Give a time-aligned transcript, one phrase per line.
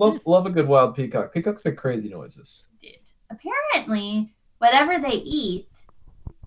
[0.00, 1.32] love love a good wild peacock.
[1.32, 2.68] Peacocks make crazy noises.
[2.80, 2.98] Did
[3.30, 5.68] apparently whatever they eat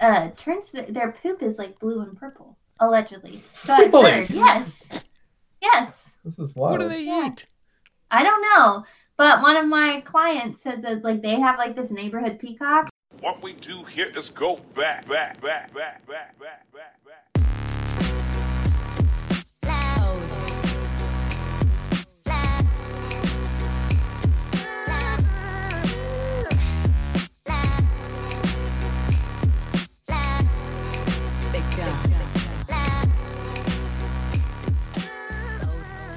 [0.01, 3.42] uh turns the, their poop is like blue and purple allegedly.
[3.54, 4.12] So I've Really?
[4.12, 4.29] heard.
[4.29, 4.92] Yes.
[5.62, 6.18] Yes.
[6.26, 6.71] This is wild.
[6.71, 7.28] What do they Yeah.
[7.28, 7.46] eat?
[8.12, 8.86] I don't know.
[9.16, 12.90] But one of my clients says that like they have like this neighborhood peacock.
[13.22, 16.99] What we do here is go back, back, back, back, back, back, back, back.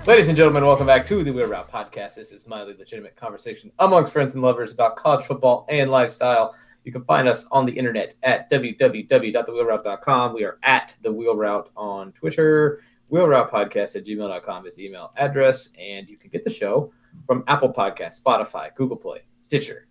[0.06, 2.14] Ladies and gentlemen, welcome back to the Wheel Route Podcast.
[2.14, 6.54] This is mildly legitimate conversation amongst friends and lovers about college football and lifestyle.
[6.84, 10.32] You can find us on the internet at www.thewheelroute.com.
[10.32, 12.82] We are at the Wheel Route on Twitter.
[13.08, 15.72] Wheel Route Podcast at gmail.com is the email address.
[15.76, 16.92] And you can get the show
[17.26, 19.88] from Apple Podcasts, Spotify, Google Play, Stitcher,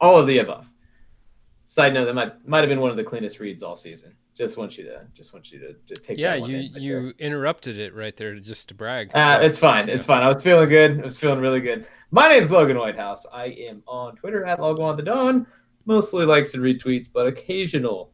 [0.00, 0.72] all of the above.
[1.60, 4.16] Side note, that might might have been one of the cleanest reads all season.
[4.38, 6.80] Just want you to just want you to, to take Yeah, you in right there.
[6.82, 9.10] you interrupted it right there just to brag.
[9.12, 9.88] Uh, so- it's fine.
[9.88, 10.22] It's fine.
[10.22, 11.00] I was feeling good.
[11.00, 11.86] I was feeling really good.
[12.12, 13.26] My name's Logan Whitehouse.
[13.34, 15.44] I am on Twitter at Logo on the Dawn.
[15.86, 18.12] Mostly likes and retweets, but occasional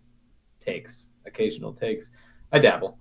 [0.61, 1.11] takes.
[1.27, 2.13] Occasional takes.
[2.53, 2.97] I dabble.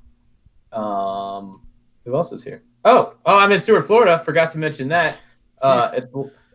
[0.73, 1.65] Um,
[2.03, 2.63] who else is here?
[2.83, 4.19] Oh, oh, I'm in Stuart, Florida.
[4.19, 5.17] Forgot to mention that.
[5.61, 6.07] Uh, it's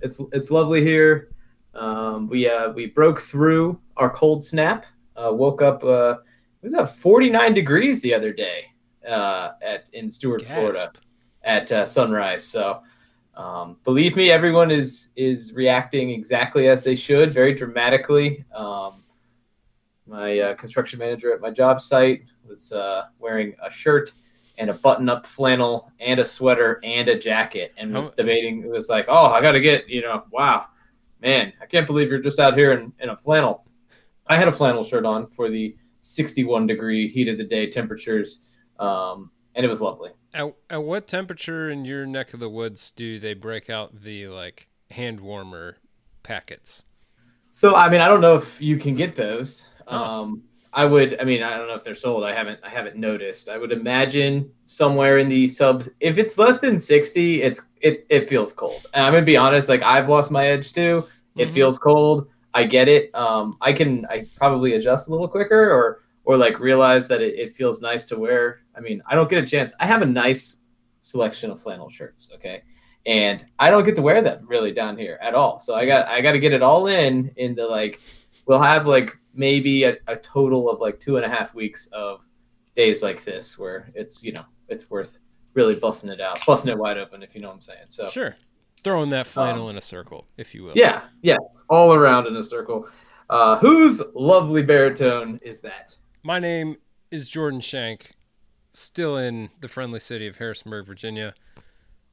[0.03, 1.31] it's it's lovely here.
[1.75, 4.85] Um, we uh, we broke through our cold snap.
[5.17, 5.83] Uh, woke up.
[5.83, 6.17] Uh,
[6.63, 8.67] was at 49 degrees the other day
[9.07, 10.93] uh, at in Stuart, Florida
[11.45, 12.45] at uh, sunrise.
[12.45, 12.83] So,
[13.35, 18.45] um, believe me, everyone is is reacting exactly as they should, very dramatically.
[18.55, 19.05] Um,
[20.07, 24.13] my uh, construction manager at my job site was uh, wearing a shirt
[24.57, 28.63] and a button-up flannel and a sweater and a jacket, and was debating.
[28.63, 30.67] It was like, oh, I got to get, you know, wow,
[31.23, 33.65] man, I can't believe you're just out here in, in a flannel.
[34.27, 38.45] I had a flannel shirt on for the 61 degree heat of the day temperatures,
[38.79, 40.11] um, and it was lovely.
[40.35, 44.29] At, at what temperature in your neck of the woods do they break out the
[44.29, 45.79] like hand warmer
[46.23, 46.85] packets?
[47.51, 49.71] So I mean, I don't know if you can get those.
[49.87, 49.97] Oh.
[49.97, 51.19] Um, I would.
[51.19, 52.23] I mean, I don't know if they're sold.
[52.25, 52.61] I haven't.
[52.63, 53.49] I haven't noticed.
[53.49, 55.89] I would imagine somewhere in the subs.
[55.99, 58.07] If it's less than sixty, it's it.
[58.11, 58.87] It feels cold.
[58.93, 59.69] And I'm gonna be honest.
[59.71, 61.07] Like I've lost my edge too.
[61.37, 61.53] It Mhm.
[61.53, 62.29] feels cold.
[62.59, 63.15] I get it.
[63.15, 64.07] Um, I can.
[64.07, 68.05] I probably adjust a little quicker, or or like realize that it, it feels nice
[68.07, 68.61] to wear.
[68.77, 69.75] I mean, I don't get a chance.
[69.81, 70.63] I have a nice
[71.01, 72.33] selection of flannel shirts.
[72.35, 72.63] Okay
[73.09, 75.59] and I don't get to wear them really down here at all.
[75.59, 78.01] So I got I got to get it all in in the like
[78.47, 82.27] we'll have like maybe a, a total of like two and a half weeks of
[82.75, 85.19] days like this where it's you know it's worth
[85.55, 87.85] really busting it out, busting it wide open if you know what I'm saying.
[87.87, 88.37] So Sure.
[88.85, 90.73] Throwing that flannel in a circle, if you will.
[90.75, 92.89] yeah, yes, all around in a circle.
[93.29, 95.97] Uh, whose lovely baritone is that?
[96.23, 96.77] My name
[97.11, 98.13] is Jordan Shank,
[98.71, 101.35] still in the friendly city of Harrisonburg, Virginia.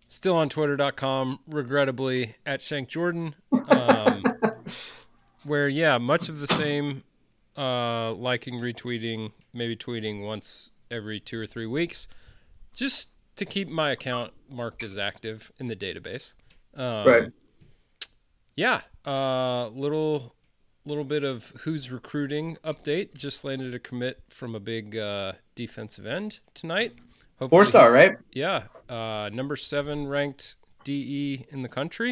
[0.08, 3.36] Still on twitter.com, regrettably, at Shank Jordan.
[3.52, 4.24] Um,
[5.46, 7.04] where, yeah, much of the same
[7.58, 12.08] uh, liking, retweeting, maybe tweeting once every two or three weeks,
[12.76, 16.34] just to keep my account marked as active in the database.
[16.76, 17.32] Um, Right.
[18.56, 20.34] Yeah, uh, little
[20.86, 23.14] little bit of who's recruiting update.
[23.16, 26.94] Just landed a commit from a big uh, defensive end tonight.
[27.40, 28.18] Hopefully Four star, right?
[28.32, 30.56] Yeah, uh, number seven ranked
[30.86, 32.12] DE in the country,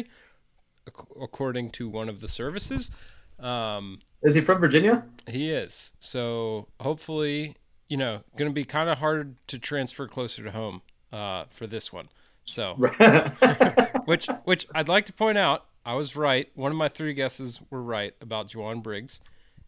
[0.86, 2.90] ac- according to one of the services.
[3.38, 5.04] Um, Is he from Virginia?
[5.28, 5.92] he is.
[5.98, 7.56] So hopefully,
[7.88, 10.82] you know, going to be kind of hard to transfer closer to home
[11.12, 12.08] uh, for this one.
[12.44, 12.74] So,
[14.04, 16.48] which which I'd like to point out, I was right.
[16.54, 19.20] One of my three guesses were right about Jowon Briggs.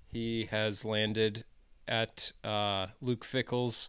[0.07, 1.45] He has landed
[1.89, 3.89] at uh, Luke Fickell's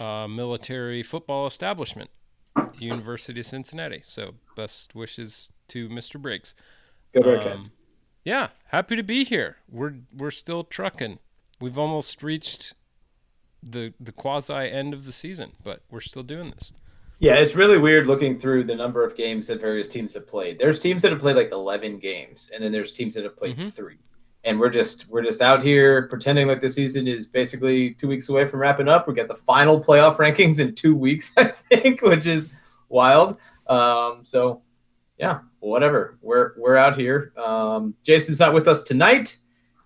[0.00, 2.10] uh, military football establishment,
[2.54, 4.00] the University of Cincinnati.
[4.04, 6.20] So, best wishes to Mr.
[6.20, 6.54] Briggs.
[7.14, 7.70] Good Um, Bearcats.
[8.24, 9.58] Yeah, happy to be here.
[9.70, 11.18] We're we're still trucking.
[11.60, 12.74] We've almost reached
[13.62, 16.72] the the quasi end of the season, but we're still doing this.
[17.18, 20.58] Yeah, it's really weird looking through the number of games that various teams have played.
[20.58, 23.56] There's teams that have played like 11 games, and then there's teams that have played
[23.56, 23.72] Mhm.
[23.72, 23.96] three.
[24.44, 28.28] And we're just we're just out here pretending like the season is basically two weeks
[28.28, 29.08] away from wrapping up.
[29.08, 32.52] We got the final playoff rankings in two weeks, I think, which is
[32.88, 33.38] wild.
[33.66, 34.62] Um, so
[35.18, 36.18] yeah, whatever.
[36.22, 37.32] We're we're out here.
[37.36, 39.38] Um, Jason's not with us tonight.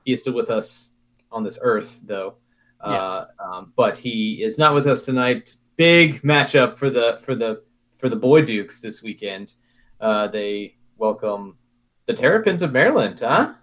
[0.04, 0.92] He is still with us
[1.32, 2.34] on this earth, though.
[2.80, 5.54] Uh, um, but he is not with us tonight.
[5.80, 7.62] Big matchup for the for the
[7.96, 9.54] for the boy Dukes this weekend.
[9.98, 11.56] Uh, they welcome
[12.04, 13.54] the Terrapins of Maryland, huh?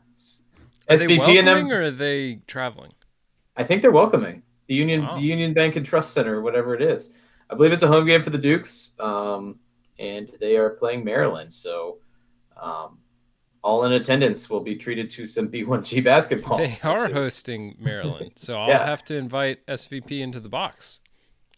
[0.90, 1.72] Are they SVP and them.
[1.72, 2.94] or are they traveling?
[3.56, 5.18] I think they're welcoming the Union Wow.
[5.18, 7.16] the Union Bank and Trust Center, or whatever it is.
[7.52, 9.60] I believe it's a home game for the Dukes, um,
[10.00, 11.54] and they are playing Maryland.
[11.54, 12.00] So,
[12.60, 12.98] um,
[13.64, 16.58] all in attendance will be treated to some B1G basketball.
[16.58, 18.84] They are is- hosting Maryland, so I'll Yeah.
[18.88, 21.00] have to invite SVP into the box.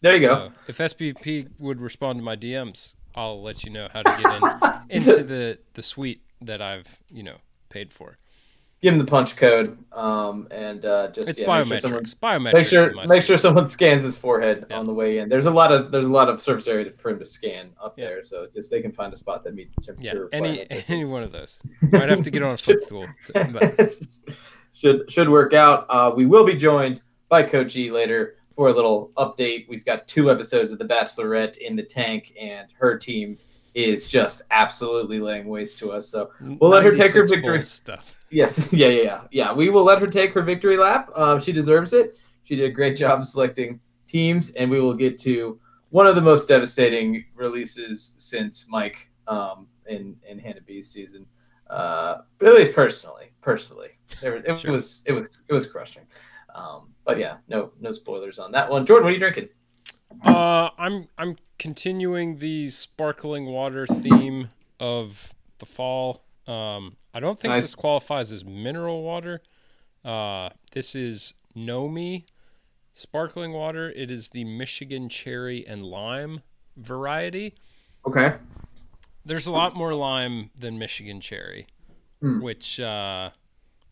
[0.02, 0.50] There you go.
[0.66, 4.34] If SVP would respond to my DMs, I'll let you know how to get
[4.90, 7.36] in into the the suite that I've you know
[7.68, 8.16] paid for.
[8.80, 12.14] Give him the punch code, um, and uh, just It's yeah, make sure someone biometrics.
[12.16, 12.52] biometrics.
[12.54, 14.78] make sure make sure someone scans his forehead Yeah.
[14.78, 15.28] on the way in.
[15.28, 17.98] There's a lot of there's a lot of surface area for him to scan up
[17.98, 18.06] Yeah.
[18.06, 20.30] there, so just they can find a spot that meets the temperature.
[20.32, 20.72] Yeah, any requirements.
[20.72, 20.90] I think.
[20.90, 21.60] any one of those.
[21.82, 23.06] Might have to get on a footstool.
[23.26, 23.94] to- but
[24.72, 25.84] should should work out.
[25.90, 29.66] Uh, we will be joined by Coach E later for a little update.
[29.70, 33.38] We've got two episodes of The Bachelorette in the tank, and her team
[33.72, 36.10] is just absolutely laying waste to us.
[36.10, 37.62] So We'll let her take her victory.
[37.62, 38.14] Stuff.
[38.28, 39.52] yes, yeah, yeah, yeah, yeah.
[39.54, 41.08] We will let her take her victory lap.
[41.16, 42.18] Um, she deserves it.
[42.42, 45.58] She did a great job selecting teams, and we will get to
[45.88, 51.24] one of the most devastating releases since Mike um, in in Hannah B's season.
[51.70, 53.88] Uh, but at least personally, personally,
[54.20, 54.72] there, it Sure.
[54.72, 56.02] was it was it was crushing.
[56.54, 58.86] Um, but yeah, no no spoilers on that one.
[58.86, 59.48] Jordan, what are you drinking?
[60.24, 64.48] Uh, I'm I'm continuing the sparkling water theme
[64.78, 66.24] of the fall.
[66.46, 67.66] Um, I don't think Nice.
[67.68, 69.40] this qualifies as mineral water.
[70.04, 72.24] Uh, this is Nomi
[72.94, 73.90] sparkling water.
[73.90, 76.40] It is the Michigan cherry and lime
[76.76, 77.54] variety.
[78.06, 78.34] Okay.
[79.24, 81.66] There's a lot more lime than Michigan cherry,
[82.20, 82.40] Hmm.
[82.40, 83.30] which uh,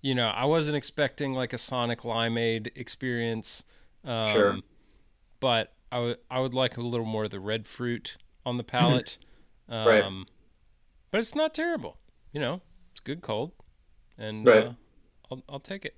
[0.00, 3.65] you know I wasn't expecting like a Sonic Limeade experience.
[4.05, 4.56] Um, Sure.
[5.41, 8.65] But I would I would like a little more of the red fruit on the
[8.65, 9.19] palate.
[9.69, 10.27] um, Right.
[11.11, 11.97] But it's not terrible.
[12.33, 12.61] You know,
[12.93, 13.53] it's good cold,
[14.19, 14.67] and Right.
[14.67, 14.73] uh,
[15.31, 15.97] I'll I'll take it.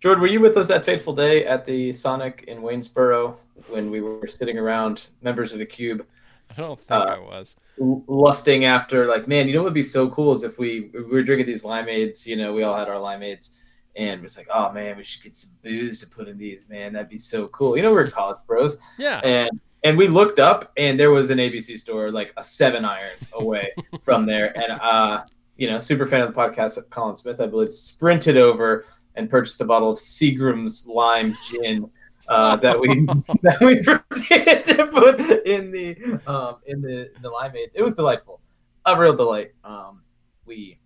[0.00, 3.38] Jordan, were you with us that fateful day at the Sonic in Waynesboro
[3.68, 6.04] when we were sitting around members of the Cube
[6.50, 7.56] I don't think Uh, I was.
[7.78, 11.02] lusting after like, man, you know what would be so cool is if we, we
[11.02, 13.56] were drinking these limeades, you know, we all had our limeades
[13.96, 16.66] and it was like, oh man, we should get some booze to put in these,
[16.68, 16.92] man.
[16.92, 17.76] That'd be so cool.
[17.76, 18.76] You know, we're college bros.
[18.98, 19.20] Yeah.
[19.24, 19.50] And
[19.82, 23.72] and we looked up and there was an ABC store like a seven iron away
[24.02, 24.56] from there.
[24.56, 25.24] And uh,
[25.56, 29.30] you know, super fan of the podcast, of Colin Smith, I believe, sprinted over and
[29.30, 31.90] purchased a bottle of Seagram's lime gin.
[32.28, 32.88] Uh, that we
[33.42, 35.94] that we proceeded to put in the
[36.26, 37.72] um, in the in the limeades.
[37.74, 38.40] It was delightful,
[38.86, 39.52] a real delight.
[39.62, 40.02] Um,
[40.46, 40.78] we,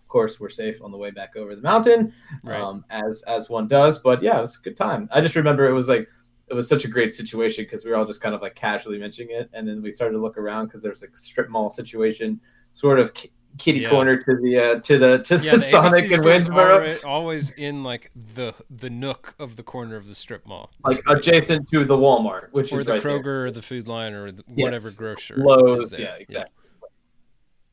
[0.00, 2.12] of course, were safe on the way back over the mountain,
[2.44, 2.60] Right.
[2.60, 3.98] um, as as one does.
[3.98, 5.08] But yeah, it was a good time.
[5.12, 6.08] I just remember it was like
[6.48, 8.98] it was such a great situation because we were all just kind of like casually
[8.98, 11.70] mentioning it, and then we started to look around because there was like strip mall
[11.70, 12.40] situation,
[12.72, 13.12] sort of
[13.58, 13.90] kitty Yeah.
[13.90, 17.50] corner to the uh, to the to yeah, the, the Sonic ABC and Waynesboro, always
[17.52, 21.84] in like the the nook of the corner of the strip mall, like adjacent to
[21.84, 23.18] the Walmart, which or is the right there.
[23.20, 24.64] Kroger or the Food Lion or the, Yes.
[24.64, 25.36] whatever grocer.
[25.36, 25.90] Lowe's.
[25.90, 26.00] there.
[26.00, 26.52] Yeah, exactly.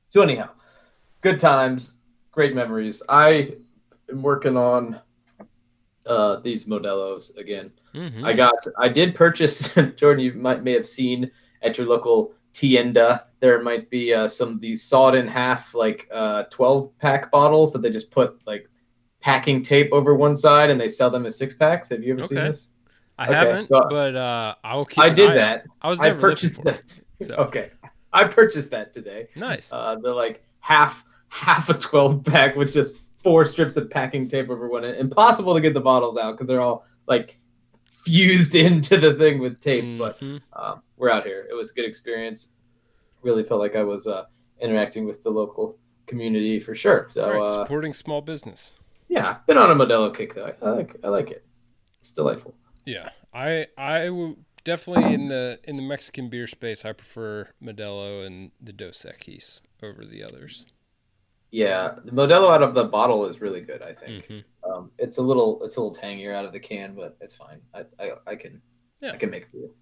[0.10, 0.50] So anyhow,
[1.22, 1.98] good times,
[2.32, 3.02] great memories.
[3.10, 3.56] I
[4.10, 5.00] am working on
[6.06, 7.72] uh, these Modelos again.
[7.96, 8.24] Mhm.
[8.24, 9.74] I got, I did purchase.
[9.96, 11.32] Jordan, you might may have seen
[11.64, 13.28] at your local tienda.
[13.42, 17.72] There might be uh, some of these sawed in half, like uh, twelve pack bottles
[17.74, 18.68] that they just put like
[19.22, 21.89] packing tape over one side, and they sell them as six packs.
[21.89, 22.72] Have you ever seen this?
[23.20, 25.00] I Okay, haven't, so- but uh, I will keep.
[25.03, 25.60] I did that.
[25.60, 25.65] out.
[25.82, 26.79] I was I purchased that.
[27.20, 27.70] it, so Okay,
[28.12, 29.27] I purchased that today.
[29.36, 29.72] nice.
[29.72, 34.50] Uh, they're like half half a 12 pack with just four strips of packing tape
[34.50, 34.84] over one.
[34.86, 37.38] Impossible to get the bottles out because they're all like
[37.89, 39.98] fused into the thing with tape.
[39.98, 40.41] But Mhm.
[40.53, 41.48] uh, we're out here.
[41.50, 42.50] It was a good experience.
[43.25, 44.25] Really felt like I was uh,
[44.62, 47.08] interacting with the local community for sure.
[47.10, 48.74] So Right, uh, supporting small business.
[49.10, 50.53] yeah, been on a Modelo kick though.
[50.62, 51.44] I like I like it.
[52.00, 52.53] It's delightful.
[52.86, 56.86] Yeah, I I will definitely in the in the Mexican beer space.
[56.86, 60.67] I prefer Modelo and the Dos Equis over the others.
[61.50, 63.82] Yeah, the Modelo out of the bottle is really good.
[63.82, 64.27] I think.
[64.27, 64.44] Mhm.
[64.63, 67.62] Um, it's a little it's a little tangier out of the can, but it's fine.
[67.74, 68.62] I I, I can
[69.01, 69.13] Yeah.
[69.13, 69.74] I can make it do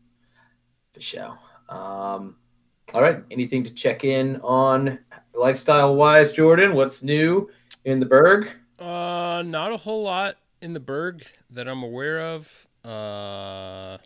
[0.94, 1.34] for show.
[1.70, 2.38] Um,
[2.94, 3.24] all right.
[3.32, 5.00] Anything to check in on
[5.34, 6.74] lifestyle wise, Jordan?
[6.74, 7.50] What's new
[7.86, 8.50] in the Berg?
[8.80, 12.68] Uh, not a whole lot in the Berg that I'm aware of.
[12.84, 13.98] Uh,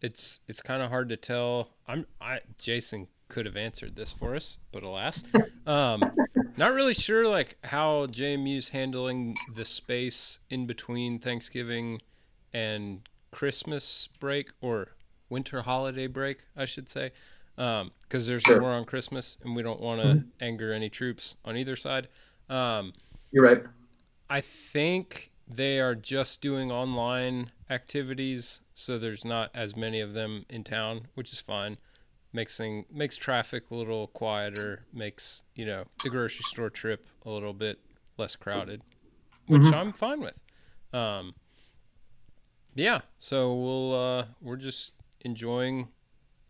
[0.00, 1.70] it's it's kind of hard to tell.
[1.86, 5.24] I'm I Jason could have answered this for us, but alas,
[5.66, 6.02] um,
[6.56, 12.00] not really sure like how JMU's handling the space in between Thanksgiving
[12.52, 14.88] and Christmas break or
[15.28, 17.12] winter holiday break, I should say.
[17.56, 18.60] Because um, there's Sure.
[18.60, 20.30] war on Christmas, and we don't want to Mhm.
[20.40, 22.08] anger any troops on either side.
[22.48, 22.92] Um,
[23.32, 23.64] You're right.
[24.30, 30.44] I think they are just doing online activities, so there's not as many of them
[30.48, 31.78] in town, which is fine.
[32.32, 37.30] Makes thing makes traffic a little quieter, makes you know the grocery store trip a
[37.30, 37.78] little bit
[38.18, 38.82] less crowded,
[39.46, 39.72] which Mhm.
[39.72, 40.38] I'm fine with.
[40.92, 41.34] Um,
[42.74, 45.88] yeah, so we'll uh, we're just enjoying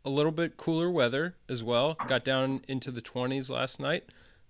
[0.07, 1.95] a little bit cooler weather as well.
[2.07, 4.05] Got down into the 20s last night.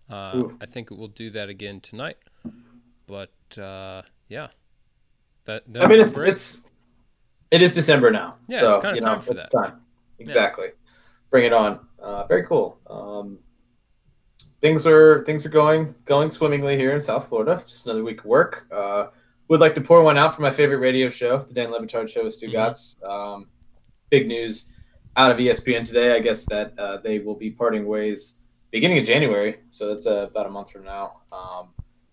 [0.08, 2.18] Uh, I think we'll do that again tonight.
[3.06, 4.48] But uh, yeah,
[5.46, 6.32] that I mean, it's, break.
[6.32, 6.64] it's
[7.50, 8.36] it is December now.
[8.48, 9.58] Yeah, so, it's you know, time for it's that.
[9.58, 9.80] time.
[10.18, 10.68] Exactly.
[11.30, 11.80] Bring it on.
[11.98, 12.78] Uh, very cool.
[12.88, 13.38] Um,
[14.60, 17.62] things are things are going going swimmingly here in South Florida.
[17.66, 18.66] Just another week of work.
[18.70, 19.06] Uh,
[19.48, 22.08] would like to pour one out for my favorite radio show, the Dan Le Batard
[22.08, 22.52] Show with Stu Mhm.
[22.52, 23.02] Gatz.
[23.08, 23.48] Um,
[24.10, 24.72] big news
[25.16, 26.14] out of ESPN today.
[26.14, 28.38] I guess that uh, they will be parting ways
[28.70, 29.58] beginning of January.
[29.70, 31.20] So that's uh, about a month from now.
[31.32, 31.68] Um,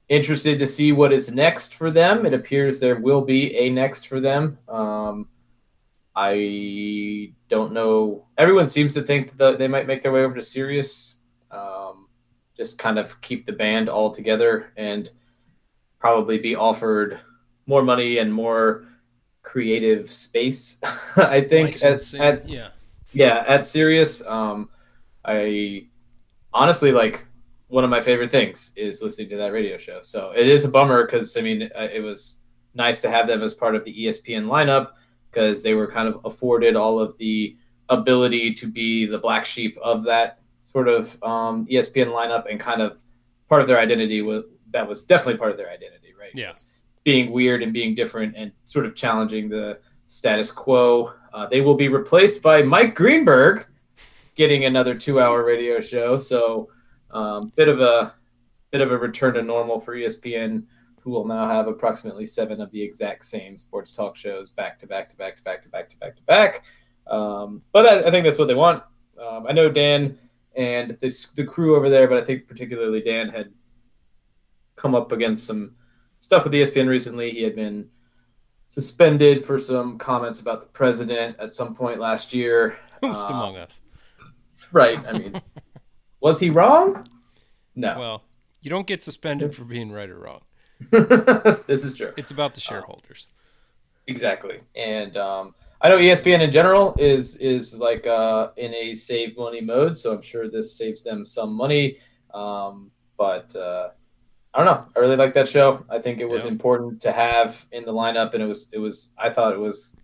[0.10, 2.25] interested to see what is next for them.
[2.25, 4.57] It appears there will be a next for them.
[4.67, 5.27] Um,
[6.15, 8.27] I don't know.
[8.38, 11.17] Everyone seems to think that they might make their way over to Sirius.
[11.50, 12.07] Um,
[12.55, 15.10] just kind of keep the band all together and
[16.00, 17.19] probably be offered
[17.65, 18.86] more money and more
[19.41, 20.79] creative space.
[21.17, 22.69] I think at, at yeah,
[23.13, 24.25] yeah at Sirius.
[24.25, 24.70] Um,
[25.25, 25.88] I
[26.53, 27.25] honestly like
[27.67, 30.00] one of my favorite things is listening to that radio show.
[30.01, 32.39] So it is a bummer because I mean uh, it was
[32.75, 34.91] nice to have them as part of the ESPN lineup
[35.29, 37.58] because they were kind of afforded all of the
[37.89, 42.82] ability to be the black sheep of that sort of um, ESPN lineup and kind
[42.82, 43.01] of
[43.50, 46.32] part of their identity was that was definitely part of their identity, right?
[46.34, 46.53] Yeah.
[47.03, 51.13] Being weird and being different and sort of challenging the status quo.
[51.34, 53.66] Uh, they will be replaced by Mike Greenberg,
[54.36, 56.16] getting another two-hour radio show.
[56.16, 56.70] So,
[57.12, 58.13] um, bit of a
[58.72, 60.66] bit of a return to normal for ESPN,
[61.00, 64.88] who will now have approximately seven of the exact same sports talk shows back to
[64.88, 66.63] back to back to back to back to back to back.
[67.08, 68.84] Um, but I, I think that's what they want.
[69.20, 70.18] Um, I know Dan
[70.56, 73.52] and this, the crew over there, but I think particularly Dan had
[74.75, 75.75] come up against some
[76.20, 77.32] stuff with ESPN recently.
[77.32, 77.90] He had been
[78.74, 82.80] suspended for some comments about the president at some point last year.
[83.01, 83.84] who's Uh, among us?
[84.72, 84.98] Right.
[85.08, 85.39] I mean,
[86.20, 87.08] was he wrong?
[87.75, 88.00] No.
[88.00, 88.24] Well,
[88.63, 90.42] you don't get suspended for being right or wrong.
[90.89, 92.13] this is true.
[92.18, 93.27] It's about the shareholders.
[94.08, 94.62] Exactly.
[94.75, 99.62] And um, I know ESPN in general is is like uh, in a save money
[99.62, 101.98] mode, so I'm sure this saves them some money.
[102.34, 102.89] Um,
[103.20, 103.89] but uh,
[104.53, 104.86] I don't know.
[104.95, 105.83] I really like that show.
[105.89, 106.51] I think it was Yeah.
[106.51, 109.15] important to have in the lineup, and it was it was.
[109.17, 109.98] I thought it was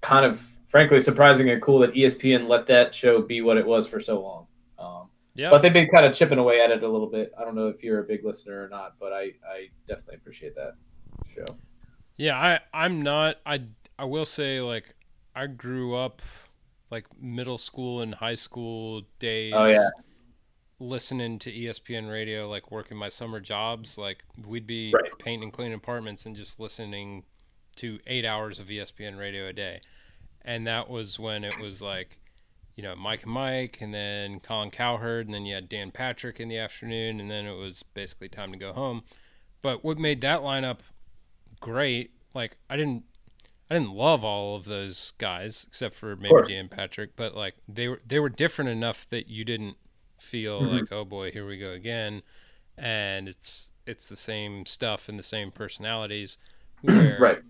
[0.00, 3.88] kind of frankly surprising and cool that ESPN let that show be what it was
[3.88, 4.46] for so long.
[4.78, 7.32] Um, Yeah, But they've been kind of chipping away at it a little bit.
[7.38, 10.54] I don't know if you're a big listener or not, but I, I definitely appreciate
[10.56, 10.72] that
[11.26, 11.46] show.
[12.18, 13.62] Yeah, I I'm not I
[13.98, 14.94] I will say like
[15.34, 16.20] I grew up
[16.90, 19.88] like middle school and high school days Oh, yeah.
[20.80, 25.10] Listening to ESPN radio like working my summer jobs like we'd be Right.
[25.18, 27.24] painting and cleaning apartments and just listening
[27.76, 29.80] to 8 hours of ESPN radio a day.
[30.42, 32.18] And that was when it was like
[32.76, 36.38] you know, Mike and Mike, and then Colin Cowherd, and then you had Dan Patrick
[36.38, 39.02] in the afternoon, and then it was basically time to go home.
[39.62, 40.78] But what made that lineup
[41.58, 43.02] great, like I didn't,
[43.68, 46.36] I didn't love all of those guys except for maybe.
[46.46, 49.76] Dan Patrick, but like they were they were different enough that you didn't
[50.18, 50.80] feel Mhm.
[50.80, 52.22] like oh boy here we go again,
[52.76, 56.38] and it's it's the same stuff and the same personalities.
[57.18, 57.42] Right.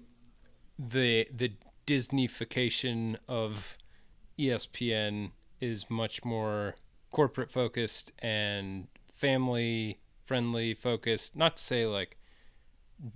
[0.79, 1.53] the the
[1.87, 3.77] Disneyfication of
[4.39, 6.77] ESPN is much more
[7.11, 11.35] corporate focused and family friendly focused.
[11.35, 12.17] Not to say like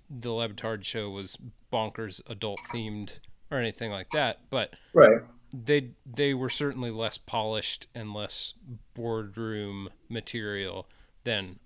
[0.08, 1.36] the Le Batard show was
[1.72, 3.18] bonkers adult themed
[3.50, 5.20] or anything like that, but Right.
[5.52, 8.54] They they were certainly less polished and less
[8.94, 10.88] boardroom material
[11.24, 11.58] than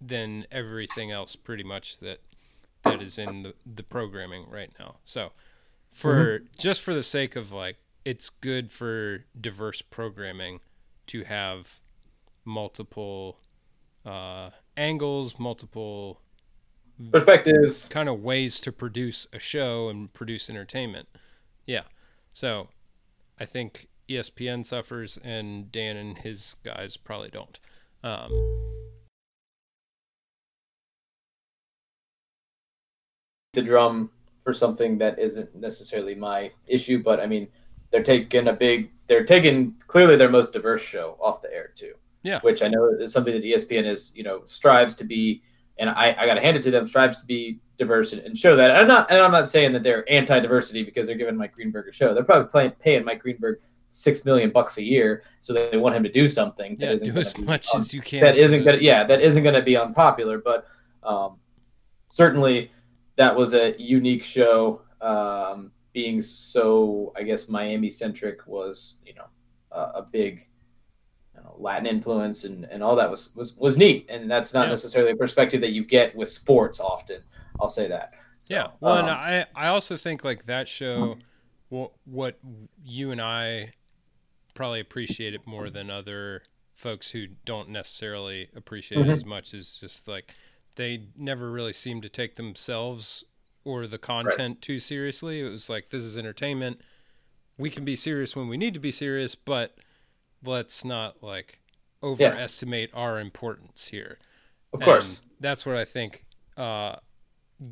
[0.00, 2.20] than everything else pretty much that
[2.84, 4.96] that is in the, the programming right now.
[5.04, 5.32] So
[5.92, 10.60] for just for the sake of like it's good for diverse programming
[11.08, 11.80] to have
[12.44, 13.38] multiple
[14.04, 16.20] uh, angles, multiple
[17.10, 17.88] Perspectives.
[17.88, 21.08] kind of ways to produce a show and produce entertainment.
[21.66, 21.82] Yeah.
[22.32, 22.68] So
[23.38, 27.58] I think ESPN suffers and Dan and his guys probably don't.
[28.02, 28.30] Um,
[33.52, 34.10] The drum
[34.44, 37.48] for something that isn't necessarily my issue, but I mean,
[37.90, 41.94] they're taking a big they're taking clearly their most diverse show off the air too.
[42.22, 42.40] Yeah.
[42.40, 45.42] Which I know is something that ESPN is, you know, strives to be
[45.78, 48.56] and I, I gotta hand it to them, strives to be diverse and, and show
[48.56, 48.70] that.
[48.70, 51.52] And I'm not and I'm not saying that they're anti diversity because they're giving Mike
[51.52, 52.14] Greenberg a show.
[52.14, 56.02] They're probably playing, paying Mike Greenberg six million bucks a year, so they want him
[56.02, 58.20] to do something that Yeah, isn't do as much un- as you can.
[58.20, 60.66] that isn't gonna yeah that isn't gonna be unpopular but
[61.04, 61.36] um,
[62.08, 62.70] certainly
[63.16, 69.24] that was a unique show um, being so i guess miami centric was you know
[69.72, 70.40] a, a big
[71.60, 74.70] latin influence and, and all that was, was was neat and that's not Yeah.
[74.70, 77.22] necessarily a perspective that you get with sports often
[77.60, 78.66] i'll say that So, Yeah.
[78.80, 81.16] Well, and um, I I also think like that show,
[81.68, 82.38] what what
[82.84, 83.72] you and I
[84.54, 86.42] probably appreciate it more than other
[86.74, 89.10] folks who don't necessarily appreciate Mhm.
[89.10, 90.32] it as much is just like
[90.76, 93.24] they never really seem to take themselves
[93.64, 95.40] or the content too seriously.
[95.40, 96.80] It was like this is entertainment.
[97.58, 99.76] We can be serious when we need to be serious, but
[100.44, 101.60] let's not like
[102.02, 104.18] overestimate our importance here.
[104.72, 106.24] of course that's what I think
[106.56, 106.96] uh,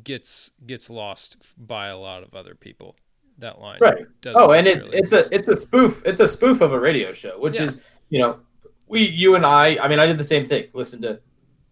[0.03, 2.95] gets gets lost by a lot of other people.
[3.39, 4.05] That line, Right.
[4.27, 6.01] Oh, and it's it's a it's a spoof.
[6.05, 7.63] It's a spoof of a radio show, which Yeah.
[7.65, 8.39] is you know
[8.87, 9.77] we you and I.
[9.81, 10.69] I mean, I did the same thing.
[10.73, 11.19] Listen to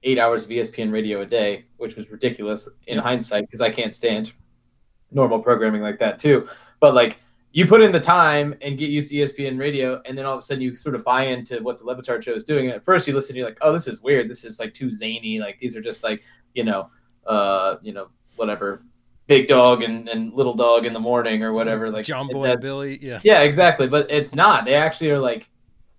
[0.04, 3.94] eight hours of ESPN radio a day, which was ridiculous in hindsight because I can't
[3.94, 4.34] stand
[5.12, 6.50] normal programming like that too.
[6.82, 7.18] But like
[7.54, 10.40] you put in the time and get used to ESPN radio, and then all of
[10.40, 12.66] a sudden you sort of buy into what the Le Batard show is doing.
[12.66, 14.28] And at first you listen, you're like, oh, this is weird.
[14.30, 15.40] This is like too zany.
[15.40, 16.90] Like these are just like you know,
[17.26, 18.84] uh, you know, whatever.
[19.28, 21.90] Big dog and, and little dog in the morning or whatever.
[21.90, 23.00] Like John Boy that- Billy.
[23.02, 23.88] Yeah, yeah, exactly.
[23.88, 24.66] But it's not.
[24.66, 25.50] They actually are like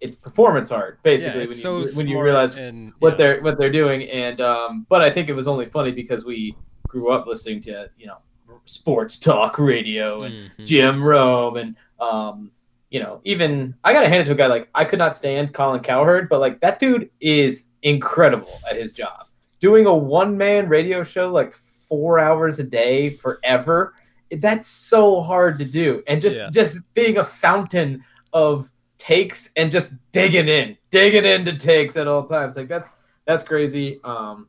[0.01, 1.41] it's performance art, basically.
[1.41, 3.17] yeah, when you so when you realize and what yeah.
[3.17, 6.57] they're what they're doing, and um, but I think it was only funny because we
[6.89, 8.19] grew up listening to you know
[8.65, 10.65] sports talk radio and Mhm.
[10.67, 12.51] Jim Rome and um,
[12.91, 15.53] you know even I gotta hand it to a guy like I could not stand
[15.55, 19.27] Colin Cowherd, but like that dude is incredible at his job.
[19.61, 23.95] Doing a one man radio show like four hours a day forever,
[24.39, 26.03] that's so hard to do.
[26.07, 26.51] And just Yeah.
[26.51, 32.25] just being a fountain of takes and just digging in, digging into takes at all
[32.25, 32.57] times.
[32.57, 32.91] Like that's
[33.27, 34.01] that's crazy.
[34.05, 34.49] Um,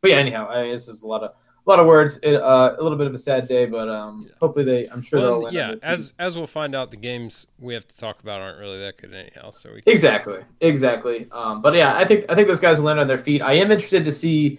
[0.00, 1.32] but yeah, anyhow, I mean, this is a lot of
[1.66, 2.18] a lot of words.
[2.22, 4.34] It, uh, a little bit of a sad day, but um, Yeah.
[4.40, 4.86] hopefully they.
[4.88, 5.40] I'm sure Well, they'll.
[5.42, 8.20] land yeah, on the- as as we'll find out, the games we have to talk
[8.22, 9.50] about aren't really that good anyhow.
[9.50, 11.26] So we can, Exactly, exactly.
[11.32, 13.40] Um, but yeah, I think I think those guys will land on their feet.
[13.42, 14.58] I am interested to see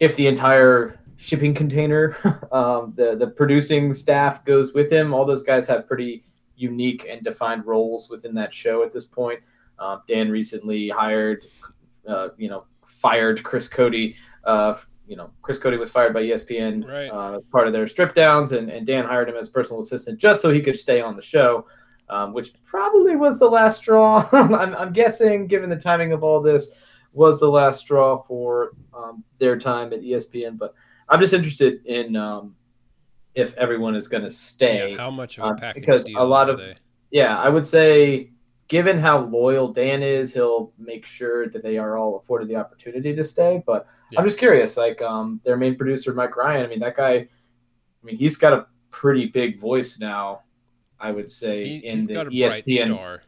[0.00, 2.16] if the entire shipping container,
[2.52, 5.12] um, the the producing staff goes with him.
[5.14, 6.22] All those guys have pretty
[6.56, 9.40] unique and defined roles within that show at this point.
[9.80, 11.44] Um, Dan recently hired,
[12.06, 14.14] uh, you know, fired Chris Cote.
[14.44, 14.74] Uh,
[15.12, 17.10] you know, Chris Cote was fired by ESPN Right.
[17.10, 20.18] uh, as part of their strip downs, and, and Dan hired him as personal assistant
[20.18, 21.66] just so he could stay on the show
[22.08, 24.26] um, which probably was the last straw.
[24.32, 26.78] I'm, I'm guessing, given the timing of all this,
[27.12, 30.58] was the last straw for um, their time at ESPN.
[30.58, 30.74] But
[31.08, 32.54] I'm just interested in um,
[33.34, 34.90] if everyone is going to stay.
[34.92, 36.74] yeah, how much of a uh, package because a lot of- they?
[37.10, 38.30] Yeah, I would say,
[38.68, 43.14] given how loyal Dan is, he'll make sure that they are all afforded the opportunity
[43.14, 43.62] to stay.
[43.66, 44.20] But Yeah.
[44.20, 46.64] I'm just curious, like um, their main producer, Mike Ryan.
[46.64, 47.12] I mean, that guy.
[47.12, 47.28] I
[48.04, 50.40] mean, he's got a pretty big voice now.
[50.98, 53.20] I would say He, in he's the got a ESPN.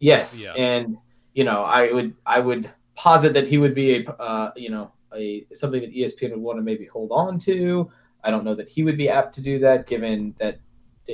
[0.00, 0.52] Yes, Yeah.
[0.54, 0.96] and
[1.34, 4.92] you know, I would I would posit that he would be a uh, you know
[5.14, 7.90] a something that ESPN would want to maybe hold on to.
[8.24, 10.58] I don't know that he would be apt to do that, given that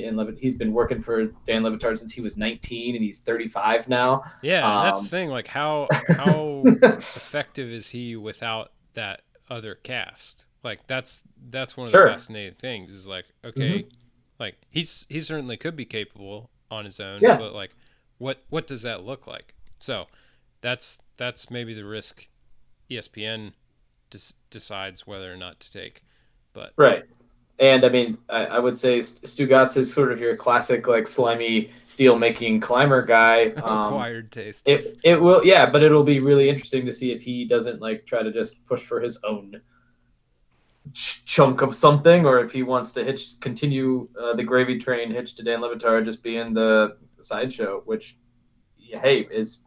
[0.01, 3.87] Dan he's been working for Dan Le Batard since he was 19 and he's 35
[3.89, 4.23] now.
[4.41, 5.29] Yeah, and that's Um, the thing.
[5.29, 10.45] Like, how how effective is he without that other cast?
[10.63, 12.05] Like, that's that's one of Sure.
[12.05, 12.91] the fascinating things.
[12.91, 13.89] Is like, okay, Mm-hmm.
[14.39, 17.37] like he's he certainly could be capable on his own, Yeah.
[17.37, 17.71] but like,
[18.17, 19.53] what what does that look like?
[19.79, 20.07] So,
[20.61, 22.27] that's that's maybe the risk
[22.89, 23.53] ESPN
[24.09, 26.03] des- decides whether or not to take.
[26.53, 27.03] But Right.
[27.59, 31.71] And I mean, I, I would say Stugotz is sort of your classic like slimy
[31.95, 33.53] deal making climber guy.
[33.57, 34.67] Um, acquired taste.
[34.67, 38.05] It it will yeah, but it'll be really interesting to see if he doesn't like
[38.05, 39.61] try to just push for his own
[40.93, 45.11] ch- chunk of something, or if he wants to hitch continue uh, the gravy train
[45.11, 48.15] hitch to Dan Le Batard just being the sideshow, which
[48.77, 49.59] hey is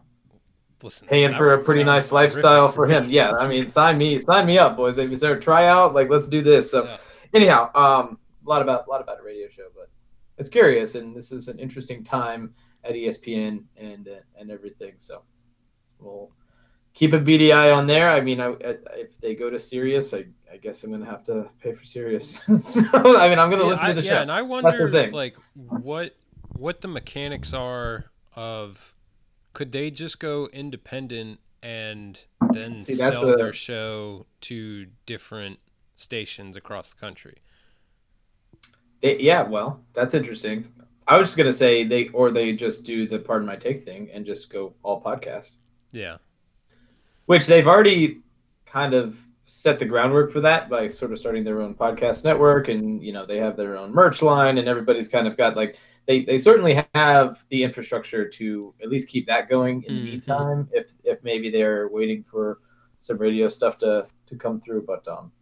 [0.83, 3.11] Listen, paying for a pretty nice terrific lifestyle for him.
[3.11, 4.97] Yeah, I mean sign me sign me up, boys.
[4.99, 5.95] Is there a tryout?
[5.95, 6.71] Like let's do this.
[6.71, 6.97] So Yeah.
[7.35, 9.91] Anyhow, um, a lot about a lot about a radio show, but
[10.39, 14.95] it's curious, and this is an interesting time at ESPN and uh, and everything.
[14.99, 15.23] So
[15.99, 16.31] we'll
[16.95, 18.11] keep a beady eye on there.
[18.11, 21.23] I mean, I, I, if they go to Sirius, I, I guess I'm gonna have
[21.25, 22.43] to pay for Sirius.
[22.65, 24.23] so I mean, I'm gonna See, listen to the yeah, show.
[24.23, 26.17] and I wonder, like, what
[26.57, 28.95] what the mechanics are of
[29.53, 32.19] could they just go independent and
[32.53, 35.59] then See, sell a- their show to different
[36.01, 37.37] stations across the country?
[39.03, 40.73] It- yeah, well, that's interesting.
[41.07, 44.11] I was just gonna say they or they just do the pardon my take thing
[44.13, 45.57] and just go all podcast,
[45.93, 46.19] Yeah.
[47.27, 48.21] which they've already
[48.67, 52.69] kind of set the groundwork for that by sort of starting their own podcast network
[52.69, 55.77] and you know they have their own merch line and everybody's kind of got like
[56.07, 60.05] they, they certainly have the infrastructure to at least keep that going in the Mhm.
[60.05, 62.61] meantime if if maybe they're waiting for
[63.01, 65.33] some radio stuff to to come through but um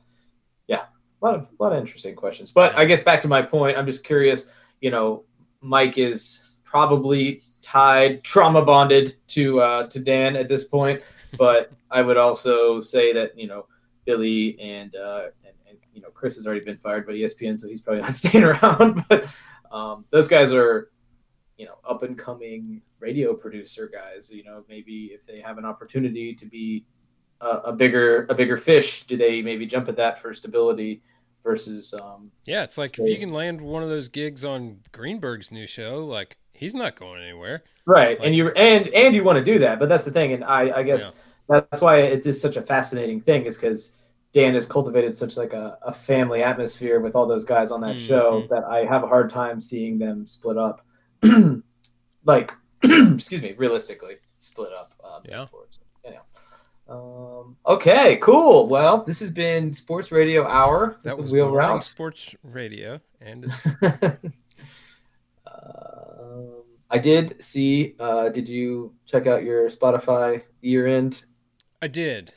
[1.21, 2.51] a lot of a lot of interesting questions.
[2.51, 4.51] But i guess back to my point i'm just curious
[4.81, 5.25] you know
[5.61, 11.03] mike is probably tied trauma bonded to uh to dan at this point.
[11.39, 13.67] But i would also say that you know
[14.05, 17.69] billy and uh and, and you know chris has already been fired by espn so
[17.69, 19.05] he's probably not staying around.
[19.09, 19.27] But
[19.71, 20.91] um those guys are
[21.57, 24.31] you know up and coming radio producer guys.
[24.33, 26.85] You know maybe if they have an opportunity to be
[27.41, 31.03] a, a bigger a bigger fish do they maybe jump at that for stability
[31.43, 35.51] versus um Yeah, it's like if you can land one of those gigs on Greenberg's
[35.53, 37.63] new show, like he's not going anywhere.
[37.87, 40.33] right Like- and you and and you want to do that but that's the thing
[40.33, 41.13] and i i guess
[41.49, 43.97] that's why it's just such a fascinating thing is because
[44.33, 47.99] dan has cultivated such like a, a family atmosphere with all those guys on that
[47.99, 48.49] show Mhm.
[48.51, 50.85] that i have a hard time seeing them split up
[52.25, 55.47] like excuse me realistically split up um, Yeah.
[55.47, 55.69] forward.
[55.71, 55.81] So.
[56.89, 58.67] Um, okay, cool.
[58.69, 60.97] Well, this has been Sports Radio Hour.
[61.03, 61.85] That was Wheel Route.
[61.85, 63.67] sports radio, and it's
[65.47, 67.95] um, I did see.
[67.99, 71.25] Uh, did you check out your Spotify year end?
[71.83, 72.33] I did.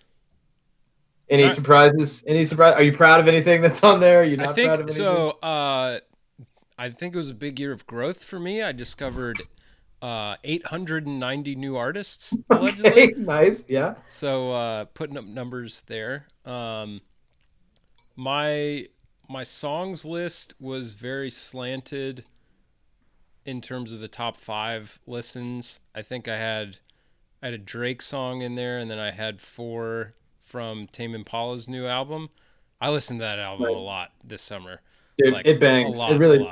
[1.29, 2.23] Any I- surprises?
[2.27, 2.73] Any surprise?
[2.75, 4.21] Are you proud of anything that's on there?
[4.21, 5.05] Are you not I proud of think anything?
[5.05, 5.29] so.
[5.41, 5.99] Uh,
[6.77, 8.61] I think it was a big year of growth for me.
[8.61, 9.37] I discovered
[10.01, 12.89] uh, 890 new artists allegedly.
[12.91, 13.69] Okay, nice.
[13.69, 13.95] Yeah.
[14.07, 16.27] So uh, putting up numbers there.
[16.45, 17.01] Um,
[18.15, 18.87] my
[19.29, 22.27] my songs list was very slanted
[23.45, 25.79] in terms of the top five listens.
[25.95, 26.77] I think I had
[27.41, 31.67] I had a Drake song in there, and then I had four from Tame Impala's
[31.69, 32.29] new album.
[32.79, 33.75] I listened to that album Right.
[33.75, 34.81] a lot this summer.
[35.23, 35.97] Dude, Like, it bangs.
[35.97, 36.47] lot, it really.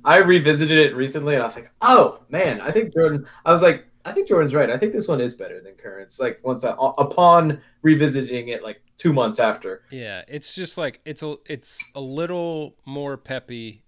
[0.04, 3.62] I revisited it recently, and I was like, "Oh man, I think Jordan." I was
[3.62, 4.70] like, "I think Jordan's right.
[4.70, 8.82] I think this one is better than Currents." Like once I, upon revisiting it, like
[8.96, 13.82] two months after, Yeah, it's just like it's a it's a little more peppy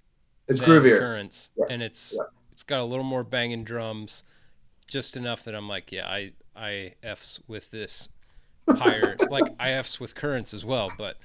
[0.49, 0.99] it's than groovier.
[0.99, 2.27] Currents, Yeah, and it's yeah.
[2.53, 4.25] it's got a little more banging drums,
[4.89, 8.09] just enough that I'm like, yeah, I I f's with this
[8.69, 11.17] higher, like I f's with Currents as well, but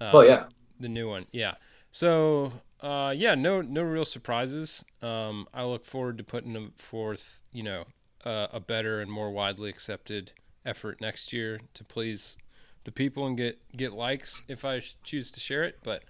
[0.00, 0.44] uh, Well, yeah,
[0.80, 1.54] the new one, yeah.
[1.90, 4.84] So uh, yeah, no no real surprises.
[5.02, 7.84] Um, I look forward to putting them forth, you know,
[8.24, 10.32] uh, a better and more widely accepted
[10.64, 12.36] effort next year to please
[12.84, 15.78] the people and get get likes if I sh- choose to share it.
[15.82, 16.02] But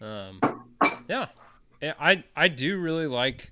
[0.00, 0.40] um,
[1.08, 1.28] yeah,
[1.82, 3.50] I I do really like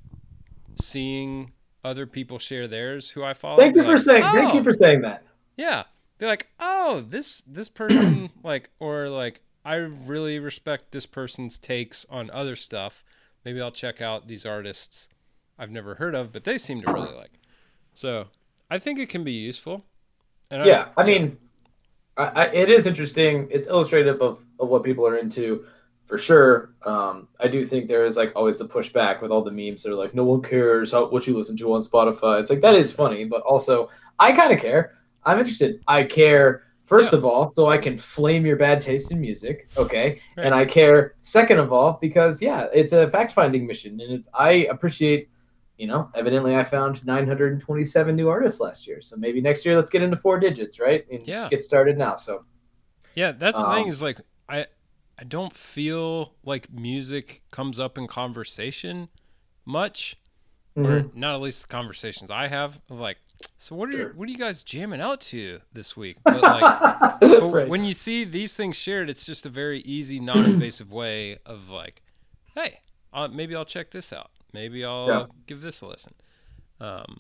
[0.81, 3.59] seeing other people share theirs who I follow.
[3.59, 4.23] thank you Be for like, saying.
[4.25, 5.23] Thank you "Oh, for saying that.
[5.57, 5.85] yeah
[6.19, 12.07] be like oh this this person like or like i really respect this person's takes
[12.11, 13.05] on other stuff
[13.45, 15.09] maybe i'll check out these artists
[15.59, 17.39] i've never heard of but they seem to really like
[17.95, 18.29] so
[18.71, 19.85] i think it can be useful
[20.51, 21.39] and yeah, I mean,
[22.17, 23.49] I, I, it is interesting.
[23.51, 25.65] It's illustrative of, of what people are into,
[26.07, 26.75] for sure.
[26.85, 29.93] Um, I do think there is like always the pushback with all the memes that
[29.93, 32.41] are like, no one cares how what you listen to on Spotify.
[32.41, 34.95] It's like that is funny, but also I kind of care.
[35.25, 35.83] I'm interested.
[35.87, 37.19] I care first Yeah.
[37.19, 40.21] of all so I can flame your bad taste in music, okay?
[40.37, 40.45] Right.
[40.47, 44.29] And I care second of all because yeah, it's a fact finding mission, and it's
[44.35, 45.29] I appreciate
[45.79, 49.01] you know, evidently I found 927 new artists last year.
[49.01, 51.07] So maybe next year let's get into four digits, right?
[51.11, 52.17] And let's get started now.
[52.17, 52.45] So
[53.15, 54.67] yeah that's the thing Um, is like i
[55.19, 59.09] i don't feel like music comes up in conversation
[59.65, 60.17] much
[60.77, 61.15] or mhm.
[61.15, 63.19] not at least the conversations i have of like
[63.57, 66.81] so what are you, what are you guys jamming out to this week but like
[67.21, 67.69] But Right.
[67.69, 72.03] when you see these things shared, it's just a very easy, non-invasive way of like,
[72.55, 72.81] hey,
[73.13, 74.31] uh, maybe I'll check this out.
[74.55, 75.25] Maybe I'll Yeah.
[75.47, 76.15] give this a listen.
[76.81, 77.19] Um,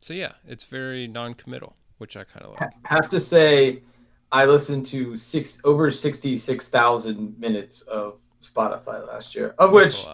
[0.00, 2.70] so yeah, it's very non-committal, which I kind of like.
[2.84, 3.82] have to say,
[4.30, 10.06] I listened to six over 66,000 minutes of Spotify last year, of That's which.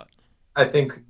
[0.56, 1.02] I think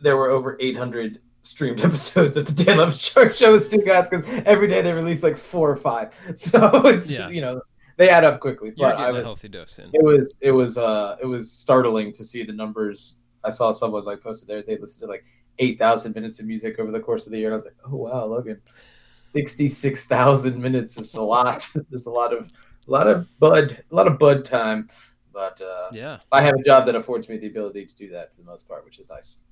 [0.00, 2.94] there were over 800 streamed episodes of the Dan Levin
[3.32, 6.14] Show with too, guys, because every day they release like four or five.
[6.36, 7.28] So it's, Yeah.
[7.28, 7.60] you know,
[7.96, 8.72] they add up quickly.
[8.76, 9.90] But I was, a healthy dose in.
[9.92, 13.22] it was it was uh it was startling to see the numbers.
[13.44, 14.66] I saw someone like posted theirs.
[14.66, 15.24] They listened to like
[15.58, 17.48] eight thousand minutes of music over the course of the year.
[17.48, 18.60] And I was like, oh wow, Logan,
[19.08, 21.68] sixty six thousand minutes is a lot.
[21.90, 22.50] There's a lot of
[22.86, 24.88] a lot of bud, a lot of bud time.
[25.32, 28.32] But uh, Yeah, I have a job that affords me the ability to do that
[28.34, 29.44] for the most part, which is nice.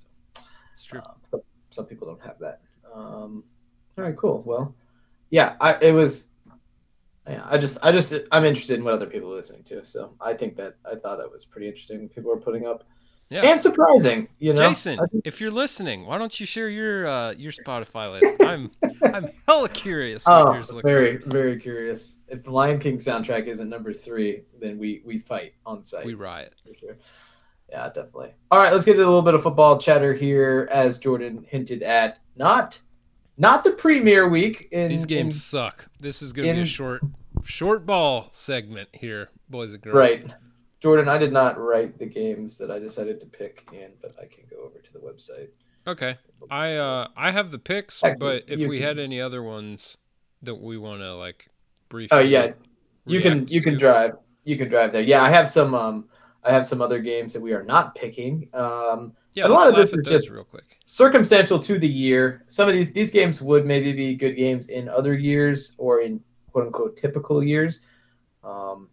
[0.75, 1.01] it's true.
[1.01, 1.41] Um, some
[1.77, 2.61] some people don't have that.
[2.93, 3.45] Um,
[3.97, 4.43] all right, cool.
[4.45, 4.75] Well,
[5.31, 6.31] yeah, I it was.
[7.29, 10.13] Yeah, I just I just I'm interested in what other people are listening to, so
[10.21, 12.09] I think that I thought that was pretty interesting.
[12.09, 12.85] People are putting up
[13.31, 13.43] Yeah.
[13.45, 14.29] and surprising.
[14.39, 18.13] You know, Jason, think- if you're listening, why don't you share your uh, your Spotify
[18.21, 18.37] list?
[18.45, 18.71] I'm
[19.03, 20.25] I'm hella curious.
[20.29, 21.25] Oh, very like.
[21.25, 22.23] very curious.
[22.29, 26.07] If the Lion King soundtrack isn't number three, then we we fight on site.
[26.07, 26.55] We riot.
[26.65, 26.97] for sure.
[27.71, 28.33] Yeah, definitely.
[28.51, 31.83] All right, let's get to a little bit of football chatter here, as Jordan hinted
[31.83, 32.19] at.
[32.37, 32.81] Not,
[33.37, 34.69] not the premier week.
[34.71, 35.87] In These in- games suck.
[35.99, 37.03] This is gonna be a short
[37.45, 39.97] short ball segment here, boys and girls.
[39.97, 40.27] right,
[40.81, 41.09] Jordan.
[41.09, 44.45] I did not write the games that I decided to pick in, but I can
[44.51, 45.49] go over to the website.
[45.87, 46.17] Okay.
[46.51, 49.99] I uh I have the picks, Heck, but if we can- had any other ones
[50.43, 51.49] that we want to like
[51.89, 52.11] brief.
[52.13, 52.53] Oh yeah,
[53.07, 53.79] you can you can to.
[53.79, 54.13] drive.
[54.45, 55.03] You can drive there.
[55.03, 55.75] Yeah, I have some.
[55.75, 56.09] Um,
[56.47, 58.49] I have some other games that we are not picking.
[58.55, 60.79] Um, Yeah, a lot of this is just- real quick.
[60.85, 62.45] circumstantial to the year.
[62.49, 66.21] Some of these these games would maybe be good games in other years or in
[66.53, 67.87] quote unquote typical years.
[68.45, 68.89] Um,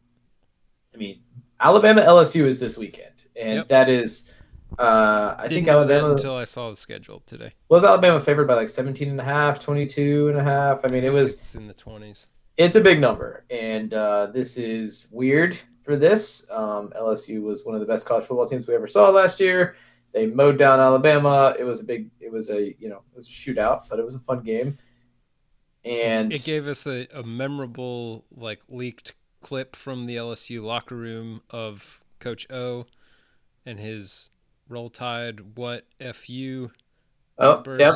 [0.94, 1.22] I mean,
[1.60, 3.68] Alabama LSU is this weekend, and Yep.
[3.70, 4.32] that is.
[4.80, 7.54] Uh, I Didn't think Alabama until I saw the schedule today.
[7.70, 10.84] was Alabama favored by like 17 and a half, 22 and a half.
[10.84, 12.26] I mean, it was It's in the twenties.
[12.58, 16.50] it's a big number, and uh, this is weird for this.
[16.50, 19.76] Um, LSU was one of the best college football teams we ever saw last year.
[20.14, 21.56] They mowed down Alabama.
[21.58, 24.06] It was a big, it was a you know, it was a shootout, but it
[24.06, 24.78] was a fun game.
[25.84, 31.42] And It gave us a, a memorable like leaked clip from the LSU locker room
[31.50, 32.86] of Coach O
[33.66, 34.30] and his
[34.70, 36.72] roll tide what fu
[37.38, 37.80] oh, burst.
[37.80, 37.96] yep,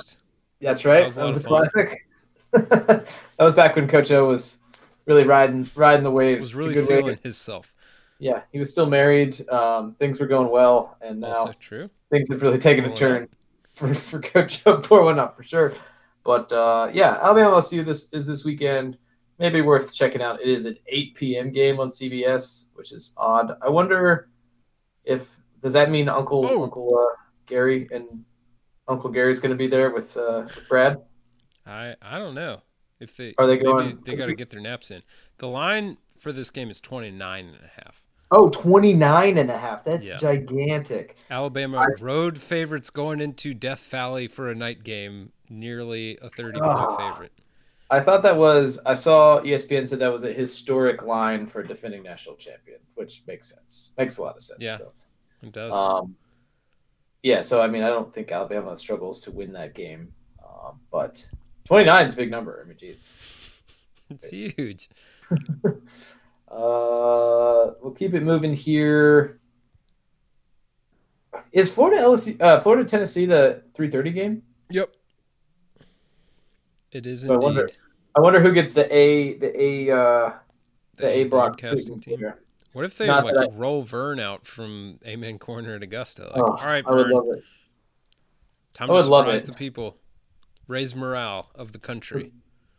[0.60, 1.10] that's right.
[1.10, 2.08] That was a That was, a classic.
[2.52, 3.06] that
[3.40, 4.60] was back when Coach O was
[5.06, 6.36] really riding riding the waves.
[6.36, 7.74] He was really good feeling himself.
[8.20, 9.40] Yeah, he was still married.
[9.50, 11.90] Um, things were going well, and now Also true.
[12.10, 13.30] things have really taken a one turn
[13.76, 14.64] for, for Coach.
[14.64, 15.74] Pour one up for sure.
[16.24, 18.98] But uh, yeah, Alabama LSU this is this weekend.
[19.40, 20.42] Maybe worth checking out.
[20.42, 21.52] It is an 8 p.m.
[21.52, 23.56] game on CBS, which is odd.
[23.62, 24.30] I wonder
[25.06, 26.64] if does that mean Uncle Oh.
[26.64, 28.26] Uncle uh, Gary and
[28.88, 30.98] Uncle Gary's going to be there with, uh, with Brad?
[31.68, 32.62] I I don't know
[33.00, 35.04] if they Are they maybe going- they got to get their naps in.
[35.38, 38.04] The line for this game is 29 and a half.
[38.30, 39.84] Oh, 29 and a half.
[39.84, 40.18] That's Yeah.
[40.18, 41.16] gigantic.
[41.30, 46.60] Alabama I- road favorites going into Death Valley for a night game, nearly a 30
[46.60, 47.32] point favorite.
[47.90, 52.04] I thought that was I saw ESPN said that was a historic line for defending
[52.04, 53.94] national champion, which makes sense.
[53.98, 54.60] Makes a lot of sense.
[54.60, 54.76] Yeah.
[54.76, 54.92] So.
[55.42, 55.72] It does.
[55.72, 56.18] Um,
[57.24, 60.14] yeah, so I mean, I don't think Alabama struggles to win that game,
[60.44, 61.30] um, but
[61.64, 62.62] 29 is a big number.
[62.64, 63.10] I mean, geez.
[64.10, 64.90] it's huge.
[66.58, 69.40] Uh, we'll keep it moving here.
[71.52, 74.44] Is Florida LSU, uh, Florida Tennessee the 3:30 game?
[74.70, 74.90] Yep.
[76.92, 77.46] It is So I indeed.
[77.46, 77.70] wonder-
[78.16, 80.34] I wonder who gets the A the A uh,
[80.96, 82.18] the A block broadcasting team.
[82.18, 82.42] here.
[82.74, 86.24] What if they Not like that roll Vern out from Amen Corner at Augusta?
[86.24, 87.44] Like, Oh, all right, I would love it.
[88.74, 89.48] time I to would love surprise it.
[89.48, 89.98] the people,
[90.68, 92.34] raise morale of the country.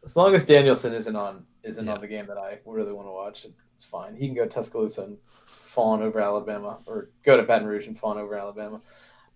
[0.04, 1.92] As long as Danielson isn't on isn't Yeah.
[1.94, 3.46] on the game that I really want to watch,
[3.78, 4.16] it's fine.
[4.16, 7.96] He can go to Tuscaloosa and fawn over Alabama, or go to Baton Rouge and
[7.96, 8.80] fawn over Alabama.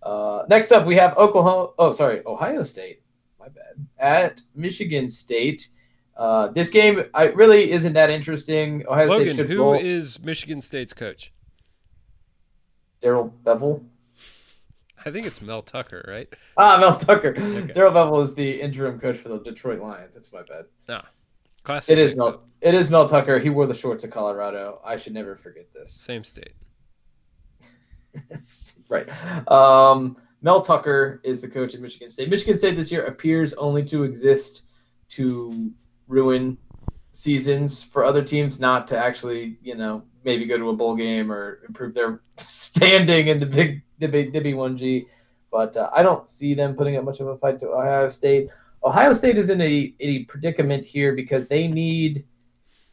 [0.01, 1.69] Uh, next up, we have Oklahoma.
[1.79, 3.01] Oh, sorry, Ohio State.
[3.39, 3.87] My bad.
[3.97, 5.69] At Michigan State.
[6.17, 8.85] Uh, this game I really isn't that interesting.
[8.85, 9.73] Ohio State Logan, should who roll.
[9.75, 11.31] is Michigan State's coach?
[12.99, 13.85] Darrell Bevell.
[15.05, 16.27] I think it's Mel Tucker, right?
[16.57, 17.31] Ah, Mel Tucker.
[17.31, 20.13] Darrell Bevell is the interim coach for the Detroit Lions.
[20.13, 20.65] That's my bad.
[21.63, 21.93] Classic.
[21.93, 22.15] It is.
[22.15, 22.43] Mel.
[22.61, 23.39] It is Mel Tucker.
[23.39, 24.79] He wore the shorts of Colorado.
[24.85, 25.91] I should never forget this.
[25.91, 26.53] Same state.
[28.89, 29.09] right.
[29.49, 32.29] Um, Mel Tucker is the coach at Michigan State.
[32.29, 34.67] Michigan State this year appears only to exist
[35.09, 35.71] to
[36.07, 36.57] ruin
[37.11, 41.31] seasons for other teams, not to actually, you know, maybe go to a bowl game
[41.31, 45.05] or improve their standing in the big, the big, the B1G.
[45.51, 48.49] But uh, I don't see them putting up much of a fight to Ohio State.
[48.85, 52.25] Ohio State is in a, a predicament here because they need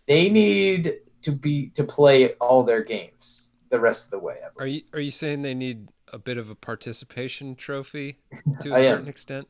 [0.07, 4.37] they need to be to play all their games the rest of the way.
[4.59, 8.18] Are you are you saying they need a bit of a participation trophy
[8.61, 8.85] to a I am.
[8.92, 9.48] certain extent?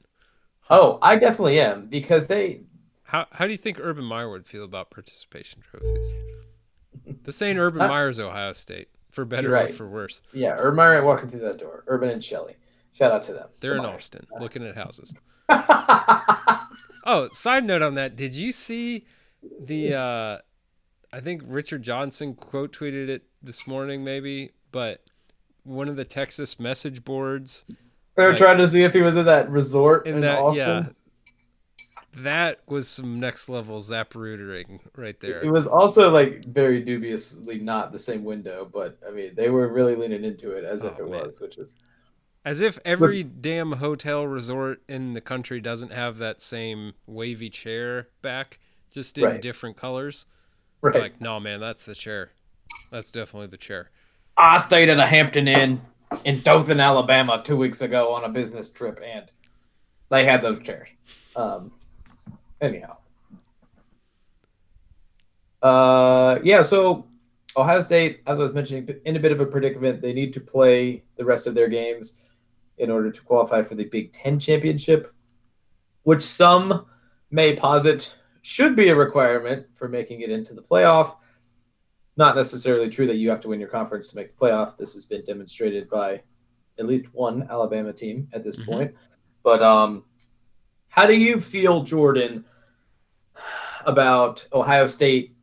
[0.69, 2.63] Oh, I definitely am because they.
[3.05, 6.15] How how do you think Urban Meyer would feel about participation trophies?
[7.25, 9.71] This ain't Urban Meyer's Ohio State, for better right.
[9.71, 10.23] or for worse.
[10.33, 11.85] Yeah, Urban Meyer walking through that door.
[11.87, 12.57] Urban and Shelley.
[12.93, 13.49] Shout out to them.
[13.61, 13.95] They're The in Myers.
[13.97, 15.15] Austin looking at houses.
[17.07, 18.15] Oh, side note on that.
[18.15, 19.07] Did you see
[19.61, 20.39] the uh
[21.13, 25.03] I think Richard Johnson quote tweeted it this morning maybe, but
[25.65, 27.65] one of the Texas message boards
[28.15, 30.39] they were Like- trying to see if he was at that resort in, in that
[30.39, 30.57] Austin.
[30.57, 30.87] yeah.
[32.23, 35.41] That was some next level zaprootering right there.
[35.43, 39.69] It was also like very dubiously not the same window, but I mean they were
[39.73, 41.27] really leaning into it as if Oh, it man.
[41.27, 41.75] was, which was
[42.45, 48.09] As if every damn hotel resort in the country doesn't have that same wavy chair
[48.23, 48.59] back,
[48.91, 49.43] just in Right.
[49.43, 50.27] different colors.
[50.83, 50.99] right.
[50.99, 52.31] Like, no, man, that's the chair.
[52.91, 53.91] That's definitely the chair.
[54.39, 55.83] I stayed at a Hampton Inn
[56.25, 59.31] in Dothan, Alabama, two weeks ago on a business trip, and
[60.09, 60.89] they had those chairs.
[61.37, 61.73] Um,
[62.63, 62.97] anyhow,
[65.63, 66.63] uh, yeah.
[66.63, 67.07] So
[67.57, 70.01] Ohio State, as I was mentioning, in a bit of a predicament.
[70.01, 72.23] They need to play the rest of their games
[72.81, 75.13] in order to qualify for the Big Ten championship,
[76.03, 76.87] which some
[77.31, 81.17] may posit should be a requirement for making it into the playoff
[82.17, 84.77] not necessarily true that you have to win your conference to make the playoff.
[84.77, 86.21] This has been demonstrated by
[86.79, 88.67] at least one Alabama team at this Mhm.
[88.67, 88.95] point.
[89.43, 90.05] But um,
[90.89, 92.45] how do you feel, Jordan,
[93.87, 95.35] about Ohio State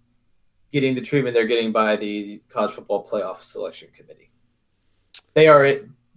[0.71, 4.29] getting the treatment they're getting by the college football playoff selection committee?
[5.33, 5.65] They are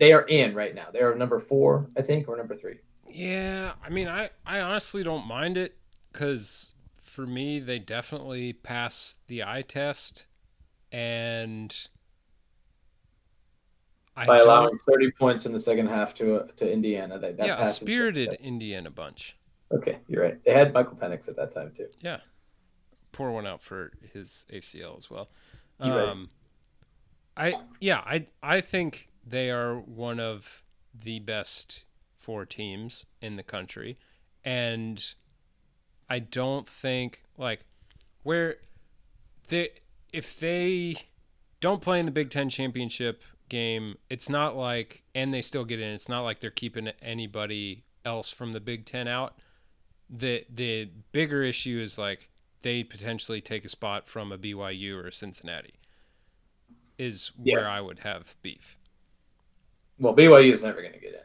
[0.00, 0.86] they are in right now.
[0.92, 2.78] They are number four, I think, or number three.
[3.06, 5.76] Yeah, I mean, I, I honestly don't mind it
[6.10, 10.24] because for me, they definitely pass the eye test,
[10.90, 11.76] and
[14.16, 17.18] I by allowing 30 points in the second half to to Indiana.
[17.18, 19.36] That, that yeah, a spirited Indiana bunch.
[19.70, 20.42] Okay, you're right.
[20.44, 21.88] They had Michael Penix at that time too.
[22.00, 22.20] Yeah,
[23.12, 25.28] pour one out for his ACL as well.
[25.82, 26.08] You right.
[26.08, 26.30] Um,
[27.36, 30.62] I yeah, I I think they are one of
[30.98, 31.85] the best
[32.18, 33.98] four teams in the country,
[34.44, 35.14] and
[36.09, 37.61] I don't think like
[38.22, 38.56] where
[39.48, 39.70] they
[40.12, 40.96] if they
[41.61, 45.80] don't play in the Big Ten championship game, it's not like and they still get
[45.80, 45.92] in.
[45.92, 49.35] It's not like they're keeping anybody else from the Big Ten out.
[50.09, 52.28] The the bigger issue is like
[52.62, 55.74] they potentially take a spot from a BYU or a Cincinnati.
[56.98, 57.56] Is Yeah.
[57.56, 58.76] where I would have beef.
[60.00, 61.20] Well, BYU is never going to get in.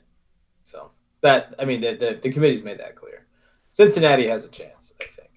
[0.66, 3.26] So that I mean, the, the the committee's made that clear.
[3.72, 5.30] Cincinnati has a chance, I think.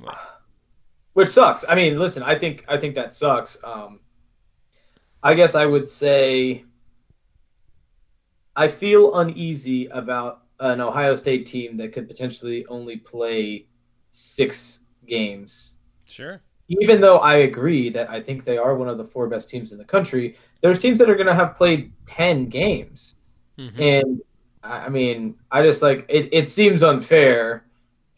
[0.00, 0.16] well.
[1.14, 1.62] Which sucks.
[1.68, 3.62] I mean, listen, I think I think that sucks.
[3.64, 4.00] Um,
[5.22, 6.64] I guess I would say
[8.56, 13.66] I feel uneasy about an Ohio State team that could potentially only play
[14.10, 15.78] six games
[16.12, 16.42] Sure.
[16.68, 19.72] Even though I agree that I think they are one of the four best teams
[19.72, 23.16] in the country, there's teams that are going to have played 10 games.
[23.58, 23.80] Mhm.
[23.80, 24.22] And
[24.62, 27.66] I I mean, I just like it, it seems unfair.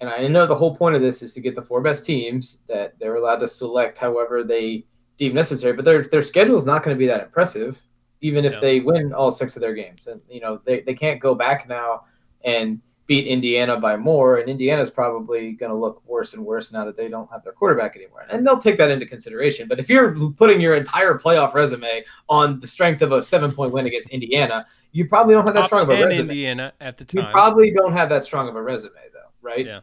[0.00, 2.62] And I know the whole point of this is to get the four best teams
[2.68, 4.85] that they're allowed to select however they
[5.16, 7.83] deem necessary, but their their schedule is not going to be that impressive,
[8.20, 10.07] even if they win all six of their games.
[10.07, 12.04] And you know, they, they can't go back now
[12.44, 16.85] and beat Indiana by more, and Indiana's probably going to look worse and worse now
[16.87, 18.25] that they don't have their quarterback anymore.
[18.31, 19.69] And they'll take that into consideration.
[19.69, 23.73] But if you're putting your entire playoff resume on the strength of a seven point
[23.73, 26.23] win against Indiana, you probably don't have that strong of a 10 resume.
[26.31, 27.27] Indiana at the time.
[27.27, 29.67] You probably don't have that strong of a resume, though, right?
[29.67, 29.81] Yeah.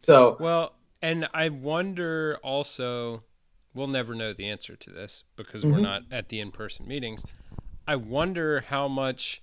[0.00, 3.22] So Well, and I wonder also,
[3.72, 5.72] we'll never know the answer to this because Mhm.
[5.72, 7.22] we're not at the in person meetings.
[7.86, 9.42] I wonder how much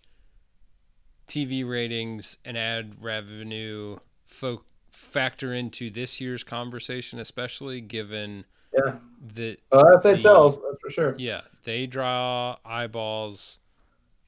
[1.29, 8.95] TV ratings and ad revenue fo- factor into this year's conversation, especially given yeah,
[9.35, 10.57] that, well, that's The- sells.
[10.61, 11.15] That's for sure.
[11.17, 13.59] yeah, they draw eyeballs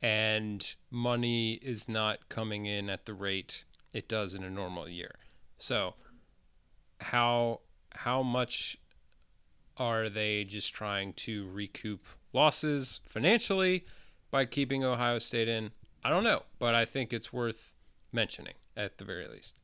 [0.02, 5.16] and money is not coming in at the rate it does in a normal year.
[5.58, 5.96] So,
[7.00, 7.62] how
[7.94, 8.78] how much
[9.78, 13.86] are they just trying to recoup losses financially
[14.32, 15.72] by keeping Ohio State in?
[16.04, 17.74] I don't know, but I think it's worth
[18.12, 19.60] mentioning at the very least.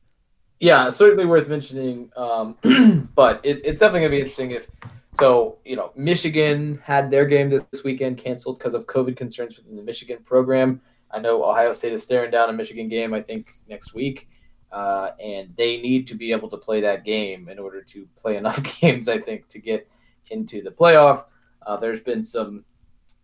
[0.60, 2.10] Yeah, certainly worth mentioning.
[2.16, 2.56] Um,
[3.14, 4.68] but it, it's definitely going to be interesting if.
[5.14, 9.74] So, you know, Michigan had their game this weekend canceled because of COVID concerns within
[9.74, 10.82] the Michigan program.
[11.10, 14.28] I know Ohio State is staring down a Michigan game, I think, next week.
[14.70, 18.36] Uh, and they need to be able to play that game in order to play
[18.36, 19.88] enough games, I think, to get
[20.30, 21.24] into the playoff.
[21.66, 22.64] Uh, there's been some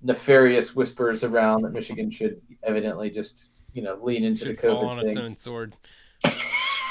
[0.05, 4.84] nefarious whispers around that Michigan should evidently just, you know, lean into Should the fall
[4.84, 5.76] COVID on thing its own sword.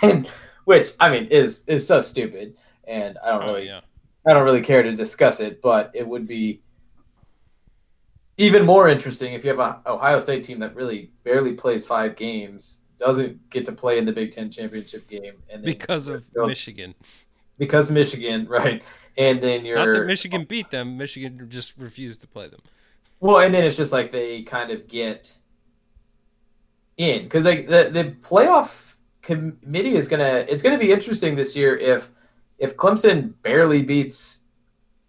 [0.01, 0.27] and
[0.65, 2.55] which I mean is is so stupid,
[2.85, 3.81] and I don't Oh really yeah,
[4.27, 6.61] I don't really care to discuss it, but it would be
[8.37, 12.15] even more interesting if you have a Ohio State team that really barely plays five
[12.15, 16.95] games, doesn't get to play in the Big Ten championship game, and because of Michigan.
[17.59, 18.81] Because Michigan, right?
[19.15, 20.97] And then you're not that Michigan beat them.
[20.97, 22.61] Michigan just refused to play them.
[23.23, 25.37] Well, and then it's just like they kind of get
[26.97, 31.77] in because like the the playoff committee is gonna it's gonna be interesting this year
[31.77, 32.09] if
[32.57, 34.43] if Clemson barely beats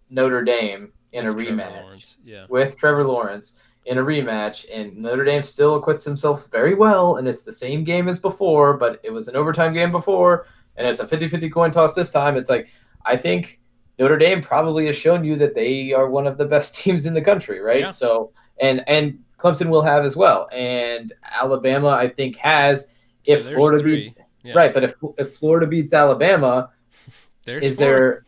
[0.09, 2.45] Notre Dame in with a rematch yeah.
[2.47, 7.27] with Trevor Lawrence in a rematch, and Notre Dame still acquits themselves very well, and
[7.27, 10.47] it's the same game as before, but it was an overtime game before,
[10.77, 12.37] and it's a 50-50 coin toss this time.
[12.37, 12.69] It's like
[13.05, 13.59] I think
[13.97, 17.13] Notre Dame probably has shown you that they are one of the best teams in
[17.13, 17.81] the country, right?
[17.81, 17.91] Yeah.
[17.91, 22.93] So and and Clemson will have as well, and Alabama I think has
[23.25, 24.53] if so Florida beat yeah.
[24.53, 26.69] right, but if if Florida beats Alabama,
[27.45, 27.85] there's is four.
[27.85, 28.25] there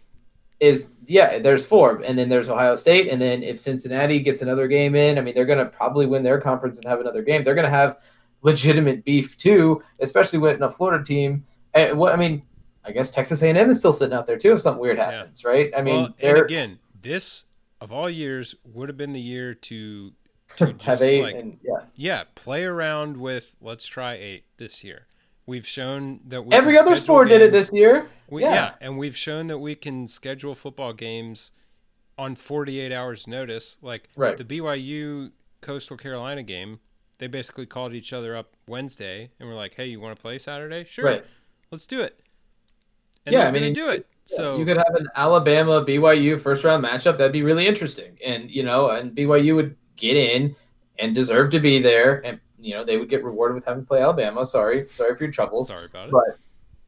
[0.59, 4.67] is yeah, there's four, and then there's Ohio State, and then if Cincinnati gets another
[4.67, 7.43] game in, I mean they're gonna probably win their conference and have another game.
[7.43, 7.97] They're gonna have
[8.41, 11.43] legitimate beef too, especially with a Florida team.
[11.73, 12.43] And eh, what I mean,
[12.87, 15.49] I guess Texas A&M is still sitting out there too if something weird happens, yeah.
[15.49, 15.71] right?
[15.77, 17.45] I mean, well, again, this
[17.81, 20.13] of all years would have been the year to
[20.57, 21.85] to just like and, yeah.
[21.95, 25.07] yeah, play around with let's try eight this year.
[25.45, 27.39] We've shown that we every other sport games.
[27.39, 28.09] did it this year.
[28.29, 28.53] We, yeah.
[28.53, 31.51] yeah, and we've shown that we can schedule football games
[32.17, 33.77] on 48 hours notice.
[33.81, 34.35] Like right.
[34.35, 35.31] the BYU
[35.61, 36.79] Coastal Carolina game,
[37.19, 40.37] they basically called each other up Wednesday and were like, "Hey, you want to play
[40.37, 40.83] Saturday?
[40.83, 41.25] Sure, right.
[41.71, 42.19] let's do it."
[43.27, 44.07] And yeah, I mean, do it.
[44.23, 47.17] So you could have an Alabama BYU first round matchup.
[47.17, 50.55] That'd be really interesting, and you know, and BYU would get in
[50.99, 53.87] and deserve to be there, and you know, they would get rewarded with having to
[53.87, 54.45] play Alabama.
[54.45, 55.67] Sorry, sorry for your troubles.
[55.67, 56.11] Sorry about it.
[56.11, 56.39] But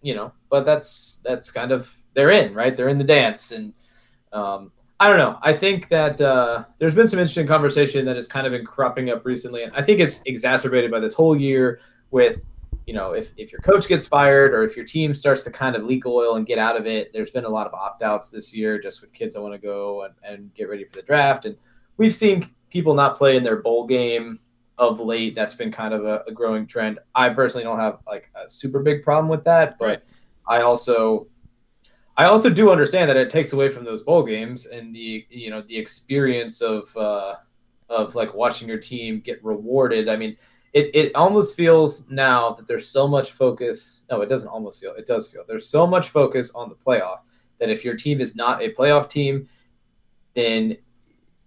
[0.02, 2.76] you know, but that's that's kind of they're in right.
[2.76, 3.74] They're in the dance, and
[4.32, 5.38] um, I don't know.
[5.42, 9.10] I think that uh, there's been some interesting conversation that has kind of been cropping
[9.10, 11.80] up recently, and I think it's exacerbated by this whole year
[12.12, 12.42] with
[12.90, 15.76] you know, if, if your coach gets fired or if your team starts to kind
[15.76, 18.32] of leak oil and get out of it, there's been a lot of opt outs
[18.32, 21.04] this year just with kids that want to go and, and get ready for the
[21.04, 21.46] draft.
[21.46, 21.56] And
[21.98, 24.40] we've seen people not play in their bowl game
[24.80, 25.36] of late.
[25.36, 26.98] That's been kind of a, a growing trend.
[27.14, 30.04] I personally don't have like a super big problem with that, but right.
[30.48, 31.28] I also
[32.18, 35.52] I also do understand that it takes away from those bowl games and the you
[35.52, 37.36] know the experience of uh,
[37.88, 40.10] of like watching your team get rewarded.
[40.10, 40.38] I mean,
[40.74, 44.06] it, it almost feels now that there's so much focus.
[44.10, 44.94] No, it doesn't almost feel.
[44.94, 45.44] It does feel.
[45.48, 47.20] There's so much focus on the playoff
[47.60, 49.48] that if your team is not a playoff team,
[50.36, 50.78] then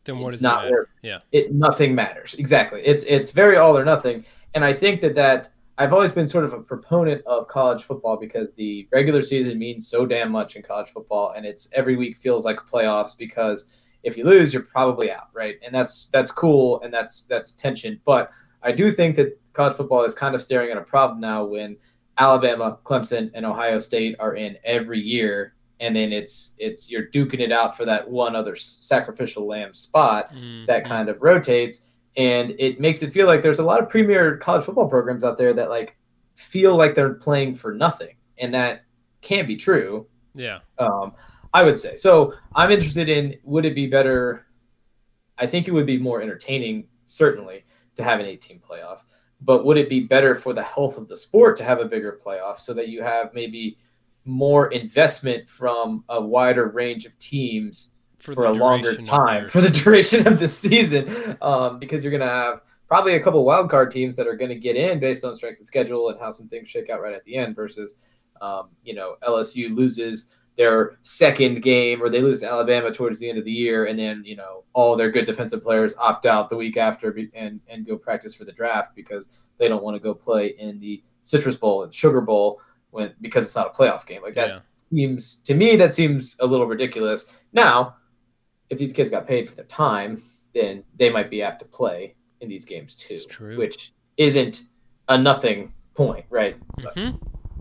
[0.05, 0.89] then what it's does not it matter?
[1.03, 2.35] Yeah, it nothing matters.
[2.35, 2.83] Exactly.
[2.85, 4.25] It's it's very all or nothing.
[4.55, 8.17] And I think that that I've always been sort of a proponent of college football
[8.17, 12.17] because the regular season means so damn much in college football, and it's every week
[12.17, 15.57] feels like playoffs because if you lose, you're probably out, right?
[15.65, 18.31] And that's that's cool and that's that's tension, but
[18.63, 21.77] I do think that college football is kind of staring at a problem now when
[22.19, 27.41] Alabama, Clemson, and Ohio State are in every year, and then it's it's you're duking
[27.41, 30.67] it out for that one other sacrificial lamb spot mm-hmm.
[30.67, 34.37] that kind of rotates, and it makes it feel like there's a lot of premier
[34.37, 35.97] college football programs out there that like
[36.35, 38.85] feel like they're playing for nothing, and that
[39.23, 40.07] can't be true.
[40.35, 40.61] Yeah.
[40.79, 41.13] Um,
[41.55, 42.35] I would say so.
[42.55, 44.47] I'm interested in would it be better?
[45.39, 47.65] I think it would be more entertaining, certainly,
[47.97, 49.05] to have an 18 playoff.
[49.41, 52.19] But would it be better for the health of the sport to have a bigger
[52.25, 53.77] playoff so that you have maybe
[54.25, 59.71] more investment from a wider range of teams for, for a longer time for the
[59.85, 61.37] duration of the season?
[61.43, 64.51] Um, because you're going to have probably a couple wild card teams that are going
[64.51, 67.15] to get in based on strength of schedule and how some things shake out right
[67.15, 67.97] at the end versus,
[68.41, 73.39] um, you know, LSU loses their second game or they lose Alabama towards the end
[73.39, 76.57] of the year and then you know all their good defensive players opt out the
[76.57, 80.15] week after and and go practice for the draft because they don't want to go
[80.15, 84.23] play in the Citrus Bowl and Sugar Bowl when because it's not a playoff game
[84.23, 84.59] like that yeah.
[84.77, 87.97] seems to me that seems a little ridiculous now
[88.69, 90.23] if these kids got paid for their time
[90.53, 94.65] then they might be apt to play in these games too which isn't
[95.09, 97.17] a nothing point right mm-hmm.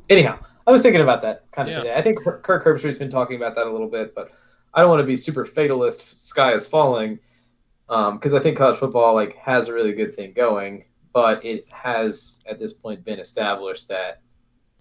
[0.10, 1.84] anyhow I was thinking about that kind of yeah.
[1.84, 1.96] today.
[1.96, 4.32] I think Kirk Herbstreit's been talking about that a little bit, but
[4.74, 6.20] I don't want to be super fatalist.
[6.20, 7.20] Sky is falling
[7.88, 11.66] because um, I think college football like has a really good thing going, but it
[11.70, 14.22] has at this point been established that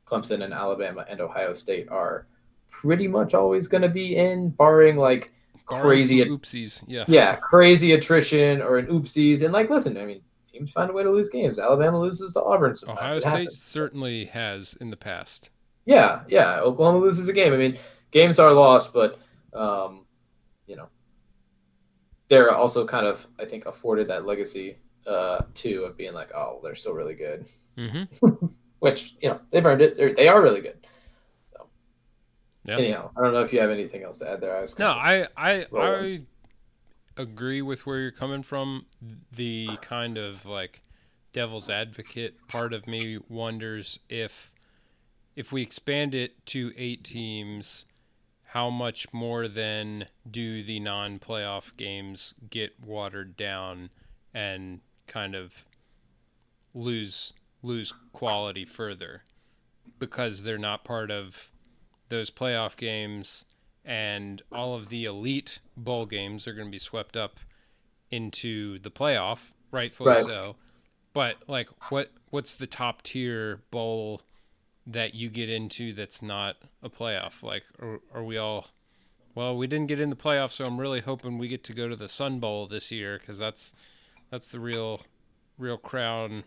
[0.07, 2.27] Clemson and Alabama and Ohio State are
[2.71, 5.33] pretty much always going to be in, barring like
[5.69, 6.85] barring crazy oopsies.
[6.87, 9.43] Yeah, yeah, crazy attrition or an oopsies.
[9.43, 10.21] And like, listen, I mean,
[10.51, 11.59] teams find a way to lose games.
[11.59, 12.77] Alabama loses to Auburn.
[12.77, 13.25] Sometimes.
[13.25, 15.51] Ohio State certainly has in the past.
[15.91, 16.61] Yeah, yeah.
[16.61, 17.53] Oklahoma loses a game.
[17.53, 17.77] I mean,
[18.13, 19.19] games are lost, but
[19.53, 20.07] um,
[20.67, 20.89] you know,
[22.29, 24.77] they're also kind of I think afforded that legacy
[25.07, 28.47] uh, too of being like, oh, they're still really good, Mm-hmm.
[28.79, 29.97] which you know they've earned it.
[29.97, 30.79] They're, they are really good.
[31.47, 31.67] So
[32.65, 32.79] Yeah.
[32.79, 34.57] anyhow, I don't know if you have anything else to add there.
[34.57, 36.27] I was No, I I rolling.
[37.19, 38.87] I agree with where you're coming from.
[39.35, 40.83] The kind of like
[41.33, 44.53] devil's advocate part of me wonders if
[45.37, 47.87] if we expand it to eight teams,
[48.45, 53.91] how much more then do the non-playoff games get watered down
[54.35, 55.65] and kind of
[56.75, 59.23] lose lose quality further
[59.99, 61.51] because they're not part of
[62.09, 63.45] those playoff games
[63.85, 67.39] and all of the elite bowl games are going to be swept up
[68.11, 70.25] into the playoff, rightfully Right.
[70.25, 70.57] so.
[71.13, 74.23] But like, what what's the top tier bowl
[74.87, 77.43] that you get into that's not a playoff?
[77.43, 78.69] Like, are, are we all?
[79.35, 81.89] Well, we didn't get in the playoff, so I'm really hoping we get to go
[81.89, 83.75] to the Sun Bowl this year because that's
[84.31, 85.03] that's the real
[85.59, 86.45] real crown,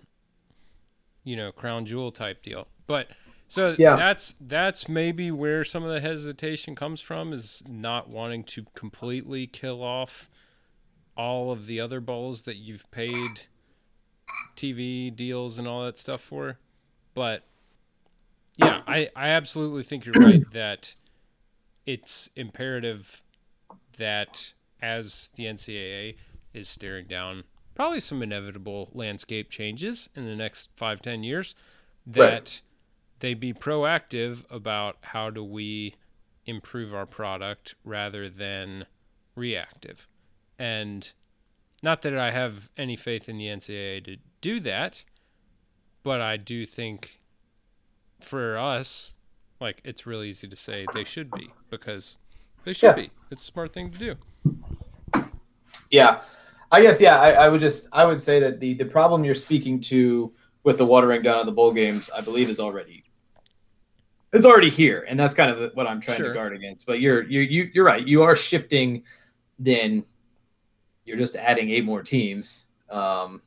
[1.23, 2.67] you know, crown jewel type deal.
[2.87, 3.07] But
[3.47, 3.95] so Yeah.
[3.95, 9.47] that's that's maybe where some of the hesitation comes from is not wanting to completely
[9.47, 10.29] kill off
[11.15, 13.43] all of the other bowls that you've paid
[14.55, 16.57] TV deals and all that stuff for.
[17.13, 17.43] But
[18.57, 20.93] yeah, I, I absolutely think you're right that
[21.85, 23.21] it's imperative
[23.97, 26.15] that as the NCAA
[26.53, 27.43] is staring down
[27.75, 31.55] probably some inevitable landscape changes in the next five, ten years,
[32.05, 32.61] that Right.
[33.19, 35.95] they be proactive about how do we
[36.45, 38.85] improve our product rather than
[39.35, 40.07] reactive.
[40.59, 41.11] And
[41.81, 45.03] not that I have any faith in the NCAA to do that,
[46.03, 47.19] but I do think
[48.23, 49.13] for us,
[49.59, 52.17] like it's really easy to say they should be because
[52.65, 53.03] they should Yeah.
[53.03, 53.11] be.
[53.31, 54.15] It's a smart thing to do.
[55.89, 56.21] Yeah,
[56.71, 57.19] I guess yeah.
[57.19, 60.31] I, I would just I would say that the the problem you're speaking to
[60.63, 63.03] with the watering down of the bowl games, I believe, is already
[64.33, 66.29] is already here, and that's kind of what I'm trying Sure.
[66.29, 66.87] to guard against.
[66.87, 68.05] But you're you're you, you're right.
[68.05, 69.03] You are shifting.
[69.59, 70.03] Then
[71.05, 72.65] you're just adding eight more teams.
[72.89, 73.41] Um,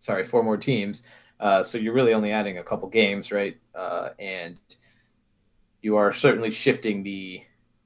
[0.00, 1.06] sorry, four more teams.
[1.38, 3.56] Uh, so you're really only adding a couple games, right?
[3.74, 4.58] Uh, and
[5.82, 7.42] you are certainly shifting the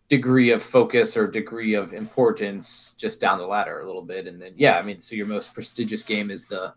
[0.08, 4.26] degree of focus or degree of importance just down the ladder a little bit.
[4.26, 6.74] And then, yeah, I mean, so your most prestigious game is the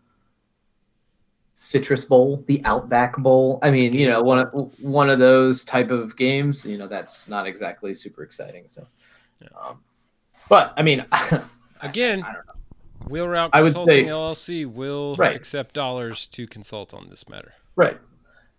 [1.54, 3.58] Citrus Bowl, the Outback Bowl.
[3.62, 6.66] I mean, you know, one of one of those type of games.
[6.66, 8.64] You know, that's not exactly super exciting.
[8.66, 8.86] So,
[9.56, 9.78] um,
[10.48, 11.06] but I mean,
[11.84, 12.53] Again, I don't know.
[13.08, 15.34] Wheel Route I would Consulting say- LLC will Right.
[15.36, 17.52] accept dollars to consult on this matter.
[17.76, 17.98] Right.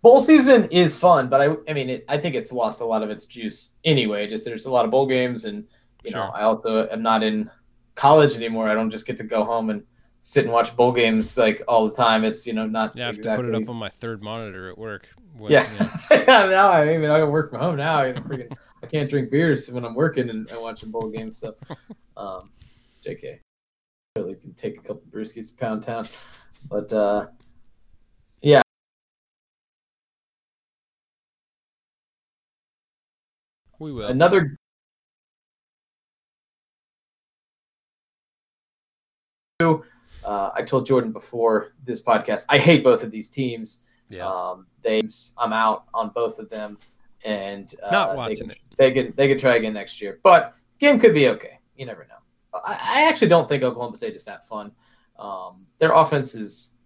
[0.02, 3.02] Bowl season is fun, but I, I mean, it, I think it's lost a lot
[3.02, 4.28] of its juice anyway.
[4.28, 5.64] Just there's a lot of bowl games, and
[6.04, 7.50] you know, I also am not in
[7.96, 8.68] college anymore.
[8.68, 9.82] I don't just get to go home and
[10.20, 12.22] sit and watch bowl games like all the time.
[12.24, 13.46] It's you know not Yeah, I have exactly.
[13.46, 15.08] to put it up on my third monitor at work.
[15.36, 15.66] when- yeah.
[15.80, 15.88] know.
[16.16, 18.02] yeah, now I mean I can work from home now.
[18.02, 21.42] I, freaking, I can't drink beers when I'm working and, and watching bowl games.
[21.66, 21.74] So,
[22.16, 22.50] um,
[23.04, 23.40] Jk,
[24.16, 26.08] really can take a couple brewskis to Pound Town,
[26.68, 27.26] but uh,
[28.42, 28.62] yeah.
[33.78, 34.08] We will.
[34.08, 34.56] Another.
[40.26, 43.84] Uh, I told Jordan before this podcast, I hate both of these teams.
[44.10, 44.26] yeah.
[44.26, 45.02] Um, they,
[45.38, 46.78] I'm out on both of them,
[47.24, 48.60] and uh, Not they can, it.
[48.76, 51.60] They could they could try again next year, but game could be okay.
[51.76, 52.25] You never know.
[52.64, 54.72] I, actually don't think Oklahoma State is that fun.
[55.18, 56.76] Um, their offense is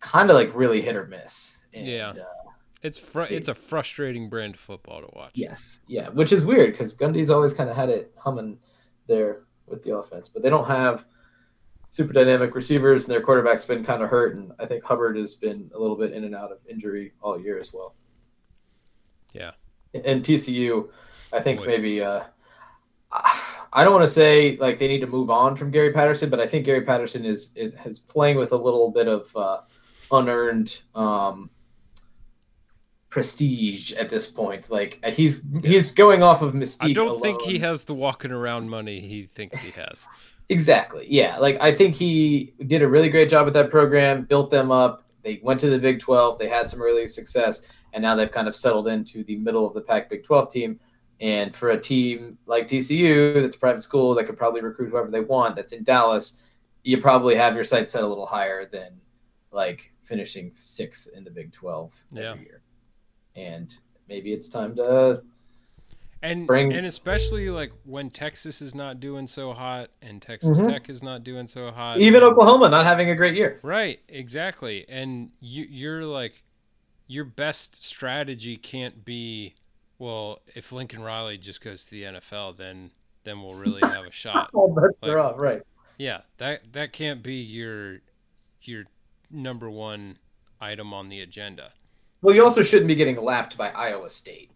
[0.00, 1.58] kind of like really hit or miss.
[1.72, 2.10] And, Yeah.
[2.10, 2.50] Uh,
[2.82, 5.32] It's fr- it's a frustrating brand of football to watch.
[5.34, 5.80] yes.
[5.86, 6.08] Yeah.
[6.08, 8.58] Which is weird because Gundy's always kind of had it humming
[9.06, 11.04] there with the offense, but they don't have
[11.90, 15.34] super dynamic receivers, and their quarterback's been kind of hurt, and I think Hubbard has
[15.34, 17.94] been a little bit in and out of injury all year as well.
[19.32, 19.52] Yeah.
[19.92, 20.88] and TCU,
[21.32, 21.66] I think Boy.
[21.66, 22.22] maybe uh,
[23.72, 26.40] I don't want to say like they need to move on from Gary Patterson, but
[26.40, 29.60] I think Gary Patterson is is, is playing with a little bit of uh,
[30.10, 31.50] unearned um,
[33.10, 34.70] prestige at this point.
[34.70, 36.90] Like he's he's going off of mystique.
[36.90, 40.08] I don't think he has the walking around money he thinks he has.
[40.48, 41.06] Exactly.
[41.08, 41.38] Yeah.
[41.38, 45.04] Like I think he did a really great job with that program, built them up.
[45.22, 46.38] They went to the Big 12.
[46.38, 49.74] They had some early success, and now they've kind of settled into the middle of
[49.74, 50.80] the pack Big 12 team.
[51.20, 55.10] And for a team like TCU, that's a private school that could probably recruit whoever
[55.10, 56.46] they want, that's in Dallas,
[56.82, 59.00] you probably have your sights set a little higher than
[59.52, 62.30] like finishing sixth in the Big 12 Yeah.
[62.32, 62.62] every year.
[63.36, 63.72] And
[64.08, 65.22] maybe it's time to
[66.22, 70.68] And Bring- and especially like when Texas is not doing so hot and Texas Mhm.
[70.68, 71.98] Tech is not doing so hot.
[71.98, 73.58] Even and- Oklahoma not having a great year.
[73.62, 74.86] Right, exactly.
[74.88, 76.42] And you you're like
[77.06, 79.54] your best strategy can't be
[80.00, 82.90] well, if Lincoln Riley just goes to the NFL then
[83.22, 84.50] then we'll really have a shot.
[84.74, 85.62] Bets Like- right?
[85.98, 87.98] Yeah, that that can't be your
[88.62, 88.84] your
[89.30, 90.16] number one
[90.60, 91.72] item on the agenda.
[92.22, 94.50] Well, you also shouldn't be getting lapped by Iowa State.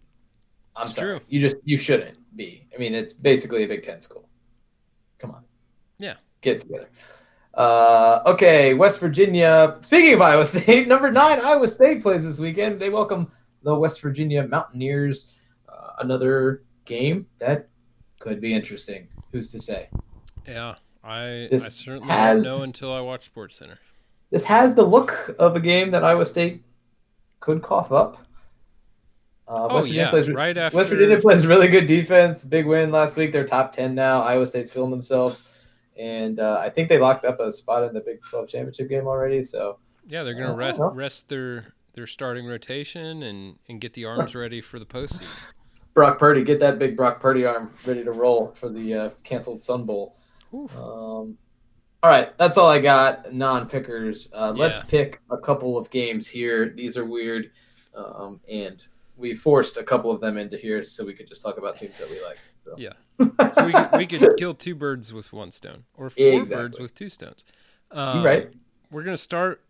[0.77, 1.19] I'm It's sorry.
[1.19, 1.27] true.
[1.29, 2.67] You just you shouldn't be.
[2.75, 4.29] I mean, it's basically a Big Ten school.
[5.19, 5.45] Come on.
[5.99, 6.15] Yeah.
[6.41, 6.89] Get together.
[7.55, 9.79] Uh, okay, West Virginia.
[9.83, 12.81] Speaking of Iowa State, number nine, Iowa State plays this weekend.
[12.81, 13.31] They welcome
[13.65, 15.35] the West Virginia Mountaineers.
[15.69, 17.69] Uh, another game that
[18.21, 19.09] could be interesting.
[19.33, 19.89] Who's to say?
[20.47, 23.79] Yeah, I This I certainly has- don't know until I watch Sports Center.
[24.31, 26.63] This has the look of a game that Iowa State
[27.41, 28.19] could cough up.
[29.47, 32.45] Uh, Oh yeah, right after West Virginia plays really good defense.
[32.45, 33.31] Big win last week.
[33.31, 34.23] They're top ten now.
[34.23, 35.49] Iowa State's feeling themselves,
[35.99, 39.07] and uh, I think they locked up a spot in the Big Twelve championship game
[39.07, 39.43] already.
[39.43, 44.05] So Yeah, they're gonna Uh, rest, rest their their starting rotation and and get the
[44.05, 45.53] arms ready for the postseason.
[45.95, 49.63] Brock Purdy, get that big Brock Purdy arm ready to roll for the uh, canceled
[49.63, 50.17] Sun Bowl.
[50.53, 50.69] Um,
[52.03, 53.33] all right, that's all I got.
[53.33, 54.33] Non-pickers.
[54.35, 56.69] Uh, Let's pick a couple of games here.
[56.69, 57.51] These are weird,
[57.95, 58.85] um, and
[59.17, 61.99] we forced a couple of them into here so we could just talk about teams
[61.99, 62.39] that we like.
[62.65, 62.75] So.
[62.77, 62.93] Yeah.
[63.55, 66.65] So we could, we could kill two birds with one stone, or four Exactly.
[66.65, 67.45] birds with two stones.
[67.93, 68.51] Um, right?
[68.91, 69.63] We're gonna start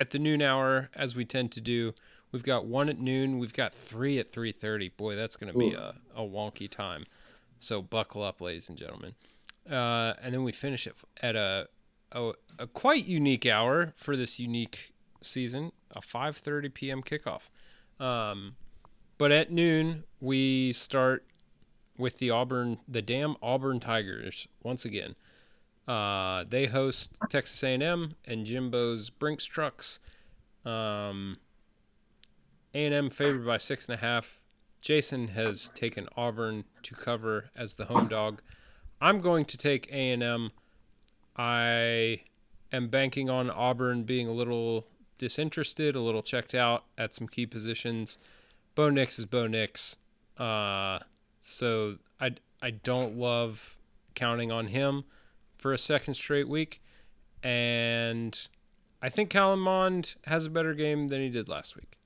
[0.00, 1.92] at the noon hour as we tend to do.
[2.32, 3.38] We've got one at noon.
[3.38, 4.88] We've got three at three thirty.
[4.88, 7.04] Boy, that's gonna be a, a wonky time.
[7.58, 9.14] So buckle up, ladies and gentlemen.
[9.70, 11.68] Uh, and then we finish it at a,
[12.12, 14.92] a a quite unique hour for this unique
[15.22, 17.02] season, a five thirty p.m.
[17.02, 17.50] kickoff.
[17.98, 18.56] Um,
[19.18, 21.26] but at noon we start
[21.98, 25.16] with the Auburn, the damn Auburn Tigers once again.
[25.90, 29.98] Uh, they host Texas A&M and Jimbo's Brinks Trucks.
[30.64, 31.36] Um,
[32.72, 34.40] A&M favored by six and a half.
[34.80, 38.40] Jason has taken Auburn to cover as the home dog.
[39.00, 40.52] I'm going to take A&M.
[41.36, 42.20] I
[42.72, 44.86] am banking on Auburn being a little
[45.18, 48.16] disinterested, a little checked out at some key positions.
[48.76, 49.96] Bo Nix is Bo Nix.
[50.38, 51.00] Uh,
[51.40, 53.76] so I, I don't love
[54.14, 55.02] counting on him
[55.60, 56.80] for a second straight week.
[57.42, 58.38] And
[59.02, 61.96] I think Kellen Mond has a better game than he did last week.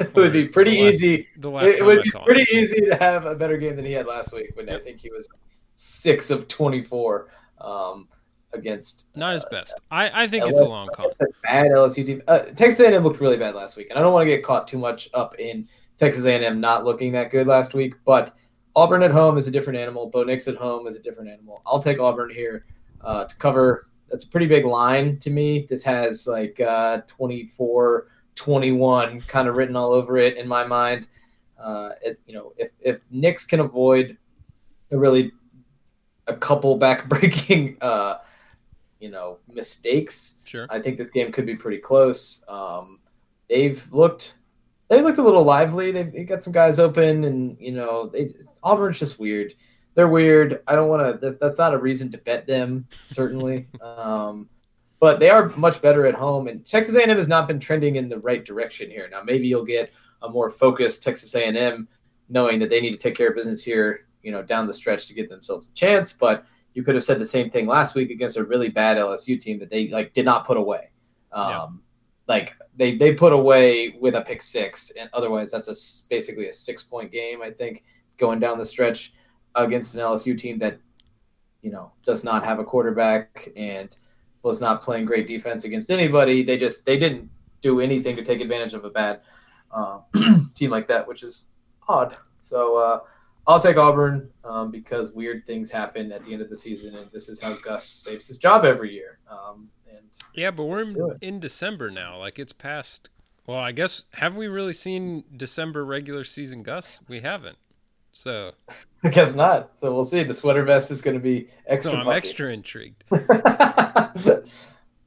[0.00, 1.28] it would be pretty The last- easy.
[1.38, 2.24] The last It, would be saw him.
[2.24, 4.98] pretty easy to have a better game than he had last week when I think
[4.98, 5.28] he was
[5.76, 7.28] six of twenty-four
[7.60, 8.08] um,
[8.52, 9.74] against Not his uh, best.
[9.90, 11.10] I, I think it's a long call.
[11.20, 12.22] A bad LSU team.
[12.28, 14.66] Uh, Texas A&M looked really bad last week, and I don't want to get caught
[14.68, 15.68] too much up in
[15.98, 17.94] Texas A&M not looking that good last week.
[18.04, 18.32] But
[18.76, 20.08] Auburn at home is a different animal.
[20.10, 21.62] Bo Nix at home is a different animal.
[21.66, 22.64] I'll take Auburn here
[23.04, 23.88] uh, to cover.
[24.10, 25.66] That's a pretty big line to me.
[25.68, 31.08] This has like uh, 24, 21 kind of written all over it in my mind.
[31.58, 34.16] Uh, as you know, if if Nix can avoid
[34.90, 35.32] a really
[36.26, 38.18] a couple back-breaking, uh,
[39.00, 40.40] you know, mistakes.
[40.44, 40.66] Sure.
[40.70, 42.44] I think this game could be pretty close.
[42.48, 43.00] Um,
[43.48, 44.34] they've looked
[44.88, 45.92] they looked a little lively.
[45.92, 49.54] They've they got some guys open, and you know, they Auburn's just weird.
[49.94, 50.62] They're weird.
[50.66, 51.26] I don't want to.
[51.26, 53.68] That, that's not a reason to bet them, certainly.
[53.80, 54.48] um,
[55.00, 58.08] but they are much better at home, and Texas A&M has not been trending in
[58.08, 59.08] the right direction here.
[59.10, 59.92] Now, maybe you'll get
[60.22, 61.86] a more focused Texas A&M,
[62.28, 65.06] knowing that they need to take care of business here, you know, down the stretch
[65.08, 66.12] to get themselves a chance.
[66.12, 69.38] But you could have said the same thing last week against a really bad LSU
[69.38, 70.90] team that they like did not put away.
[71.32, 71.66] Um, Yeah.
[72.26, 75.76] Like they they put away with a pick six, and otherwise that's a
[76.08, 77.42] basically a six point game.
[77.42, 77.84] I think
[78.16, 79.12] going down the stretch
[79.54, 80.78] against an LSU team that
[81.62, 83.96] you know does not have a quarterback and
[84.42, 86.42] was not playing great defense against anybody.
[86.42, 87.30] They just they didn't
[87.62, 89.20] do anything to take advantage of a bad
[89.72, 90.00] uh,
[90.54, 91.48] team like that, which is
[91.88, 92.16] odd.
[92.40, 93.00] So uh,
[93.46, 97.10] I'll take Auburn um, because weird things happen at the end of the season, and
[97.10, 99.18] this is how Gus saves his job every year.
[99.30, 102.18] Um, and Yeah, but we're in, in December now.
[102.18, 103.08] Like it's past.
[103.46, 107.00] Well, I guess have we really seen December regular season Gus?
[107.08, 107.58] We haven't.
[108.14, 108.52] So,
[109.02, 109.72] I guess not.
[109.80, 110.22] So we'll see.
[110.22, 111.92] The sweater vest is going to be extra.
[111.92, 112.16] so I'm puffy.
[112.16, 113.04] extra intrigued.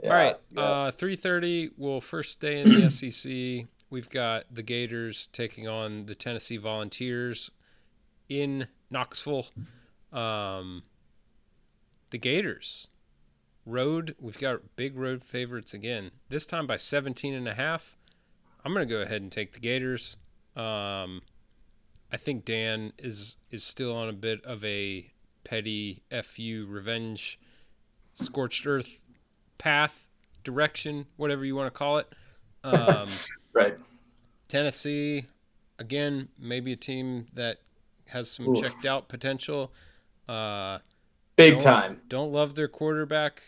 [0.04, 0.62] Yeah, All right, yeah.
[0.62, 1.72] uh, three thirty.
[1.76, 3.68] We'll first stay in the SEC.
[3.90, 7.50] We've got the Gators taking on the Tennessee Volunteers
[8.30, 9.48] in Knoxville.
[10.14, 10.84] Um,
[12.12, 12.90] the Gators
[13.66, 14.16] road.
[14.20, 16.12] We've got big road favorites again.
[16.30, 17.98] This time by 17 and a half.
[18.64, 20.18] I'm going to go ahead and take the Gators.
[20.56, 21.22] Um,
[22.12, 25.12] I think Dan is is still on a bit of a
[25.44, 27.40] petty fu revenge,
[28.14, 29.00] scorched earth
[29.58, 30.08] path
[30.44, 32.08] direction, whatever you want to call it.
[32.64, 33.08] Um,
[33.54, 33.78] right.
[34.48, 35.26] Tennessee,
[35.80, 37.58] again, maybe a team that
[38.08, 38.62] has some Oof.
[38.64, 39.74] checked out potential.
[40.28, 40.80] Uh,
[41.36, 42.02] Big don't- time.
[42.08, 43.44] Don't love their quarterback,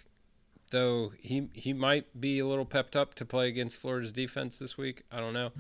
[0.72, 4.78] though he he might be a little pepped up to play against Florida's defense this
[4.78, 5.03] week.
[5.12, 5.51] I don't know.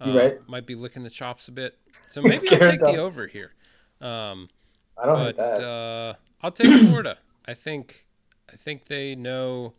[0.00, 0.38] Uh, right.
[0.48, 1.78] Might be licking the chops a bit.
[2.08, 3.52] So maybe I'll take the over here.
[4.00, 4.48] Um,
[4.98, 5.60] I don't but that.
[5.60, 7.18] uh, I'll take Florida.
[7.46, 8.06] I think
[8.52, 9.74] I think they know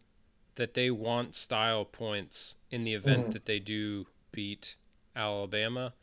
[0.56, 3.32] that they want style points in the event Mhm.
[3.32, 4.76] that they do beat
[5.16, 5.94] Alabama,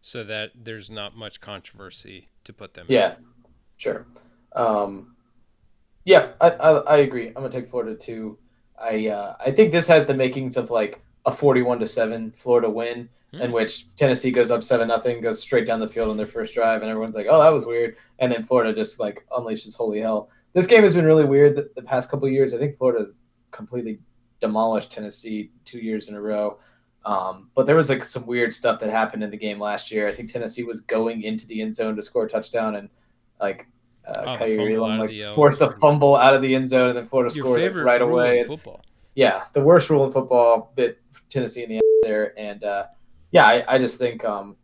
[0.00, 2.92] so that there's not much controversy to put them.
[2.94, 2.94] in.
[2.94, 3.16] Yeah,
[3.76, 4.06] sure.
[4.52, 5.16] Um,
[6.04, 7.28] yeah, I, I I agree.
[7.28, 8.38] I'm gonna take Florida too.
[8.80, 12.70] I uh, I think this has the makings of like a 41 to seven Florida
[12.70, 13.52] win, in Hmm.
[13.52, 16.82] which Tennessee goes up seven nothing, goes straight down the field on their first drive,
[16.82, 20.30] and everyone's like, "Oh, that was weird," and then Florida just like unleashes holy hell.
[20.52, 22.52] This game has been really weird the, the past couple of years.
[22.54, 23.14] I think Florida's
[23.52, 24.00] completely
[24.40, 26.58] demolished Tennessee two years in a row.
[27.04, 30.08] Um, but there was like some weird stuff that happened in the game last year.
[30.08, 32.88] I think Tennessee was going into the end zone to score a touchdown, and
[33.40, 33.66] like
[34.06, 37.06] uh, Oh, Kaiir Elam like forced a fumble out of the end zone, and then
[37.06, 38.40] Florida Your scored it right away.
[38.40, 38.82] in football.
[39.14, 42.86] yeah, the worst rule in football bit Tennessee in the end there, and uh,
[43.30, 44.56] yeah, I, I just think um,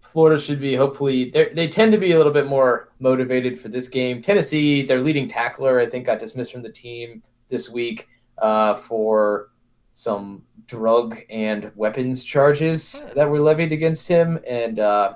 [0.00, 3.68] Florida should be hopefully they they tend to be a little bit more motivated for
[3.68, 4.22] this game.
[4.22, 8.08] Tennessee, their leading tackler, I think, got dismissed from the team this week
[8.38, 9.50] uh, for
[9.92, 15.14] some drug and weapons charges that were levied against him, and uh,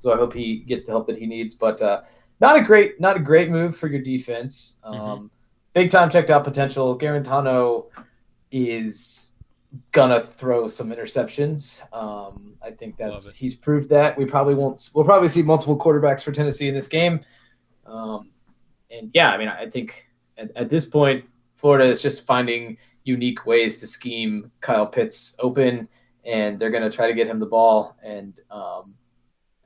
[0.00, 1.54] so I hope he gets the help that he needs.
[1.54, 2.02] But uh,
[2.40, 4.80] not a great not a great move for your defense.
[4.84, 5.30] Um,
[5.74, 6.98] Big time checked out potential.
[6.98, 7.86] Guarantano
[8.50, 9.31] is
[9.92, 11.82] gonna throw some interceptions.
[11.94, 14.16] Um, I think that's he's proved that.
[14.18, 14.90] We probably won't.
[14.94, 17.20] We'll probably see multiple quarterbacks for Tennessee in this game.
[17.86, 18.30] Um,
[18.90, 20.06] and yeah, I mean, I think
[20.38, 21.24] at, at this point,
[21.54, 25.88] Florida is just finding unique ways to scheme Kyle Pitts open,
[26.24, 27.96] and they're gonna try to get him the ball.
[28.02, 28.94] And um,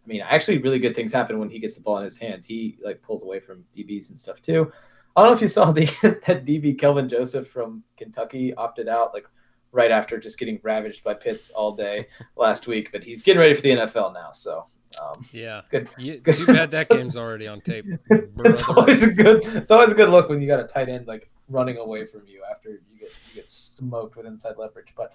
[0.05, 2.47] I mean, actually, really good things happen when he gets the ball in his hands.
[2.47, 4.73] He like pulls away from DBs and stuff too.
[5.15, 5.85] I don't know if you saw the
[6.27, 9.27] that DB Kelvin Joseph from Kentucky opted out like
[9.73, 12.07] right after just getting ravaged by Pitts all day
[12.37, 14.31] last week, but he's getting ready for the NFL now.
[14.33, 14.65] So
[15.03, 15.63] um, Yeah.
[15.71, 15.89] good.
[15.99, 16.35] Yeah, Good.
[16.37, 17.85] too bad that game's already on tape.
[18.45, 19.45] It's always a good.
[19.47, 22.23] It's always a good look when you got a tight end like running away from
[22.27, 24.95] you after you get you get smoked with inside leverage.
[24.97, 25.13] But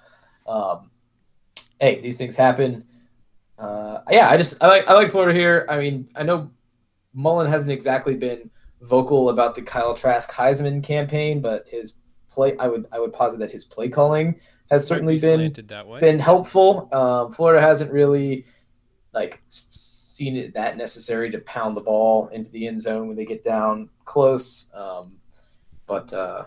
[0.48, 0.92] um,
[1.80, 2.84] hey, these things happen.
[3.58, 5.66] Uh, yeah, I just I like I like Florida here.
[5.70, 6.50] I mean, I know
[7.14, 8.50] Mullen hasn't exactly been
[8.82, 11.94] vocal about the Kyle Trask Heisman campaign, but his
[12.32, 15.52] play I would I would posit that his play calling has certainly been
[16.00, 16.90] been helpful.
[16.94, 18.46] Um, Florida hasn't really
[19.14, 23.26] like seen it that necessary to pound the ball into the end zone when they
[23.26, 24.70] get down close.
[24.74, 25.14] Um,
[25.88, 26.46] but uh,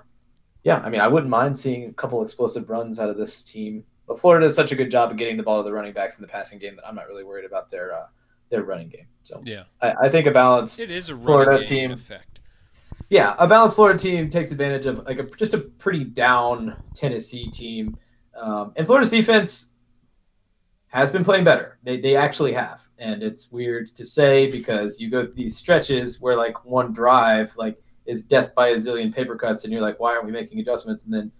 [0.62, 3.84] yeah, I mean, I wouldn't mind seeing a couple explosive runs out of this team.
[4.06, 6.18] But Florida does such a good job of getting the ball to the running backs
[6.18, 8.06] in the passing game that I'm not really worried about their uh,
[8.50, 9.06] their running game.
[9.22, 11.90] So yeah, I, I think a balanced it is a running Florida team.
[11.90, 12.33] effect.
[13.14, 17.48] Yeah, a balanced Florida team takes advantage of like a, just a pretty down Tennessee
[17.48, 17.96] team,
[18.36, 19.74] um, and Florida's defense
[20.88, 21.78] has been playing better.
[21.84, 26.20] They they actually have, and it's weird to say because you go through these stretches
[26.20, 30.00] where like one drive like is death by a zillion paper cuts, and you're like,
[30.00, 31.04] why aren't we making adjustments?
[31.04, 31.30] And then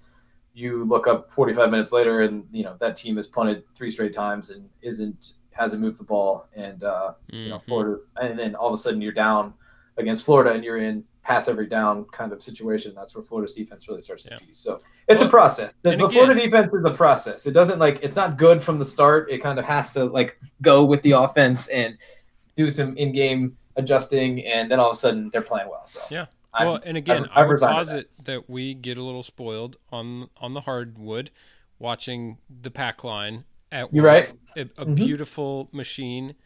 [0.57, 4.13] you look up 45 minutes later, and you know that team has punted three straight
[4.13, 7.65] times and isn't hasn't moved the ball, and uh, you know Mhm.
[7.65, 9.55] Florida's, and then all of a sudden you're down
[9.97, 12.93] against Florida, and you're in pass every down kind of situation.
[12.95, 14.39] That's where Florida's defense really starts to Yeah.
[14.39, 14.63] feast.
[14.63, 15.75] So it's Well, a process.
[15.83, 17.47] The, and the again- Florida defense is a process.
[17.47, 19.31] It doesn't like it's not good from the start.
[19.31, 21.97] It kind of has to like go with the offense and
[22.57, 25.85] do some in-game adjusting, and then all of a sudden they're playing well.
[25.87, 26.27] So Yeah.
[26.53, 28.49] I'm- Well, and again, I've- I I've would posit that.
[28.49, 31.31] we get a little spoiled on on the hardwood,
[31.79, 34.29] watching the pack line at You're work.
[34.57, 34.69] right.
[34.79, 34.95] A, a Mhm.
[34.95, 36.37] beautiful machine,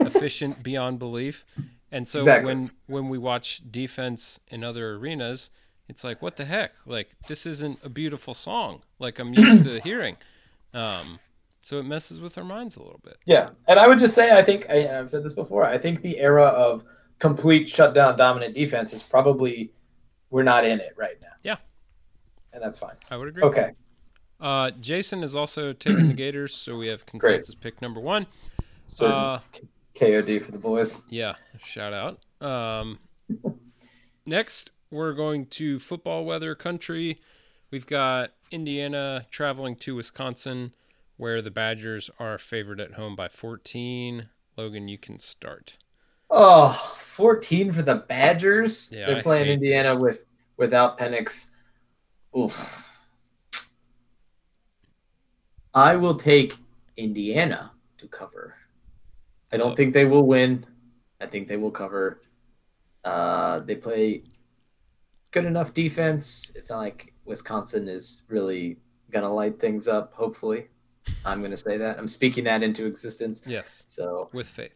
[0.00, 1.46] efficient beyond belief.
[1.92, 2.46] And so Exactly.
[2.54, 5.50] when when we watch defense in other arenas,
[5.88, 6.72] it's like, what the heck?
[6.84, 10.16] Like this isn't a beautiful song like I'm used to hearing.
[10.74, 11.20] Um,
[11.60, 13.18] so it messes with our minds a little bit.
[13.24, 15.64] Yeah, and I would just say I think I, I've said this before.
[15.64, 16.84] I think the era of
[17.18, 19.72] complete shutdown dominant defense is probably
[20.30, 21.28] we're not in it right now.
[21.42, 21.56] Yeah.
[22.52, 22.96] and that's fine.
[23.10, 23.42] I would agree.
[23.44, 23.70] Okay,
[24.40, 28.26] Uh, Jason is also taking the Gators, so we have consensus pick number one.
[28.86, 29.40] so Uh,
[29.98, 31.04] KOD for the boys.
[31.08, 32.46] Yeah, shout out.
[32.46, 32.98] Um,
[34.26, 37.20] next, we're going to football weather country.
[37.70, 40.72] We've got Indiana traveling to Wisconsin.
[41.16, 44.28] where the Badgers are favored at home by 14.
[44.56, 45.76] Logan, you can start.
[46.30, 48.92] Oh, 14 for the Badgers.
[48.94, 49.98] Yeah, They're playing Indiana this.
[50.00, 50.24] with
[50.58, 51.50] without Penix.
[52.36, 52.82] Oof.
[55.74, 56.54] I will take
[56.96, 58.56] Indiana to cover.
[59.52, 59.76] I don't Oh.
[59.76, 60.66] think they will win.
[61.20, 62.20] I think they will cover.
[63.04, 64.24] Uh, they play
[65.30, 66.52] good enough defense.
[66.56, 68.78] It's not like Wisconsin is really
[69.10, 70.12] gonna light things up.
[70.14, 70.68] Hopefully,
[71.24, 71.98] I'm gonna say that.
[71.98, 73.44] I'm speaking that into existence.
[73.46, 74.72] Yes, So with faith.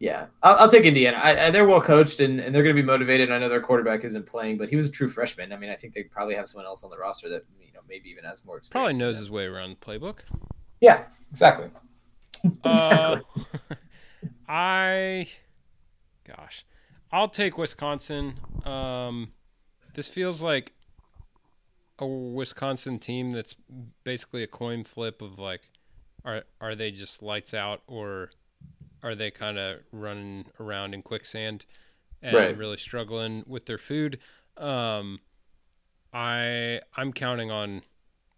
[0.00, 1.18] yeah, I'll, I'll take Indiana.
[1.18, 3.30] I, I, they're well coached and, and they're going to be motivated.
[3.30, 5.52] I know their quarterback isn't playing, but he was a true freshman.
[5.52, 7.80] I mean, I think they probably have someone else on the roster that you know
[7.88, 8.98] maybe even has more Probably experience.
[8.98, 10.16] than knows his way around the playbook.
[10.80, 11.68] Yeah, exactly.
[12.64, 13.76] Uh, exactly.
[14.48, 15.28] I,
[16.26, 16.64] gosh,
[17.10, 18.34] I'll take Wisconsin.
[18.64, 19.32] Um,
[19.94, 20.72] this feels like
[21.98, 23.54] a Wisconsin team that's
[24.04, 25.70] basically a coin flip of like,
[26.24, 28.30] are are they just lights out or
[29.02, 31.66] are they kind of running around in quicksand
[32.22, 32.56] and Right.
[32.56, 34.18] really struggling with their food?
[34.56, 35.20] Um,
[36.12, 37.82] I I'm counting on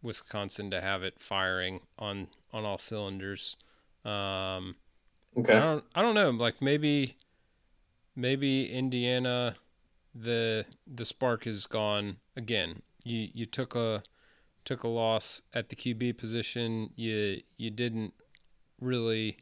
[0.03, 3.57] Wisconsin to have it firing on on all cylinders.
[4.05, 4.77] Um,
[5.37, 5.53] I okay.
[5.55, 6.30] don't I don't know.
[6.30, 7.16] Like maybe
[8.16, 9.57] maybe Indiana
[10.14, 12.82] the the spark is gone again.
[13.05, 14.03] You you took a
[14.64, 16.91] took a loss at the QB position.
[16.97, 18.14] You you didn't
[18.80, 19.39] really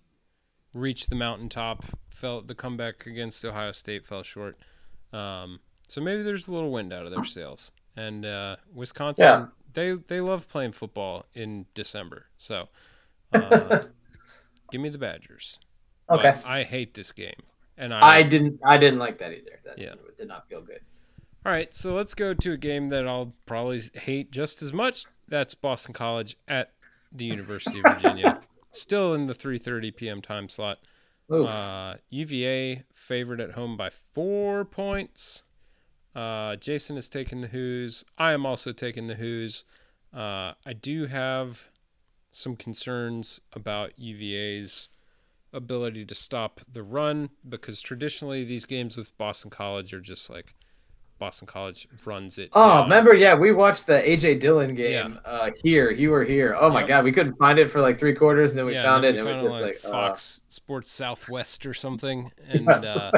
[0.72, 1.84] reach the mountaintop.
[2.11, 4.57] Felt the comeback against Ohio State fell short.
[5.12, 7.72] Um, so maybe there's a little wind out of their sails.
[7.97, 9.47] And uh, Wisconsin, Yeah.
[9.74, 12.26] they they love playing football in December.
[12.38, 12.68] So
[13.32, 13.82] uh,
[14.70, 15.61] give me the Badgers.
[16.13, 16.35] Okay.
[16.47, 17.35] I hate this game.
[17.79, 18.61] And I, I didn't.
[18.65, 19.59] I didn't like that either.
[19.65, 19.95] That Yeah.
[20.17, 20.81] did not feel good.
[21.45, 25.07] All right, so let's go to a game that I'll probably hate just as much.
[25.27, 26.71] That's Boston College at
[27.11, 28.41] the University of Virginia.
[28.71, 30.23] Still in the 3:30 p.m.
[30.23, 30.79] time slot.
[31.31, 35.43] Uh, UVA favored at home by four points.
[36.15, 38.05] Uh, Jason is taking the Hoos.
[38.19, 39.65] I am also taking the Hoos.
[40.15, 41.69] Uh, I do have
[42.31, 44.91] some concerns about UVA's
[45.53, 50.55] ability to stop the run because traditionally these games with Boston College are just like
[51.19, 52.53] Boston College runs it.
[52.53, 52.83] oh, down.
[52.85, 53.15] remember?
[53.15, 55.91] Yeah, we watched the AJ Dillon game uh, here.
[55.91, 56.57] You were here.
[56.59, 56.89] Oh my Yep.
[56.89, 59.05] god, we couldn't find it for like three quarters, and then we Yeah, found then
[59.05, 63.13] it, we and found we it like, uh, Fox Sports Southwest or something, and uh,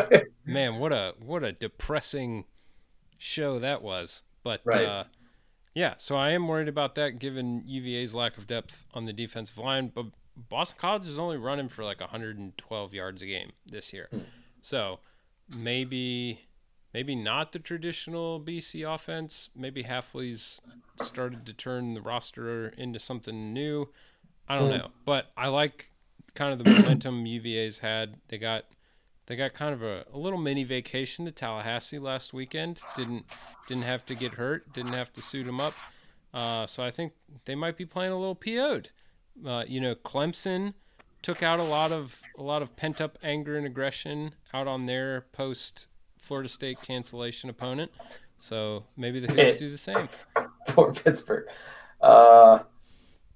[0.45, 2.45] man, what a what a depressing
[3.18, 4.22] show that was.
[4.43, 4.87] But Right.
[4.87, 5.05] uh,
[5.74, 9.59] yeah, so I am worried about that given UVA's lack of depth on the defensive
[9.59, 9.91] line.
[9.95, 10.07] But
[10.37, 14.18] Boston College is only running for like 112 yards a game this year, Hmm.
[14.62, 15.01] so
[15.61, 16.41] maybe
[16.93, 19.51] maybe not the traditional BC offense.
[19.55, 20.61] Maybe Hafley's
[21.03, 23.89] started to turn the roster into something new.
[24.49, 24.78] I don't Hmm.
[24.78, 25.91] know, but I like
[26.35, 28.16] kind of the momentum UVA's had.
[28.28, 28.64] They got
[29.26, 32.80] they got kind of a, a little mini vacation to Tallahassee last weekend.
[32.97, 33.24] Didn't
[33.66, 34.72] didn't have to get hurt.
[34.72, 35.74] Didn't have to suit them up.
[36.32, 37.12] Uh, so I think
[37.45, 38.91] they might be playing a little PO'd.
[39.47, 40.74] Uh, you know, Clemson
[41.22, 44.87] took out a lot of a lot of pent up anger and aggression out on
[44.87, 47.91] their post Florida State cancellation opponent.
[48.39, 50.09] So maybe the Hoos do the same.
[50.68, 51.49] for Pittsburgh.
[52.01, 52.61] Uh,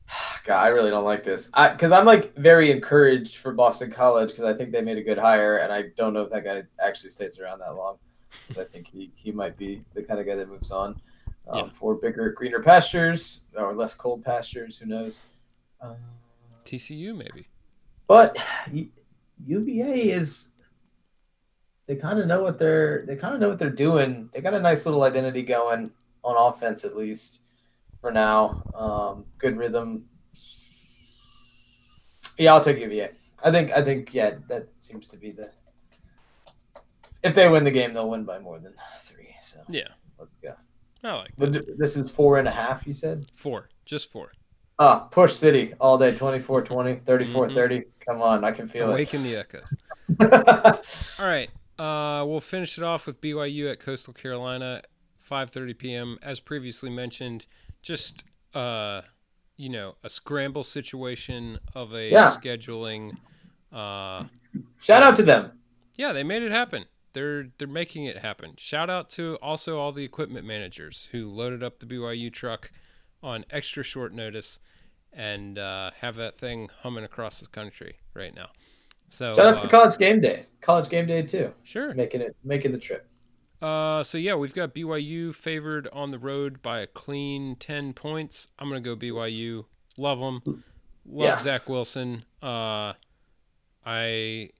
[0.44, 1.50] God, I really don't like this.
[1.54, 5.02] I because I'm like very encouraged for Boston College because I think they made a
[5.02, 7.98] good hire, and I don't know if that guy actually stays around that long.
[8.50, 11.00] I think he, he might be the kind of guy that moves on
[11.48, 11.68] um, Yeah.
[11.72, 14.78] for bigger, greener pastures or less cold pastures.
[14.78, 15.22] Who knows?
[15.80, 15.94] Uh,
[16.64, 17.48] TCU maybe.
[18.06, 18.36] but
[19.46, 20.52] UVA is
[21.86, 24.28] they kind of know what they're they kind of know what they're doing.
[24.32, 25.90] They got a nice little identity going
[26.22, 27.42] on offense at least
[28.00, 28.62] for now.
[28.74, 30.04] Um, good rhythm.
[32.36, 33.10] Yeah, I'll take UVA.
[33.42, 35.50] I think I think yeah, that seems to be the.
[37.22, 39.34] If they win the game, they'll win by more than three.
[39.42, 40.54] So Yeah, let's go.
[41.02, 42.86] I like But this is four and a half.
[42.86, 43.26] You said.
[43.34, 44.32] four, just four.
[44.80, 47.54] Ah, push City all day 24 20, 34 Mhm.
[47.54, 47.82] 30.
[48.06, 49.74] Come on, I can feel Awaken the echoes.
[51.20, 51.50] All right.
[51.78, 54.82] Uh, we'll finish it off with BYU at Coastal Carolina,
[55.28, 56.18] 5:30 p.m.
[56.22, 57.46] As previously mentioned,
[57.82, 58.24] just
[58.54, 59.02] uh,
[59.56, 62.30] you know, a scramble situation of a Yeah.
[62.30, 63.16] scheduling.
[63.72, 64.24] Uh,
[64.80, 65.52] Shout out to them.
[65.96, 66.84] yeah, they made it happen.
[67.12, 68.54] They're they're making it happen.
[68.56, 72.70] Shout out to also all the equipment managers who loaded up the BYU truck
[73.22, 74.60] on extra short notice
[75.12, 78.48] and uh, have that thing humming across the country right now.
[79.08, 80.46] So Shout out to uh, College Game Day.
[80.60, 81.52] College Game Day too.
[81.64, 81.94] Sure.
[81.94, 83.08] Making it making the trip.
[83.60, 88.48] Uh, so yeah, we've got BYU favored on the road by a clean ten points.
[88.58, 89.64] I'm gonna go BYU.
[89.96, 90.42] Love them.
[90.46, 90.64] love
[91.06, 91.38] Yeah.
[91.38, 92.24] Zach Wilson.
[92.42, 92.92] Uh,
[93.84, 94.50] I,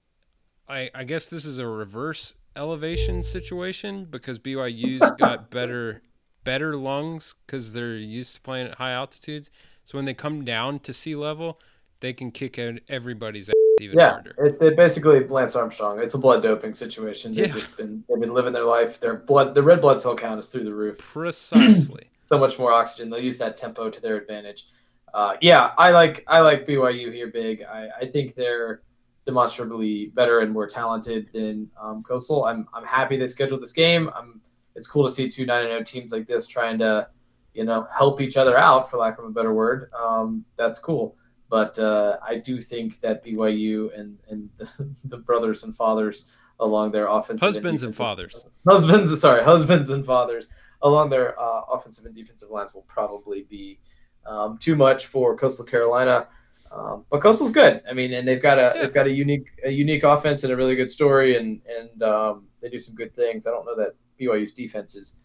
[0.67, 6.01] I, I guess this is a reverse elevation situation because BYU's got better,
[6.43, 9.49] better lungs because they're used to playing at high altitudes.
[9.85, 11.59] So when they come down to sea level,
[11.99, 14.35] they can kick out everybody's ass even Yeah, harder.
[14.45, 15.99] it, it basically Lance Armstrong.
[15.99, 17.33] It's a blood doping situation.
[17.33, 17.53] They've Yeah.
[17.53, 18.99] just been they've been living their life.
[18.99, 20.97] Their blood, the red blood cell count is through the roof.
[20.97, 22.05] Precisely.
[22.21, 23.09] So much more oxygen.
[23.09, 24.67] They'll use that tempo to their advantage.
[25.15, 27.63] Uh, yeah, I like I like BYU here big.
[27.63, 28.83] I, I think they're
[29.25, 32.45] demonstrably better and more talented than um, Coastal.
[32.45, 34.11] I'm I'm happy they scheduled this game.
[34.15, 34.38] I'm
[34.79, 37.07] it's cool to see two nine and zero teams like this trying to
[37.53, 39.91] you know help each other out for lack of a better word.
[39.93, 41.15] Um, that's cool.
[41.49, 44.67] But uh, I do think that BYU and and the,
[45.13, 48.45] the brothers and fathers along their offensive Husbands and defensive- fathers.
[48.67, 50.49] husbands sorry husbands and fathers
[50.81, 53.79] along their uh, offensive and defensive lines will probably be
[54.25, 56.27] um, too much for coastal carolina
[56.71, 58.81] um, but coastal's good i mean and they've got a Yeah.
[58.83, 62.47] they've got a unique a unique offense and a really good story and and um,
[62.61, 65.17] they do some good things i don't know that byu's defense is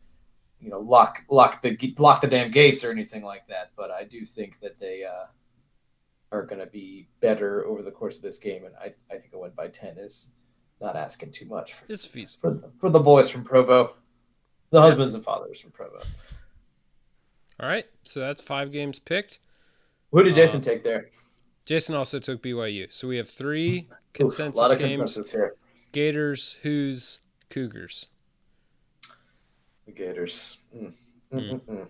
[0.60, 4.04] you know lock lock the lock the damn gates or anything like that but i
[4.04, 5.26] do think that they uh,
[6.32, 9.32] are going to be better over the course of this game and i, I think
[9.34, 10.32] a win by 10 is
[10.80, 12.60] not asking too much for It's feasible.
[12.60, 13.94] for, for the boys from Provo,
[14.70, 16.00] the husbands and fathers from Provo.
[17.60, 17.86] All right.
[18.02, 19.38] So that's five games picked.
[20.10, 21.10] Who did Jason Uh, take there?
[21.64, 22.92] Jason also took BYU.
[22.92, 24.98] So we have three Oof, consensus a lot of games.
[25.14, 25.54] consensus here.
[25.92, 27.20] Gators, Hoos,
[27.50, 28.08] Cougars.
[29.86, 30.58] The Gators.
[30.74, 30.92] Mm.
[31.32, 31.88] Mm-mm-mm.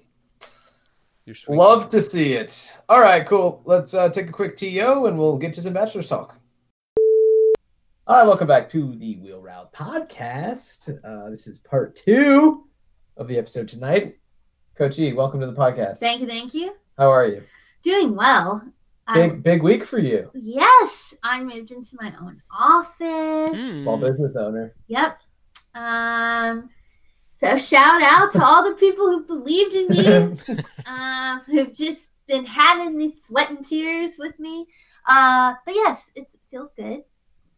[1.27, 2.77] Your sweet Love to see it.
[2.89, 3.63] All right, cool.
[3.65, 6.39] Let's uh, take a quick TO and we'll get to some bachelor's talk.
[8.07, 10.91] All right, welcome back to the Wheel Route podcast.
[11.05, 12.65] Uh, this is part two
[13.17, 14.19] of the episode tonight.
[14.77, 15.99] Coach E, welcome to the podcast.
[15.99, 16.75] Thank you, thank you.
[16.99, 17.43] How are you?
[17.83, 18.63] Doing well.
[19.07, 23.61] I, Big big week for you, yes, I moved into my own office.
[23.61, 23.83] Mm.
[23.83, 24.75] small business owner.
[24.89, 25.19] Yep.
[25.75, 26.71] Um.
[27.35, 30.39] So shout out to all the people who believed in me,
[30.87, 34.67] uh, who've just been having these sweat and tears with me.
[35.07, 37.03] Uh, but yes, it feels good.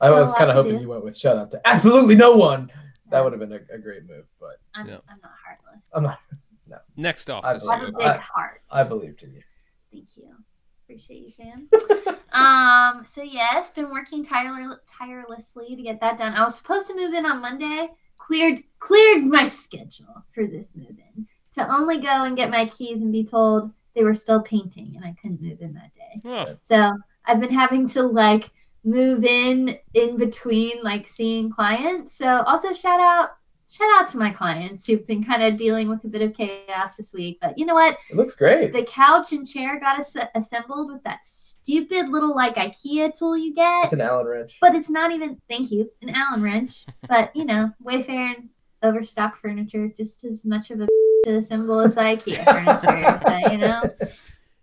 [0.01, 0.83] I was kind of hoping do.
[0.83, 2.71] you went with shout out to absolutely no one.
[3.11, 4.97] That would have been a, a great move, but I'm, Yeah.
[5.09, 5.91] I'm not heartless.
[5.95, 6.19] I'm not.
[6.67, 6.79] No.
[6.97, 7.93] Next off, I have a you.
[7.93, 8.63] big I- heart.
[8.71, 9.43] I believed in you.
[9.93, 10.33] Thank you.
[10.85, 11.69] Appreciate you, fam.
[12.33, 16.35] um, so yes, been working tire- tirelessly to get that done.
[16.35, 17.91] I was supposed to move in on Monday.
[18.27, 23.01] Cleared cleared my schedule for this move in to only go and get my keys
[23.01, 26.57] and be told they were still painting and I couldn't move in that day.
[26.61, 26.93] So
[27.25, 28.51] I've been having to like
[28.85, 32.15] move in in between like seeing clients.
[32.15, 33.37] So also shout out
[33.69, 36.97] shout out to my clients who've been kind of dealing with a bit of chaos
[36.97, 37.39] this week.
[37.41, 37.99] But you know what?
[38.11, 38.73] It looks great.
[38.73, 43.55] The couch and chair got as- assembled with that stupid little like IKEA tool you
[43.55, 43.85] get.
[43.85, 44.59] It's an Allen wrench.
[44.61, 46.85] but it's not even thank you, an Allen wrench.
[47.09, 48.49] but you know, Wayfair and
[48.83, 50.87] Overstock furniture just as much of a
[51.25, 53.19] to assemble as the IKEA furniture.
[53.19, 53.83] so you know.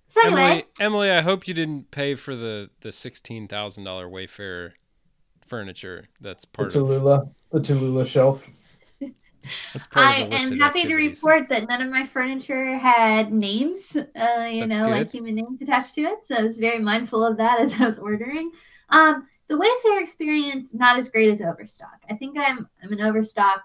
[0.07, 4.07] So anyway, Emily, Emily, I hope you didn't pay for the the sixteen thousand dollar
[4.07, 4.73] Wayfair
[5.47, 6.05] furniture.
[6.21, 8.47] That's The part of Tallulah, the Tallulah shelf.
[9.73, 11.21] That's part I of the am happy activities.
[11.21, 15.35] to report that none of my furniture had names, uh, you That's know, like human
[15.35, 16.25] names attached to it.
[16.25, 18.51] So I was very mindful of that as I was ordering.
[18.89, 22.01] Um, the Wayfair experience not as great as Overstock.
[22.09, 23.61] I think I'm I'm an Overstock.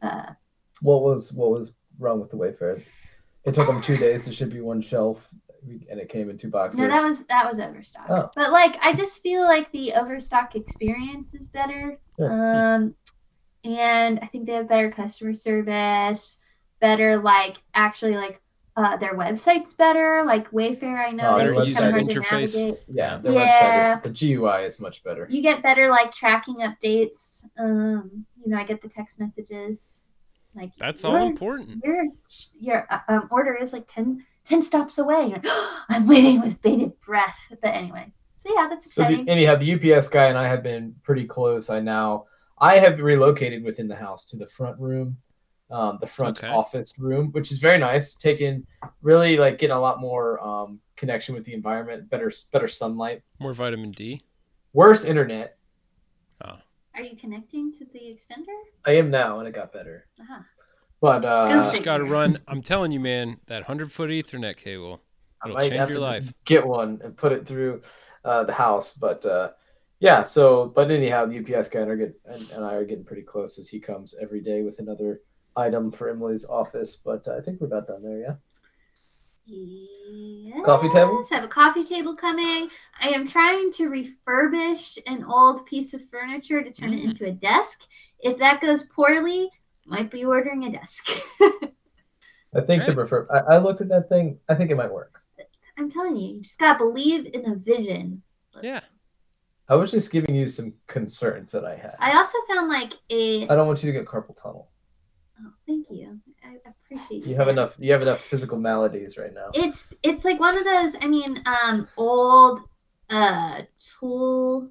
[0.00, 0.32] Uh,
[0.82, 2.82] What was what was wrong with the Wayfair?
[3.44, 5.28] It took them two days to ship you one shelf,
[5.90, 6.78] and it came in two boxes.
[6.78, 8.06] no, that was that was Overstock.
[8.08, 8.30] Oh.
[8.36, 11.98] But like, I just feel like the Overstock experience is better.
[12.18, 12.94] Um,
[13.64, 16.40] and I think they have better customer service,
[16.80, 18.40] better like actually like
[18.76, 20.22] uh, their website's better.
[20.24, 22.54] Like Wayfair, I know Oh, is their it's kind of hard user to interface.
[22.56, 22.80] navigate.
[22.88, 23.16] yeah.
[23.18, 23.50] Their Yeah.
[23.52, 25.26] website is the GUI is much better.
[25.28, 27.44] You get better like tracking updates.
[27.58, 30.06] Um, you know, I get the text messages.
[30.54, 31.82] Like That's all important.
[31.84, 32.04] Your
[32.58, 35.26] your uh, um, order is like 10, 10 stops away.
[35.26, 35.44] You're like,
[35.88, 37.38] I'm waiting with bated breath.
[37.62, 39.28] But anyway, so yeah, that's So the, exciting.
[39.28, 41.70] anyhow, the UPS guy and I have been pretty close.
[41.70, 42.24] I now
[42.60, 45.16] I have relocated within the house to the front room,
[45.70, 46.52] um, the front Okay.
[46.52, 48.16] office room, which is very nice.
[48.16, 48.66] Taking
[49.02, 53.54] really like getting a lot more um, connection with the environment, better better sunlight, More
[53.54, 54.22] vitamin D.
[54.72, 55.56] worse internet.
[56.96, 58.52] Are you connecting to the extender?
[58.84, 60.06] I am now, and it got better.
[60.20, 60.40] Uh-huh.
[61.00, 62.40] But Go uh, Just got to run.
[62.48, 65.00] I'm telling you, man, that hundred foot Ethernet cable.
[65.40, 66.34] I It'll might change have your to just life.
[66.44, 67.82] get one and put it through
[68.24, 68.92] uh, the house.
[68.92, 69.50] But uh,
[70.00, 73.04] yeah, so but anyhow, the UPS guy and, are get, and, and I are getting
[73.04, 75.20] pretty close as he comes every day with another
[75.56, 76.96] item for Emily's office.
[76.96, 78.18] But uh, I think we're about done there.
[78.18, 78.34] Yeah.
[79.46, 81.24] Yes, Coffee table?
[81.30, 82.68] I have a coffee table coming.
[83.00, 87.04] I am trying to refurbish an old piece of furniture to turn it Mm.
[87.06, 87.88] into a desk.
[88.20, 89.50] If that goes poorly,
[89.86, 91.08] might be ordering a desk.
[92.54, 92.94] I think to Okay.
[92.94, 93.26] prefer.
[93.32, 94.38] I, I looked at that thing.
[94.48, 95.20] I think it might work.
[95.78, 98.22] I'm telling you, you just gotta believe in the vision.
[98.62, 98.80] Yeah.
[99.70, 101.94] I was just giving you some concerns that I had.
[102.00, 103.44] I also found like a.
[103.48, 104.68] I don't want you to get carpal tunnel.
[105.40, 106.18] Oh, thank you.
[106.44, 107.52] I appreciate You You have that.
[107.52, 107.76] enough.
[107.78, 109.50] You have enough physical maladies right now.
[109.54, 110.96] It's it's like one of those.
[111.00, 112.60] I mean, um, old
[113.08, 114.70] uh tool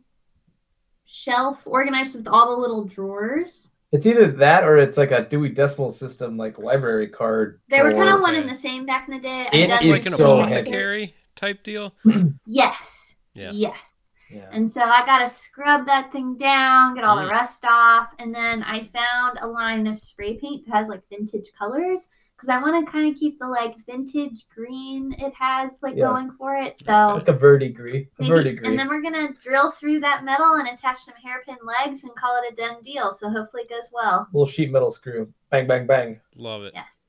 [1.06, 3.76] shelf organized with all the little drawers.
[3.92, 7.60] It's either that or it's like a Dewey Decimal System like library card.
[7.70, 8.42] They were kind of one okay.
[8.42, 9.48] and the same back in the day.
[9.48, 10.50] I've It's like an so research.
[10.50, 10.60] heavy.
[10.70, 11.94] apothecary type deal.
[12.46, 13.16] Yes.
[13.34, 13.52] Yeah.
[13.54, 13.96] Yes.
[14.30, 14.50] Yeah.
[14.52, 17.32] And so I got to scrub that thing down, get all the Mm.
[17.32, 21.52] rust off, and then I found a line of spray paint that has like vintage
[21.58, 25.96] colors because I want to kind of keep the like vintage green it has like
[25.96, 26.06] Yeah.
[26.08, 26.80] going for it.
[26.80, 28.08] So Like a verdigris.
[28.20, 28.66] A verdigris.
[28.68, 32.40] and then we're gonna drill through that metal and attach some hairpin legs and call
[32.42, 33.12] it a done deal.
[33.12, 34.28] So hopefully it goes well.
[34.32, 35.34] Little sheet metal screw.
[35.50, 36.22] Bang, bang, bang.
[36.36, 36.72] Love it.
[36.76, 37.02] Yes.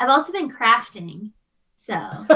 [0.00, 1.32] I've also been crafting,
[1.76, 1.92] so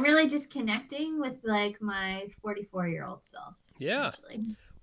[0.00, 3.56] I'm really just connecting with like my 44 year old self.
[3.76, 4.12] Yeah.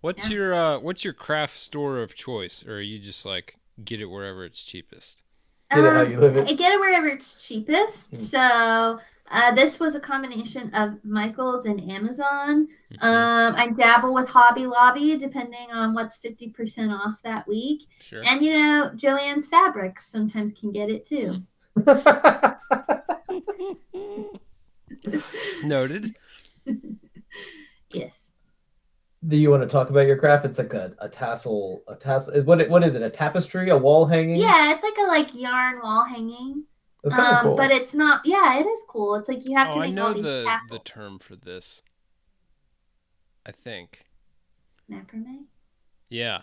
[0.01, 0.35] What's Yeah.
[0.35, 2.63] your uh what's your craft store of choice?
[2.67, 5.23] Or are you just like get it wherever it's cheapest?
[5.71, 6.47] Get it how Um, you live it.
[6.49, 8.13] I get it wherever it's cheapest.
[8.13, 8.17] Mm.
[8.17, 8.99] So
[9.31, 12.67] uh, this was a combination of Michaels and Amazon.
[12.93, 13.03] Mhm.
[13.03, 17.85] Um, I dabble with Hobby Lobby depending on what's 50% off that week.
[17.99, 18.21] sure.
[18.23, 21.41] And you know, Joanne's Fabrics sometimes can get it too.
[25.63, 26.15] Noted.
[27.93, 28.31] Yes.
[29.25, 30.45] Do you want to talk about your craft?
[30.45, 32.41] It's like a, a tassel, a tassel.
[32.43, 33.01] What what is it?
[33.01, 33.69] A tapestry?
[33.69, 34.35] A wall hanging?
[34.35, 36.65] Yeah, it's like a like yarn wall hanging.
[37.03, 37.55] It's kind of Um, cool.
[37.55, 38.21] but it's not.
[38.25, 39.15] Yeah, it is cool.
[39.15, 40.69] It's like you have to Oh, I make know all these the tassels.
[40.69, 41.81] the term for this.
[43.45, 44.03] I think.
[44.91, 45.45] Macrame.
[46.09, 46.41] Yeah.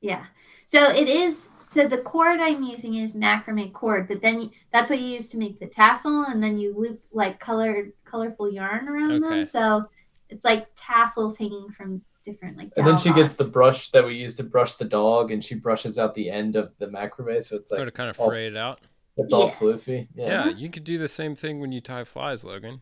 [0.00, 0.24] Yeah.
[0.66, 1.48] So it is.
[1.64, 5.38] So the cord I'm using is macrame cord, but then that's what you use to
[5.38, 9.36] make the tassel, and then you loop like colored, colorful yarn around Okay.
[9.36, 9.44] them.
[9.46, 9.88] So
[10.28, 12.70] it's like tassels hanging from different like.
[12.76, 15.54] and then she gets the brush that we use to brush the dog, and she
[15.54, 18.28] brushes out the end of the macrame, so it's sort like of kind of all-
[18.28, 18.80] fray it out.
[19.16, 19.58] it's all Yes.
[19.60, 20.08] floofy.
[20.14, 20.26] Yeah.
[20.46, 22.80] Yeah, you could do the same thing when you tie flies, Logan.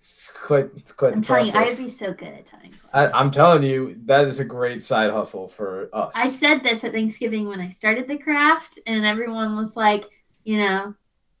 [0.00, 1.12] It's quite it's quite.
[1.12, 2.72] I'm telling you, I'd be so good at tying.
[2.94, 3.12] I, clothes.
[3.14, 6.14] I'm telling you, that is a great side hustle for us.
[6.16, 10.06] I said this at Thanksgiving when I started the craft, and everyone was like,
[10.44, 10.94] you know,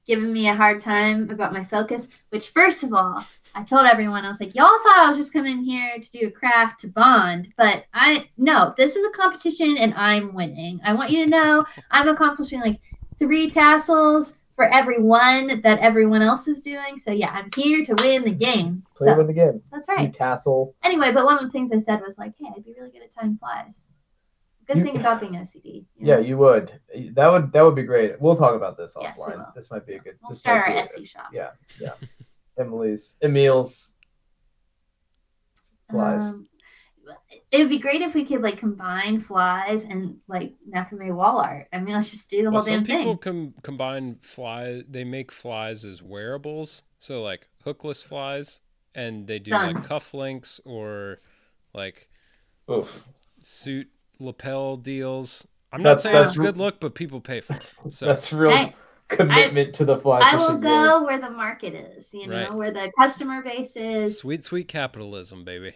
[0.04, 2.10] giving me a hard time about my focus.
[2.28, 5.32] Which, first of all, I told everyone I was like, y'all thought I was just
[5.32, 9.78] coming here to do a craft to bond, but I no, this is a competition,
[9.78, 10.80] and I'm winning.
[10.84, 12.78] I want you to know I'm accomplishing like
[13.18, 16.98] three tassels for every one that everyone else is doing.
[16.98, 18.82] So yeah, I'm here to win the game.
[18.94, 19.62] Play So with the game.
[19.72, 20.12] that's right.
[20.12, 20.74] tassel.
[20.82, 23.00] Anyway, but one of the things I said was like, hey, I'd be really good
[23.02, 23.94] at time flies.
[24.66, 25.64] Good You- thing about being OCD.
[25.64, 26.78] you Yeah, you would.
[27.14, 28.20] That would that would be great.
[28.20, 29.50] We'll talk about this Yes, offline.
[29.54, 30.18] This might be a good.
[30.22, 31.28] We'll start our Etsy shop.
[31.32, 31.92] Yeah, yeah.
[32.58, 33.96] Emily's, Emil's
[35.90, 36.34] flies.
[36.34, 36.46] Um,
[37.52, 41.68] it would be great if we could like combine flies and like macrame wall art.
[41.72, 43.52] I mean, let's just do the Well, whole damn some people thing.
[43.52, 44.82] com- combine fly.
[44.88, 48.60] They make flies as wearables, so like hookless flies,
[48.94, 49.74] and they do Done.
[49.74, 51.18] like cufflinks or
[51.74, 52.08] like
[52.70, 53.06] Oof.
[53.40, 53.88] suit
[54.18, 55.46] lapel deals.
[55.72, 57.92] I'm not That's- saying that's it's r- good look, but people pay for it.
[57.94, 58.74] So That's real I-
[59.08, 60.70] commitment to the fly I will fishing game.
[60.70, 62.54] go where the market is, you know, Right.
[62.54, 64.20] where the customer base is.
[64.20, 65.74] sweet, sweet capitalism, baby.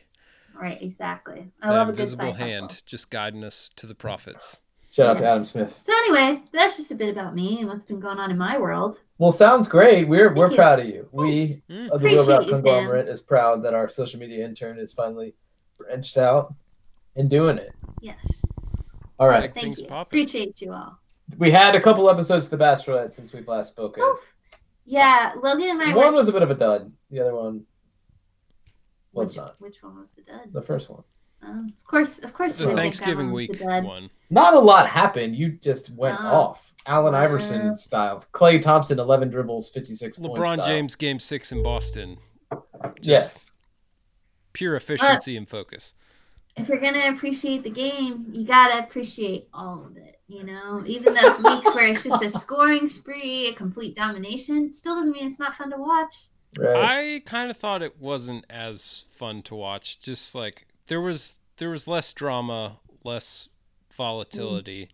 [0.54, 1.50] Right, exactly.
[1.60, 2.82] I That love a good invisible side hand hustle.
[2.86, 4.60] just guiding us to the prophets.
[4.92, 5.72] Shout out to Adam Smith.
[5.72, 8.56] So anyway, that's just a bit about me and what's been going on in my
[8.58, 9.00] world.
[9.18, 10.06] Well, sounds great.
[10.06, 10.56] We're Thank we're you.
[10.56, 11.08] proud of you.
[11.10, 11.90] We Mm.
[11.90, 12.62] of the Real Rap Appreciate you, fam.
[12.62, 15.34] Conglomerate is proud that our social media intern is finally
[15.78, 16.54] branched out
[17.16, 17.72] and doing it.
[18.00, 18.44] Yes.
[19.18, 19.52] All right.
[19.52, 19.86] Thank Things you.
[19.88, 20.20] popping.
[20.20, 20.98] Appreciate you all.
[21.38, 24.02] We had a couple episodes to Bachelorette since we've last spoken.
[24.04, 24.34] Oof.
[24.86, 26.92] Yeah, Logan and I One were was a bit of a dud.
[27.10, 27.64] The other one
[29.14, 29.56] was which, not.
[29.60, 30.52] which one was the dud?
[30.52, 31.02] The first one.
[31.42, 32.56] Um, of course, of course.
[32.56, 34.10] The you would think Thanksgiving that one was week the one.
[34.30, 35.36] Not a lot happened.
[35.36, 36.26] You just went Oh.
[36.26, 36.72] off.
[36.86, 37.18] Allen Uh.
[37.18, 38.24] Iverson style.
[38.32, 40.38] Klay Thompson, 11 dribbles, 56 points.
[40.38, 40.66] LeBron style.
[40.66, 42.18] James game six in Boston.
[43.00, 43.52] Just Yes.
[44.52, 45.94] Pure efficiency and focus.
[46.56, 50.20] If you're gonna appreciate the game, you gotta appreciate all of it.
[50.28, 54.94] You know, even those weeks where it's just a scoring spree, a complete domination, still
[54.96, 56.28] doesn't mean it's not fun to watch.
[56.58, 56.76] Right.
[56.76, 60.00] I kind of thought it wasn't as fun to watch.
[60.00, 63.48] Just like there was there was less drama, less
[63.92, 64.90] volatility.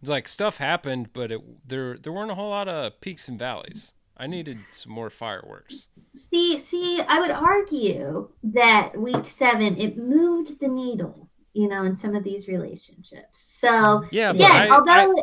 [0.00, 3.38] It's like stuff happened, but it there there weren't a whole lot of peaks and
[3.38, 3.92] valleys.
[4.16, 5.88] I needed some more fireworks.
[6.14, 11.96] See, see, I would argue that week seven it moved the needle, you know, in
[11.96, 13.40] some of these relationships.
[13.40, 15.14] So Yeah, but again, I, although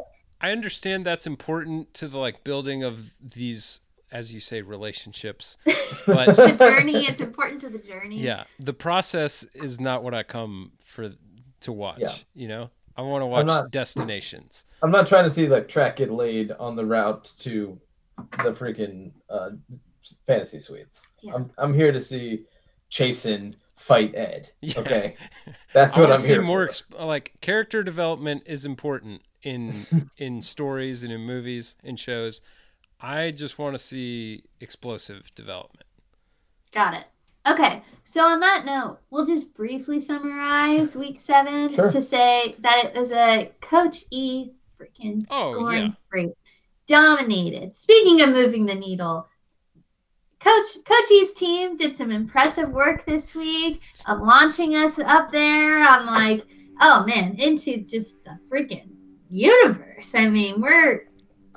[0.41, 3.81] I, I understand that's important to the like building of these,
[4.11, 5.57] as you say, relationships.
[6.05, 8.17] But the journey, it's important to the journey.
[8.19, 11.11] yeah, the process is not what I come for
[11.61, 11.99] to watch.
[11.99, 12.13] Yeah.
[12.33, 14.63] You know, I want to watch not- destinations.
[14.81, 17.77] I'm not trying to see like track get laid on the route to
[18.43, 19.49] the freaking uh,
[20.25, 21.09] fantasy suites.
[21.21, 21.33] Yeah.
[21.35, 22.45] I'm I'm here to see
[22.89, 24.49] Chasen fight Ed.
[24.61, 24.79] Yeah.
[24.79, 25.15] Okay,
[25.73, 26.71] that's what I'm see here more for.
[26.71, 29.73] exp- like character development is important in
[30.17, 32.39] in stories and in movies and shows.
[32.99, 35.85] I just want to see explosive development.
[36.71, 37.05] Got it.
[37.47, 41.87] Okay, so on that note, we'll just briefly summarize week seven Sure.
[41.87, 45.95] to say that it was a Coach E freaking Oh, scoring yeah.
[45.97, 46.33] spree.
[46.87, 47.75] Dominated.
[47.75, 49.27] Speaking of moving the needle,
[50.39, 55.87] Coach Coach E's team did some impressive work this week of launching us up there
[55.87, 56.45] on like,
[56.79, 58.89] oh man, into just the freaking
[59.29, 60.13] universe.
[60.15, 61.06] I mean, we're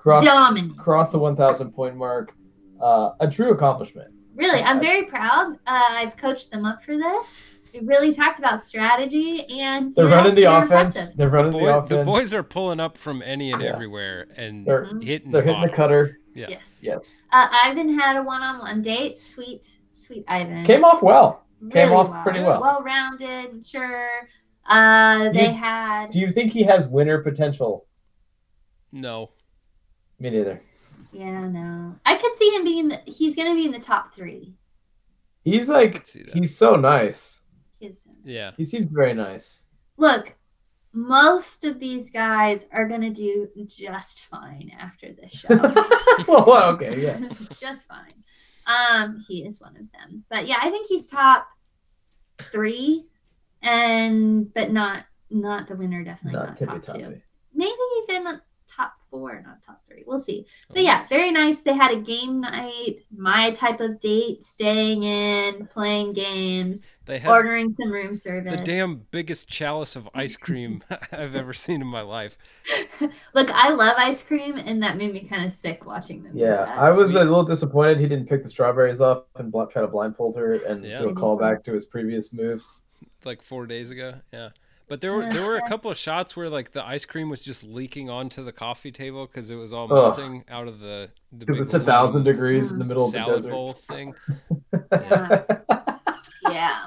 [0.00, 0.76] Cross dominating.
[0.76, 2.34] cross the 1,000 point mark.
[2.80, 4.12] Uh, a true accomplishment.
[4.34, 5.54] Really, I'm very proud.
[5.66, 7.46] Uh, I've coached them up for this.
[7.74, 10.70] We really talked about strategy and They're you know, running the they're offense.
[10.96, 11.16] impressive.
[11.18, 11.88] They're running the, Boy, offense.
[11.90, 13.74] the boys are pulling up from any and Yeah.
[13.74, 15.30] everywhere and They're- hitting.
[15.30, 16.18] They're hitting the cutter.
[16.34, 16.46] Yeah.
[16.48, 16.80] Yes.
[16.82, 17.26] Yes.
[17.30, 19.18] Uh, Ivan had a one-on-one date.
[19.18, 20.64] Sweet, sweet Ivan.
[20.64, 21.44] Came off well.
[21.70, 22.60] came Really off pretty well.
[22.62, 24.08] Well-rounded, sure.
[24.64, 26.10] Uh, they You- had.
[26.10, 27.86] Do you think he has winner potential?
[28.92, 29.30] No,
[30.20, 30.60] Me neither.
[31.12, 31.96] Yeah, no.
[32.06, 32.88] I could see him being.
[32.88, 34.54] The, he's going to be in the top three.
[35.42, 36.34] He's like could see that.
[36.34, 37.40] he's so nice.
[37.78, 38.20] He is so nice.
[38.24, 38.50] Yeah.
[38.56, 39.70] He seems very nice.
[39.96, 40.34] Look,
[40.92, 45.48] most of these guys are going to do just fine after this show.
[46.28, 47.18] well, okay, yeah.
[47.60, 48.22] just fine.
[48.66, 50.24] Um, he is one of them.
[50.28, 51.46] But yeah, I think he's top
[52.38, 53.06] three,
[53.62, 56.04] and but not not the winner.
[56.04, 57.20] Definitely Not not, tippy top two.
[57.54, 57.72] Maybe
[58.02, 58.42] even top
[59.10, 60.04] four, not top three.
[60.06, 60.46] We'll see.
[60.68, 61.62] But yeah, very nice.
[61.62, 67.30] They had a game night, my type of date, staying in, playing games, They had
[67.30, 68.58] ordering some room service.
[68.58, 70.82] the damn biggest chalice of ice cream
[71.12, 72.38] I've ever seen in my life.
[73.34, 76.32] Look, I love ice cream, and that made me kind of sick watching them.
[76.36, 76.64] Yeah.
[76.78, 79.88] I was a little disappointed he didn't pick the strawberries off and bl- try to
[79.88, 80.98] blindfold her and Yeah.
[81.00, 82.86] do a callback to his previous moves.
[83.24, 84.14] like four days ago.
[84.32, 84.50] Yeah,
[84.90, 87.42] but there were there were a couple of shots where like the ice cream was
[87.42, 90.18] just leaking onto the coffee table because it was all Ugh.
[90.18, 93.18] melting out of the the big it's a thousand degrees in the middle of the
[93.18, 93.50] salad desert.
[93.52, 94.14] bowl thing.
[96.50, 96.86] yeah.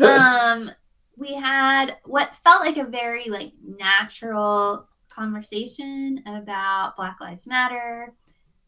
[0.00, 0.70] Um,
[1.16, 8.12] we had what felt like a very like natural conversation about Black Lives Matter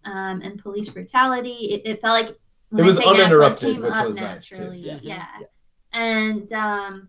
[0.04, 1.50] um, and police brutality.
[1.74, 2.36] It, it felt like
[2.70, 4.54] when It I was say natural, uninterrupted, came which up was nice, too.
[4.56, 4.78] naturally.
[4.80, 4.98] Yeah.
[5.02, 5.26] Yeah.
[5.40, 5.46] Yeah.
[5.92, 7.08] and um,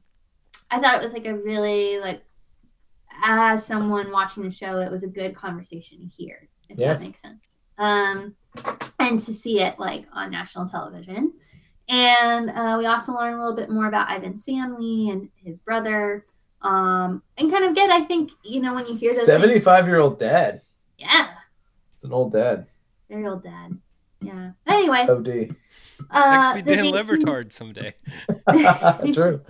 [0.71, 2.21] I thought it was like a really like
[3.23, 6.99] as someone watching the show, it was a good conversation to hear, if Yes.
[6.99, 7.59] that makes sense.
[7.77, 8.35] Um,
[8.99, 11.33] and to see it like on national television.
[11.89, 16.25] And uh, we also learned a little bit more about Ivan's family and his brother.
[16.61, 19.87] Um, and kind of get, I think, you know, when you hear those things- 75
[19.87, 20.61] year old dad.
[20.97, 21.29] yeah,
[21.95, 22.67] It's an old dad.
[23.09, 23.77] very old dad.
[24.21, 24.51] Yeah.
[24.67, 25.55] Anyway, OD.
[26.11, 27.95] uh, That could be the Dan date seemed- Le Batard someday.
[29.13, 29.41] True.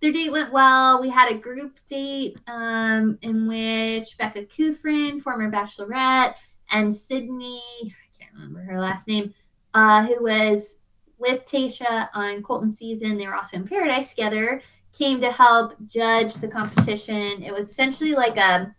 [0.00, 1.00] Their date went well.
[1.00, 6.34] We had a group date um, in which Becca Kufrin, former bachelorette,
[6.70, 9.32] and Sydney, I can't remember her last name,
[9.72, 10.80] uh, who was
[11.18, 13.16] with Tayshia on Colton season.
[13.16, 14.62] They were also in Paradise together.
[14.92, 17.42] Came to help judge the competition.
[17.42, 18.74] It was essentially like a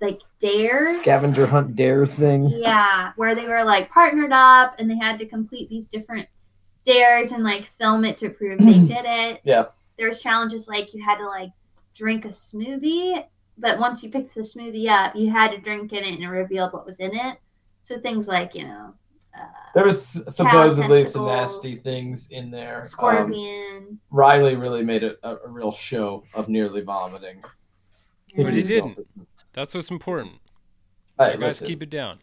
[0.00, 2.48] like dare Scavenger hunt dare thing.
[2.54, 6.28] yeah, where they were like partnered up and they had to complete these different
[6.84, 9.40] dares and like film it to prove they did it.
[9.44, 9.66] Yeah.
[10.02, 11.50] There was challenges like you had to like
[11.94, 13.24] drink a smoothie,
[13.56, 16.26] but once you picked the smoothie up, you had to drink in it and it
[16.26, 17.38] revealed what was in it.
[17.84, 18.94] So things like, you know,
[19.32, 19.44] uh,
[19.76, 20.04] There was
[20.34, 22.78] supposedly some nasty things in there.
[22.78, 24.00] Um, scorpion.
[24.10, 27.40] Riley really made a, a, a real show of nearly vomiting.
[28.36, 28.98] But he didn't.
[29.52, 30.32] That's what's important.
[31.16, 32.18] Hey, You guys listen, keep it down.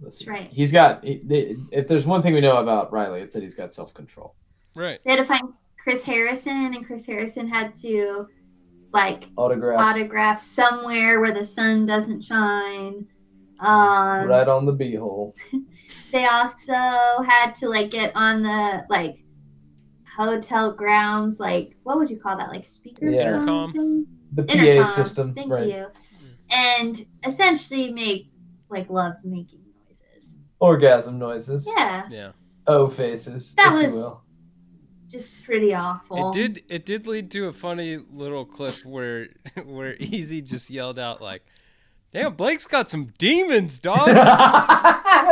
[0.00, 0.32] listen.
[0.32, 0.50] That's right.
[0.52, 1.02] He's got.
[1.02, 3.92] He, they, if there's one thing we know about Riley, it's that he's got self
[3.92, 4.36] control.
[4.76, 5.00] Right.
[5.02, 5.52] They had to find
[5.88, 8.26] Chris Harrison, and Chris Harrison had to
[8.92, 13.06] like Autograph autograph somewhere where the sun doesn't shine.
[13.58, 15.32] Um, right on the beehole.
[16.12, 19.24] They also had to like get on the like
[20.14, 22.50] hotel grounds, like what would you call that?
[22.50, 23.36] Like speaker Yeah.
[23.36, 23.72] Intercom.
[23.72, 24.06] thing?
[24.34, 24.84] The PA Intercom.
[24.86, 25.34] system.
[25.34, 25.68] Thank right.
[25.68, 25.86] you.
[26.50, 28.30] And essentially make
[28.68, 30.40] like love making noises.
[30.60, 31.66] orgasm noises.
[31.76, 32.32] Yeah, Yeah.
[32.66, 33.54] O faces.
[33.54, 34.22] That if was- you will.
[35.08, 36.30] Just pretty awful.
[36.30, 36.62] It did.
[36.68, 39.28] It did lead to a funny little clip where
[39.64, 41.44] where Easy just yelled out like,
[42.12, 44.06] "Damn, Blake's got some demons, dog."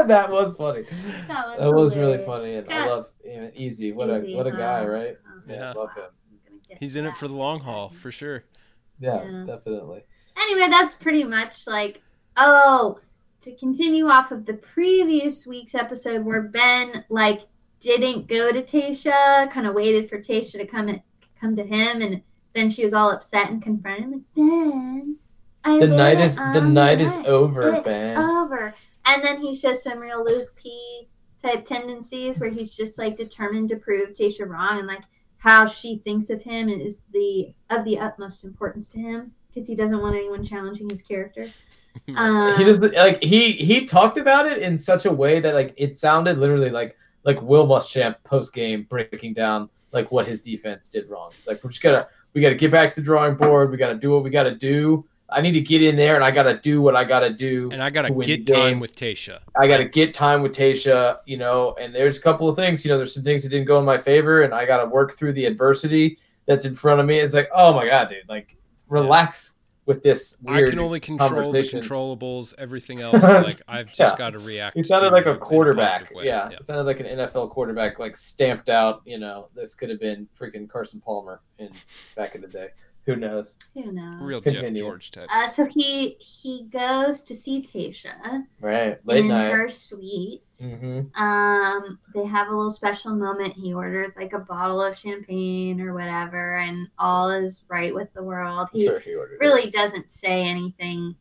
[0.06, 0.82] that was funny.
[1.28, 3.92] That was, That was really funny, and I love yeah, Easy.
[3.92, 4.88] What a what a guy, huh?
[4.88, 5.16] right?
[5.48, 5.72] Yeah, Yeah.
[5.72, 6.04] love him.
[6.04, 8.44] I'm gonna get He's in it for the long haul for sure.
[8.98, 9.44] Yeah, Yeah.
[9.46, 10.04] definitely.
[10.36, 12.02] Anyway, that's pretty much like
[12.36, 12.98] oh,
[13.40, 17.42] to continue off of the previous week's episode where Ben like
[17.80, 21.02] didn't go to Tayshia, kind of waited for Tayshia to come at,
[21.40, 22.22] come to him, and
[22.54, 25.16] then she was all upset and confronted him like Ben.
[25.64, 28.16] I The night it is the on night is over, It's Ben.
[28.16, 28.74] over.
[29.04, 31.08] And then he shows some real Luke P
[31.42, 35.02] type tendencies where he's just like determined to prove Tayshia wrong and like
[35.38, 39.74] how she thinks of him is the of the utmost importance to him because he
[39.74, 41.48] doesn't want anyone challenging his character.
[42.14, 45.72] Um, he just like he he talked about it in such a way that like
[45.78, 46.94] it sounded literally like
[47.26, 51.32] like Will Muschamp post game breaking down like what his defense did wrong.
[51.34, 53.70] It's like we're just gotta we gotta get back to the drawing board.
[53.70, 55.04] We gotta do what we gotta do.
[55.28, 57.68] I need to get in there and I gotta do what I gotta do.
[57.72, 59.40] and I gotta to get time with Tayshia.
[59.60, 62.84] I got to get time with Tayshia, you know, and there's a couple of things,
[62.84, 64.86] you know, there's some things that didn't go in my favor, and I got to
[64.86, 67.18] work through the adversity that's in front of me.
[67.18, 68.56] It's like, oh my god, dude, like
[68.88, 69.55] relax
[69.86, 72.52] with this I can only control the controllables.
[72.58, 74.14] Everything else, like I've just Yeah.
[74.18, 74.76] got to react.
[74.76, 76.12] He sounded like a quarterback.
[76.14, 76.26] way.
[76.26, 79.02] Yeah, it sounded like an NFL quarterback, like stamped out.
[79.06, 81.70] You know, this could have been freaking Carson Palmer in
[82.16, 82.68] back in the day.
[83.06, 83.56] Who knows?
[83.74, 84.20] Who knows?
[84.20, 85.28] real Jeff George type.
[85.32, 89.52] Uh, so he he goes to see Tayshia Right, late in night.
[89.52, 90.42] her suite.
[90.60, 91.22] Mm-hmm.
[91.22, 93.54] Um, they have a little special moment.
[93.54, 98.24] He orders like a bottle of champagne or whatever, and all is right with the
[98.24, 98.68] world.
[98.72, 99.34] He Sure, he ordered.
[99.34, 99.40] it.
[99.40, 101.14] really doesn't say anything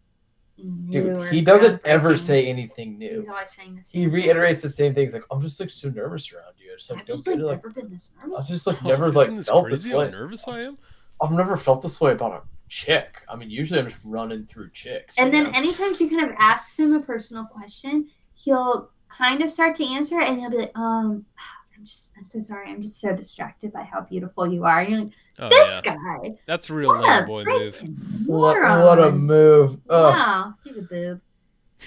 [0.89, 3.17] dude, he doesn't ever say anything new.
[3.19, 4.01] He's always saying the same.
[4.01, 4.13] He thing.
[4.23, 6.71] reiterates the same things, like I'm just like so nervous around you.
[6.73, 8.39] It's like I've don't just get like it, like never been this nervous.
[8.41, 10.05] I've just like Oh, never like this felt crazy this way.
[10.05, 10.77] how nervous I am?
[11.21, 13.21] I've never felt this way about a chick.
[13.29, 15.17] I mean, usually I'm just running through chicks.
[15.17, 15.51] and then know?
[15.55, 20.19] anytime she kind of asks him a personal question, he'll kind of start to answer
[20.19, 21.25] it, and he'll be like, "Um,
[21.77, 22.69] I'm just, I'm so sorry.
[22.69, 26.37] I'm just so distracted by how beautiful you are." You're like, Oh this yeah, guy,
[26.45, 27.81] that's a real lame a boy move.
[28.25, 29.77] what, what a move!
[29.89, 31.21] Oh, Wow, he's a boob.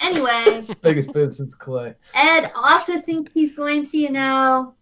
[0.03, 1.95] Anyway, biggest boob since Clay.
[2.15, 4.75] Ed also thinks he's going to, you know,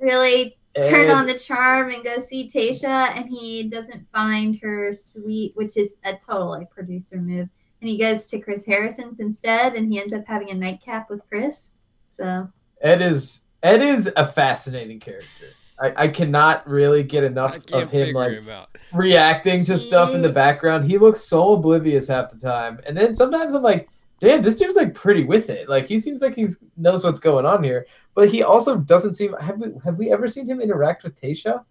[0.00, 5.52] really turn on the charm and go see Tayshia, and he doesn't find her sweet,
[5.56, 7.48] which is a total like producer move.
[7.80, 11.20] And he goes to Chris Harrison's instead, and he ends up having a nightcap with
[11.28, 11.76] Chris.
[12.16, 12.48] So
[12.80, 15.48] Ed is Ed is a fascinating character.
[15.78, 20.32] I, I cannot really get enough of him like him reacting to stuff in the
[20.32, 20.86] background.
[20.86, 23.88] He looks so oblivious half the time, and then sometimes I'm like,
[24.20, 27.44] "Damn, this dude's like pretty with it." Like he seems like he knows what's going
[27.46, 29.34] on here, but he also doesn't seem.
[29.34, 31.64] Have we have we ever seen him interact with Tayshia?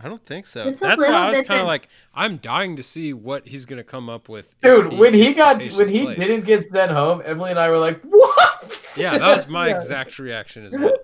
[0.00, 0.64] I don't think so.
[0.64, 3.84] Just That's why I was kind of like, I'm dying to see what he's gonna
[3.84, 4.48] come up with.
[4.48, 6.18] if Dude, when he got Tayshia's when he place.
[6.18, 9.76] didn't get sent home, Emily and I were like, "What?" Yeah, that was my Yeah.
[9.76, 10.96] exact reaction as well.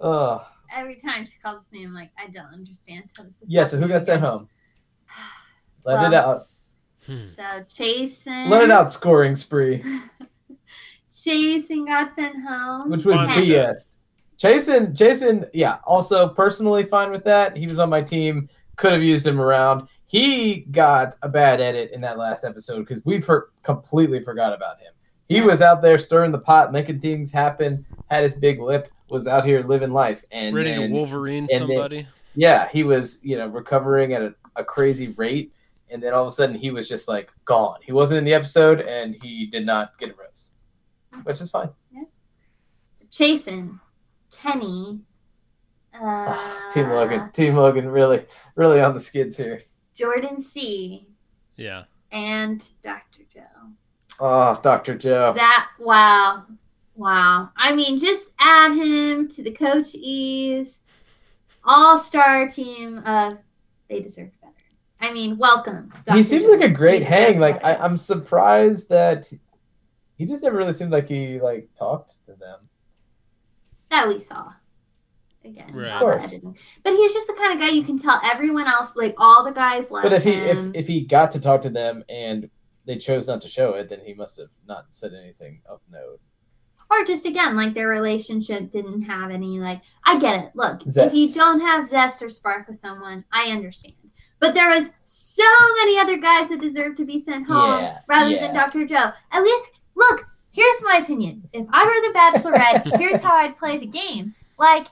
[0.00, 0.44] Ugh.
[0.74, 3.44] every time she calls his name, like, I don't understand how this is.
[3.48, 3.62] yeah.
[3.64, 4.48] So who got sent home?
[5.84, 6.48] Let it out.
[7.10, 7.24] Hmm.
[7.26, 7.42] So
[7.74, 8.48] Jason.
[8.48, 8.92] Let it out.
[8.92, 9.82] Scoring spree,
[11.24, 12.90] Jason got sent home.
[12.90, 13.42] which was Fine.
[13.44, 13.98] BS.
[14.38, 15.78] Jason, Jason, yeah.
[15.84, 17.56] Also, personally fine with that.
[17.56, 18.48] He was on my team.
[18.76, 19.88] Could have used him around.
[20.06, 24.78] He got a bad edit in that last episode because we for- completely forgot about
[24.80, 24.92] him.
[25.28, 25.44] He Yeah.
[25.44, 27.84] was out there stirring the pot, making things happen.
[28.10, 28.88] Had his big lip.
[29.10, 30.24] Was out here living life.
[30.30, 32.06] And Ready then- to Wolverine then- somebody?
[32.34, 35.52] yeah, he was, you know, recovering at a, a crazy rate.
[35.92, 37.78] And then all of a sudden he was just like gone.
[37.82, 40.52] He wasn't in the episode and he did not get a rose,
[41.24, 41.70] which is fine.
[41.92, 42.04] Yeah,
[43.10, 43.80] Jason,
[44.32, 45.00] Kenny,
[46.00, 49.62] uh, Team Logan, Team Logan really, really on the skids here.
[49.94, 51.08] Jordan C,
[51.56, 51.84] Yeah.
[52.12, 53.22] and Dr.
[53.32, 53.40] Joe.
[54.20, 54.96] Oh, Dr.
[54.96, 55.32] Joe.
[55.34, 56.44] That wow,
[56.94, 57.50] wow.
[57.56, 60.82] I mean, just add him to the Coach E's
[61.64, 63.38] all-star team of
[63.88, 64.39] they deserve better.
[65.00, 65.92] I mean, welcome.
[66.12, 66.50] he seems Joe.
[66.52, 67.38] like a great You hang.
[67.38, 69.32] Like I, I'm surprised that
[70.16, 72.68] he just never really seemed like he like talked to them.
[73.90, 74.52] that we saw.
[75.42, 75.90] Again, Right.
[75.90, 76.38] Of course.
[76.84, 79.52] but he's just the kind of guy you can tell everyone else, like all the
[79.52, 80.68] guys, like But if he him.
[80.74, 82.50] if if he got to talk to them and
[82.84, 86.20] they chose not to show it, then he must have not said anything of note.
[86.90, 91.14] or just again like their relationship didn't have any like i get it look if
[91.14, 93.94] you don't have zest or spark with someone i understand
[94.40, 95.44] but there was so
[95.78, 98.40] many other guys that deserve to be sent home Yeah, rather yeah.
[98.46, 101.48] than dr joe at least look here's my opinion.
[101.52, 104.34] If I were the Bachelorette, here's how I'd play the game.
[104.58, 104.88] Like,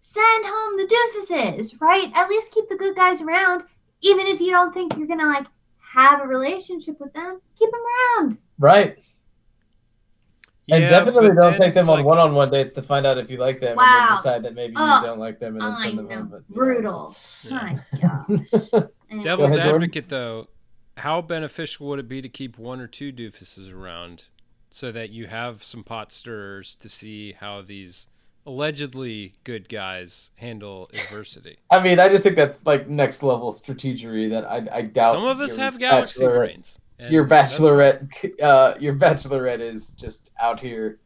[0.00, 2.10] send home the doofuses, right?
[2.14, 3.64] At least keep the good guys around,
[4.02, 5.46] even if you don't think you're gonna like
[5.94, 7.40] have a relationship with them.
[7.58, 7.80] Keep them
[8.20, 8.38] around.
[8.58, 8.98] Right.
[10.70, 13.60] And Yeah, definitely don't take them on one-on-one dates to find out if you like
[13.60, 14.06] them, and Wow.
[14.08, 16.14] then decide that maybe Oh, you don't like them, and then I send them know.
[16.16, 16.28] home.
[16.28, 16.54] But, you know.
[16.54, 17.14] Brutal.
[17.50, 17.78] Yeah.
[17.92, 18.70] My gosh.
[19.24, 19.82] Devil's ahead, Jordan.
[19.82, 20.48] advocate, though,
[20.98, 24.24] how beneficial would it be to keep one or two doofuses around
[24.70, 28.06] so that you have some pot stirrers to see how these
[28.46, 31.58] allegedly good guys handle adversity?
[31.70, 35.14] I mean, I just think that's like next level strategery that I, I doubt.
[35.14, 36.78] Some of us have galaxy bachelorette- brains.
[37.00, 40.98] And Your bachelorette, uh, your bachelorette is just out here.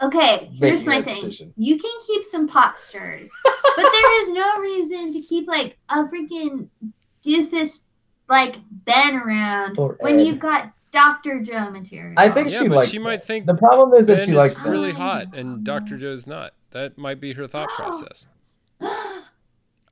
[0.00, 1.04] Okay, here's my thing.
[1.06, 1.54] decision.
[1.56, 6.04] You can keep some pot stirs, but there is no reason to keep like a
[6.04, 6.68] freaking
[7.24, 7.82] doofus
[8.28, 10.26] like Ben around Or when Ed.
[10.26, 11.42] you've got Dr.
[11.42, 12.14] Joe material.
[12.16, 12.90] I think Yeah, she likes.
[12.90, 13.04] she that.
[13.04, 14.60] might think the problem is that she is likes.
[14.64, 14.98] really that.
[14.98, 15.96] hot and Dr.
[15.96, 16.52] Joe's not.
[16.70, 18.26] That might be her thought process.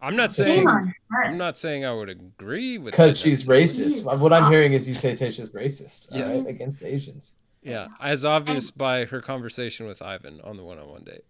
[0.06, 0.94] I'm not saying Shame on.
[1.24, 4.04] I'm not saying I would agree with because she's racist.
[4.04, 4.18] Jeez.
[4.20, 6.44] What I'm hearing is you say Tayshia's racist Yes.
[6.44, 7.38] right, against Asians.
[7.62, 11.24] Yeah, as obvious by her conversation with Ivan on the one-on-one date.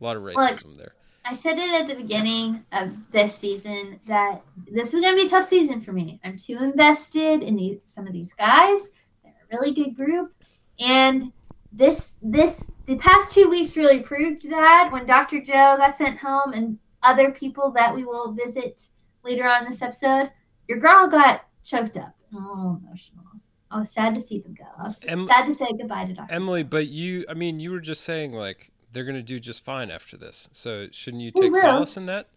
[0.00, 0.94] A lot of Look, racism there.
[1.26, 4.40] I said it at the beginning of this season that
[4.70, 6.18] this is going to be a tough season for me.
[6.24, 8.88] I'm too invested in these, some of these guys.
[9.22, 10.32] They're a really good group,
[10.80, 11.30] and
[11.70, 15.42] this this the past two weeks really proved that when Dr.
[15.42, 18.88] Joe got sent home and other people that we will visit
[19.24, 20.30] later on this episode,
[20.68, 23.24] your girl got choked up and a little emotional.
[23.70, 24.64] I was sad to see them go.
[24.78, 26.32] I was Em- sad to say goodbye to Dr.
[26.32, 29.90] Emily, but you, I mean, you were just saying like they're gonna do just fine
[29.90, 30.48] after this.
[30.52, 31.60] So shouldn't you take will.
[31.62, 32.28] solace in that?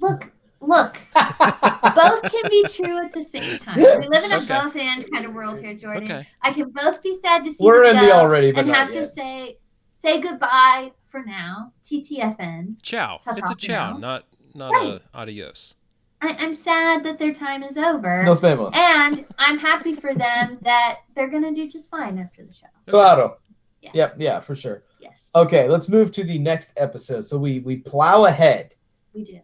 [0.00, 0.96] Look, look.
[1.14, 3.76] both can be true at the same time.
[3.76, 4.46] We live in a Okay.
[4.48, 6.04] both and kind of world here, Jordan.
[6.04, 6.26] Okay.
[6.40, 8.76] I can both be sad to see We're them in the already, but and not
[8.78, 9.58] have to say
[9.92, 11.72] say goodbye for now.
[11.84, 12.82] TTFN.
[12.82, 13.20] Ciao.
[13.22, 13.98] Ta-ta It's a for ciao, now.
[13.98, 14.24] not
[14.54, 15.00] not Right.
[15.14, 15.74] a adios.
[16.20, 18.22] I, I'm sad that their time is over.
[18.24, 18.74] No spamos.
[18.74, 22.66] and I'm happy for them that they're gonna do just fine after the show.
[22.88, 23.36] Claro.
[23.80, 23.90] Yeah.
[23.94, 24.16] Yep.
[24.18, 24.82] Yeah, for sure.
[25.00, 27.26] Yes, Okay, let's move to the next episode.
[27.26, 28.74] So we we plow ahead.
[29.14, 29.40] we do.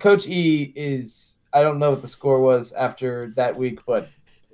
[0.00, 4.08] Coach E is I don't know what the score was after that week, but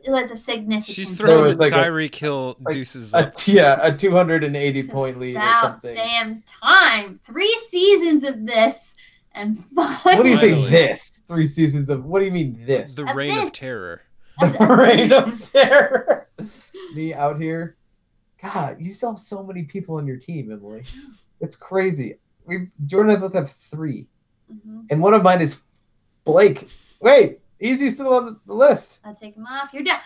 [0.05, 0.95] It was a significant.
[0.95, 3.33] She's throwing the like a- Tyreek Hill like deuces a, up.
[3.47, 5.95] yeah, a 280 It's point lead or something.
[5.95, 7.21] damn time.
[7.25, 8.95] Three seasons of this,
[9.33, 9.99] and five.
[10.05, 10.69] What do you say?
[10.71, 12.97] This three seasons of what do you mean this?
[12.97, 13.45] The Of reign this.
[13.45, 14.03] of terror.
[14.41, 16.29] The reign of terror.
[16.95, 17.77] Me out here.
[18.43, 20.83] God, you still have so many people on your team, Emily.
[21.41, 22.17] It's crazy.
[22.45, 24.09] We Jordan and I both have three,
[24.53, 24.87] Mhm.
[24.91, 25.63] and one of mine is
[26.25, 26.69] Blake.
[27.01, 29.01] Wait, Easy's still on the list.
[29.05, 29.73] I'll take them off.
[29.73, 29.99] You're done.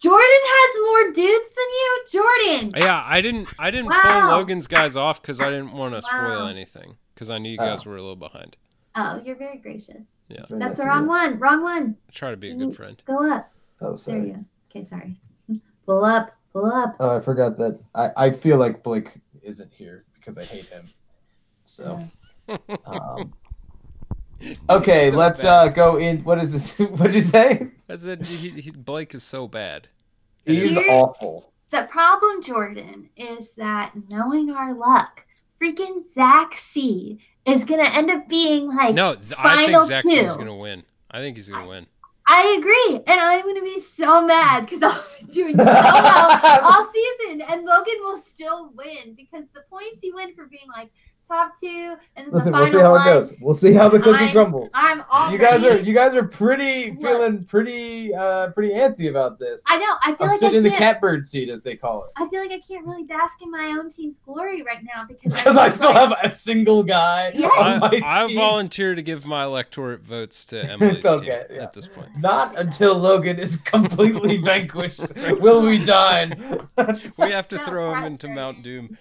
[0.00, 2.04] Jordan has more dudes than you.
[2.10, 2.72] Jordan.
[2.76, 4.00] Yeah, I didn't I didn't Wow.
[4.02, 6.46] pull Logan's guys off because I didn't want to spoil Wow.
[6.46, 7.66] anything because I knew you Oh.
[7.66, 8.56] guys were a little behind.
[8.94, 10.18] Oh, you're very gracious.
[10.28, 10.40] Yeah.
[10.48, 11.08] very That's nice the wrong you.
[11.08, 11.38] one.
[11.38, 11.96] Wrong one.
[12.08, 13.00] I try to be a good friend.
[13.06, 13.50] Go up.
[13.80, 14.18] Oh, There sorry.
[14.28, 14.44] you go.
[14.70, 15.16] Okay, sorry.
[15.86, 16.30] Pull up.
[16.52, 16.96] Pull up.
[17.00, 17.78] Oh, I forgot that.
[17.94, 20.88] I, I feel like Blake isn't here because I hate him.
[21.64, 22.00] So,
[22.86, 23.34] um,
[24.70, 25.48] okay, So let's bad.
[25.48, 26.20] uh, go in.
[26.24, 26.78] What is this?
[26.90, 27.68] What'd you say?
[27.88, 29.88] I said he, he, Blake is so bad.
[30.44, 31.52] He's Here- awful.
[31.70, 35.26] The problem, Jordan, is that knowing our luck,
[35.62, 40.02] freaking Zach C is gonna end up being like No, Z- I final think Zach
[40.04, 40.10] two.
[40.24, 40.84] is gonna win.
[41.10, 41.86] I think he's gonna win.
[42.26, 46.90] I agree, and I'm gonna be so mad because I'll be doing so well all
[46.92, 50.90] season, and Logan will still win because the points you win for being like
[51.28, 53.34] top two and Listen, the we'll see how one, it goes.
[53.40, 54.70] We'll see how the cookie I'm- crumbles.
[54.74, 57.00] I'm all You guys are you guys are pretty Look.
[57.02, 59.62] feeling pretty uh pretty antsy about this.
[59.68, 59.84] I know.
[60.04, 60.78] I feel I'm like I sitting in the can't.
[60.78, 62.10] catbird seat as they call it.
[62.16, 65.34] I feel like I can't really bask in my own team's glory right now because
[65.34, 67.50] Because I just still like- have a single guy Yes.
[67.56, 71.62] on my I, I volunteer to give my electorate votes to Emily's Okay, team yeah.
[71.62, 72.08] at this point.
[72.18, 76.60] Not until Logan is completely vanquished will we dine.
[77.18, 78.28] We have to So throw him into.
[78.28, 78.96] Mount Doom.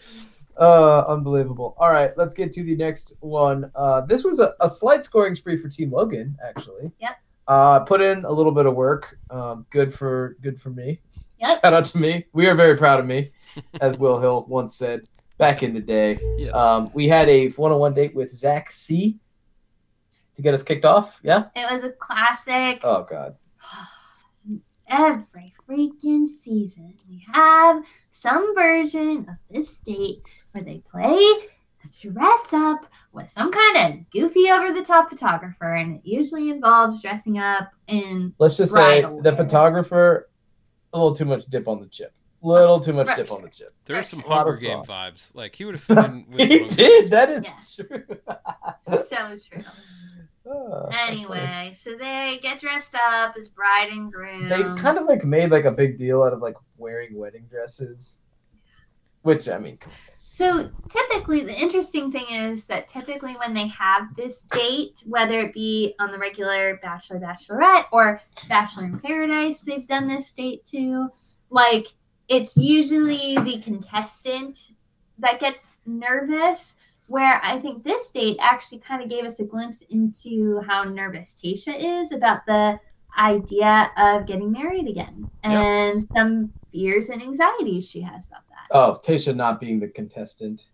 [0.58, 1.76] Uh, unbelievable.
[1.78, 3.72] All right, let's get to the next one.
[3.76, 6.92] Uh, this was a, a slight scoring spree for Team Logan, actually.
[7.00, 7.18] Yep.
[7.48, 9.18] Uh, put in a little bit of work.
[9.30, 11.00] Um, good for good for me.
[11.40, 11.62] Yep.
[11.62, 12.26] Shout out to me.
[12.34, 13.32] We are very proud of me,
[13.82, 15.08] as Will Hill once said
[15.38, 16.20] back in the day.
[16.38, 16.56] Yes.
[16.56, 19.20] Um, we had a one-on-one date with Zach C.
[20.36, 21.20] To get us kicked off.
[21.24, 21.46] Yeah.
[21.56, 22.82] It was a classic.
[22.84, 23.36] Oh God.
[24.90, 30.22] Every freaking season, we have some version of this state
[30.58, 31.48] where they play
[32.02, 37.02] dress up with some kind of goofy over the top photographer, and it usually involves
[37.02, 40.30] dressing up in Let's just say Bridal the photographer,
[40.92, 42.12] a little too much dip on the chip.
[42.42, 43.18] Little too much Right.
[43.18, 43.74] dip on the chip.
[43.86, 45.34] There are some A Hunger Game vibes.
[45.34, 47.10] Like he would have fit in with he did.
[47.10, 47.76] That is Yes.
[47.76, 48.04] true.
[49.04, 49.64] So true.
[50.50, 51.22] Ah, that's funny.
[51.22, 54.50] Anyway, so they get dressed up as bride and groom.
[54.50, 58.24] they kind of like made like a big deal out of like wearing wedding dresses,
[59.28, 59.78] which I mean.
[60.18, 65.54] So typically, the interesting thing is that typically when they have this date, whether it
[65.54, 71.10] be on the regular Bachelor Bachelorette or Bachelor in Paradise, they've done this date too.
[71.50, 71.88] Like
[72.30, 74.72] it's usually the contestant
[75.20, 76.78] that gets nervous.
[77.08, 81.40] Where I think this date actually kind of gave us a glimpse into how nervous
[81.42, 82.80] Tayshia is about the
[83.18, 88.68] idea of getting married again and some fears and anxieties she has about that.
[88.72, 90.70] oh, Tayshia not being the contestant.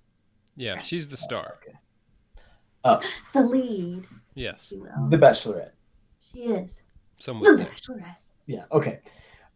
[0.57, 1.59] Yeah, she's the star.
[2.85, 3.07] Okay.
[3.33, 4.05] The lead.
[4.35, 4.73] Yes.
[5.09, 5.71] The Bachelorette.
[6.19, 6.83] She is.
[7.17, 7.67] some The would.
[7.67, 8.17] Bachelorette.
[8.45, 8.65] Yeah.
[8.71, 8.99] Okay.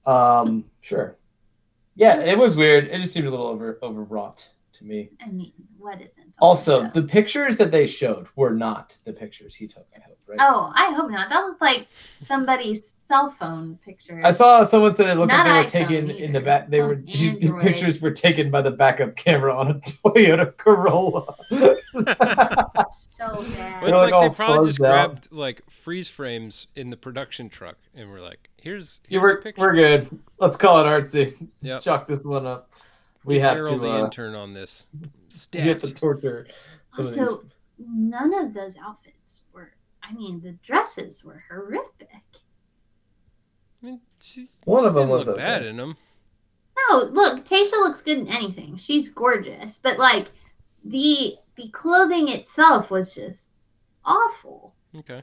[0.05, 0.65] Um.
[0.81, 1.17] Sure.
[1.95, 2.85] Yeah, it was weird.
[2.85, 4.47] It just seemed a little over overwrought
[4.77, 5.09] to me.
[5.23, 6.33] I mean, what isn't?
[6.39, 9.85] Also, the the pictures that they showed were not the pictures he took.
[9.95, 10.37] I hope, right?
[10.41, 11.29] Oh, I hope not.
[11.29, 11.87] That looked like
[12.17, 14.21] somebody's cell phone picture.
[14.23, 16.69] I saw someone said it looked Not like they were iPhone taken in the back.
[16.69, 20.55] They Oh, were these, the pictures were taken by the backup camera on a Toyota
[20.57, 21.35] Corolla.
[21.49, 21.55] so
[22.01, 23.81] bad.
[23.81, 24.91] They're, it's like, like, all they probably just fuzzed out.
[25.11, 29.35] grabbed like freeze frames in the production truck and we're like, "Here's, Yeah, here's a
[29.35, 30.19] we're, picture." we're good.
[30.39, 31.47] Let's call it artsy.
[31.61, 31.81] Yep.
[31.81, 32.69] Chalk this one up.
[33.27, 34.87] We have Carol to the uh, intern on this.
[35.53, 36.47] we have to torture
[36.87, 37.19] some of these.
[37.19, 37.43] Also,
[37.77, 39.73] none of those outfits were.
[40.01, 42.09] I mean, the dresses were horrific.
[43.83, 45.37] I mean, she's, One she of them was okay.
[45.37, 45.97] bad in them.
[46.89, 48.77] No, look, Tayshia looks good in anything.
[48.77, 50.31] She's gorgeous, but like
[50.83, 53.49] the the clothing itself was just
[54.05, 54.73] awful.
[54.95, 55.21] Okay.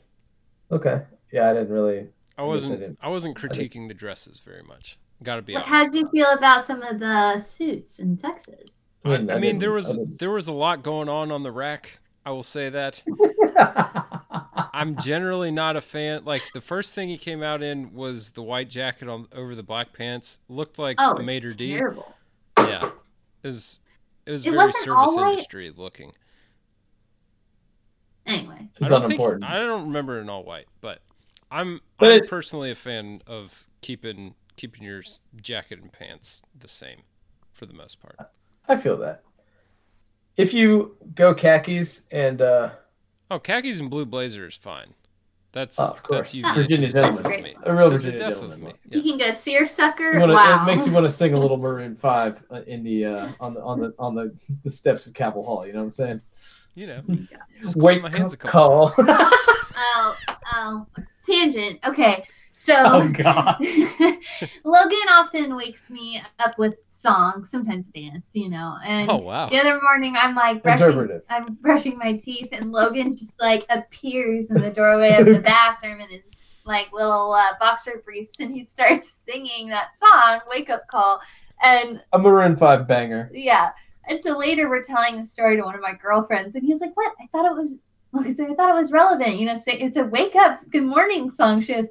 [0.71, 1.03] Okay.
[1.33, 2.09] Yeah, I didn't really.
[2.37, 2.81] I wasn't.
[2.81, 4.99] didn't- I wasn't I didn't- critiquing the dresses very much.
[5.23, 5.70] Got to be What, honest.
[5.73, 8.74] how did you feel about some of the suits in Texas?
[9.05, 11.53] I, I I mean, didn't- there was there was a lot going on on the
[11.53, 11.99] rack.
[12.27, 13.03] I will say that.
[14.74, 16.24] I'm generally not a fan.
[16.24, 19.62] Like the first thing he came out in was the white jacket on over the
[19.62, 20.39] black pants.
[20.49, 21.77] Looked like Oh, the it's maître d'.
[21.77, 22.15] terrible.
[22.59, 22.91] Yeah,
[23.43, 23.81] it was.
[24.27, 25.31] It was It very service all white?
[25.32, 26.12] industry looking.
[28.27, 29.43] Anyway, it's I don't unimportant.
[29.45, 31.01] Think, I don't remember in all white, but
[31.51, 35.03] I'm But I'm it- personally a fan of keeping keeping your
[35.41, 37.03] jacket and pants the same
[37.53, 38.17] for the most part.
[38.69, 39.23] I feel that.
[40.37, 42.71] If you go khakis and uh,
[43.31, 44.95] Oh, khakis and blue blazer is fine.
[45.53, 46.33] That's Oh, of course.
[46.33, 47.55] That's easy Virginia to gentleman.
[47.63, 48.61] A real To Virginia death gentleman.
[48.65, 48.75] me.
[48.91, 50.13] you can go seersucker.
[50.15, 50.63] you wanna, wow.
[50.63, 53.55] it makes you want to sing a little Maroon Five uh, in the uh, on
[53.55, 55.65] the on the on the, the steps of Capitol Hall.
[55.65, 56.21] You know what I'm saying?
[56.75, 57.03] You know,
[57.63, 58.93] just Wake my hands a call.
[59.77, 60.17] Oh,
[60.53, 60.87] oh,
[61.27, 61.81] tangent.
[61.85, 62.25] Okay,
[62.55, 63.57] so oh God.
[64.65, 68.77] Logan often wakes me up with songs, sometimes dance, you know.
[68.85, 69.49] And Oh wow.
[69.49, 74.51] the other morning, I'm like brushing, I'm brushing my teeth, and Logan just like appears
[74.51, 76.31] in the doorway of the bathroom in his
[76.65, 81.21] like little uh, boxer briefs, and he starts singing that song, "Wake Up Call,"
[81.63, 83.31] and A Maroon Five banger.
[83.33, 83.71] yeah.
[84.07, 86.81] And so later we're telling the story to one of my girlfriends, and he was
[86.81, 87.13] like, "What?
[87.21, 87.73] I thought it was,
[88.15, 89.39] I thought it was relevant.
[89.39, 91.89] You know, say, it's a wake up, good morning song." She goes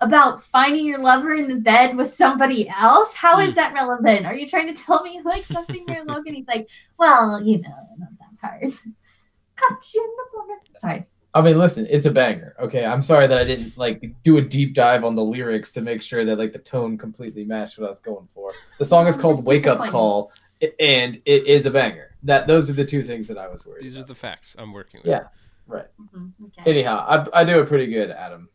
[0.00, 3.14] about finding your lover in the bed with somebody else.
[3.14, 4.26] How is that relevant?
[4.26, 6.34] Are you trying to tell me like something where Logan?
[6.34, 6.68] He's like,
[6.98, 10.56] "Well, you know, not that part." Got you in the morning.
[10.76, 11.06] Sorry.
[11.32, 12.56] I mean, listen, it's a banger.
[12.58, 15.80] Okay, I'm sorry that I didn't like do a deep dive on the lyrics to
[15.80, 18.52] make sure that like the tone completely matched what I was going for.
[18.78, 19.78] The song is I'm called "Wake Up.
[19.90, 20.32] Call,"
[20.80, 22.16] and it is a banger.
[22.24, 23.82] That those are the two things that I was worried.
[23.84, 25.10] These are the facts I'm working with.
[25.10, 25.24] Yeah.
[25.66, 25.86] Right.
[26.00, 26.68] Mhm, Okay.
[26.70, 28.48] Anyhow, I, I do it pretty good, Adam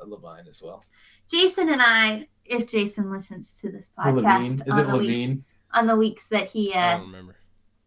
[0.00, 0.84] Levine as well.
[1.30, 5.44] Jason and I, if Jason listens to this podcast is on it the weeks Levine?
[5.72, 7.36] on the weeks that he I uh, don't remember.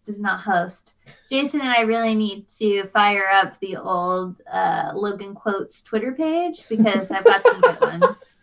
[0.06, 0.96] does not host.
[1.30, 6.68] Jason and I really need to fire up the old uh, Logan Quotes Twitter page
[6.70, 8.38] because I've got some good ones.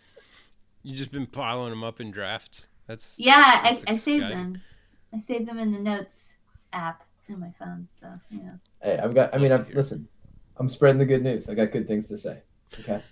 [0.83, 2.69] You just been piling them up in drafts.
[2.87, 4.61] That's Yeah, I, That's I saved them.
[5.13, 6.37] I saved them in the notes
[6.73, 7.89] app in my phone.
[7.99, 8.57] So yeah.
[8.83, 9.35] Hey, I've got.
[9.35, 9.77] I mean, I've, hear.
[9.77, 10.09] listen.
[10.57, 11.49] I'm spreading the good news.
[11.49, 12.43] I got good things to say.
[12.81, 13.03] Okay.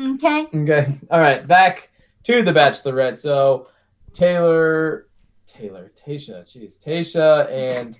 [0.00, 0.46] Okay.
[0.54, 0.94] Okay.
[1.10, 1.46] All right.
[1.46, 1.90] Back
[2.24, 3.16] to the Bachelorette.
[3.18, 3.68] So
[4.12, 5.06] Taylor,
[5.46, 7.98] Taylor, Tayshia, jeez, Tayshia and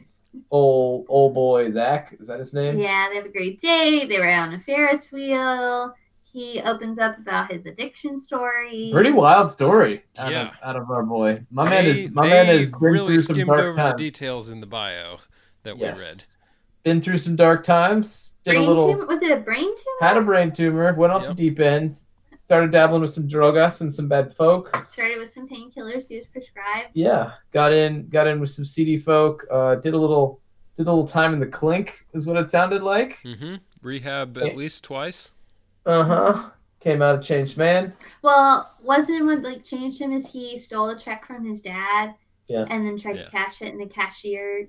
[0.50, 2.14] old old boy Zach.
[2.18, 2.78] Is that his name?
[2.78, 4.08] Yeah, they have a great date.
[4.08, 5.94] They were on a Ferris wheel.
[6.22, 8.90] He opens up about his addiction story.
[8.92, 10.42] Pretty wild story out Yeah.
[10.46, 11.44] of out of our boy.
[11.52, 13.98] My man is my man is been really through some skimmed dark over times.
[13.98, 15.18] the details in the bio
[15.62, 15.90] that we read.
[15.90, 16.38] yes.
[16.84, 18.36] Been through some dark times.
[18.44, 19.06] Did brain a little tumor?
[19.06, 19.96] Was it a brain tumor?
[20.00, 21.98] had a brain tumor, went off the deep end,
[22.38, 24.68] started dabbling with some drogas and some bad folk.
[24.88, 26.88] Started with some painkillers he was prescribed.
[26.92, 29.46] Yeah, got in, got in with some seedy folk.
[29.50, 30.40] Uh, did a little,
[30.76, 33.18] did a little time in the clink, is what it sounded like.
[33.24, 33.54] Mm-hmm.
[33.82, 34.44] Rehab Yeah.
[34.44, 35.30] at least twice.
[35.86, 36.50] Uh huh.
[36.80, 37.94] Came out a changed man.
[38.20, 42.14] Well, wasn't what like changed him is he stole a check from his dad,
[42.46, 42.66] Yeah.
[42.68, 43.24] and then tried Yeah.
[43.24, 44.68] to cash it, and the cashier like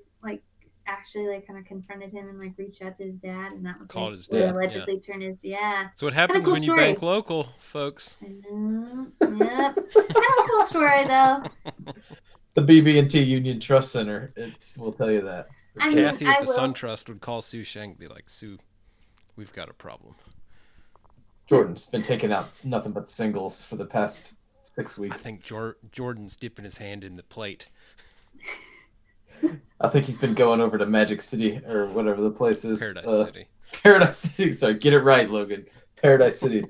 [0.87, 3.79] actually like kind of confronted him and like reached out to his dad, and that
[3.79, 5.89] was Called like, his dad, allegedly turned his yeah.
[5.95, 8.17] So what happens cool when you bank local, folks.
[8.23, 9.07] I know.
[9.21, 9.39] Yep.
[9.39, 11.43] kind of a cool story though.
[12.55, 14.31] The BB and T Union Trust Center.
[14.37, 15.47] It's we'll tell you that.
[15.77, 18.29] I mean, Kathy I at the will- SunTrust would call Sue Shank and be like,
[18.29, 18.57] Sue,
[19.35, 20.15] we've got a problem.
[21.47, 25.15] Jordan's been taking out nothing but singles for the past six weeks.
[25.15, 27.67] I think Jor- Jordan's dipping his hand in the plate.
[29.81, 32.79] I think he's been going over to Magic City or whatever the place is.
[32.79, 33.47] Paradise uh, City.
[33.83, 34.53] Paradise City.
[34.53, 35.65] Sorry, get it right, Logan.
[36.01, 36.65] Paradise City,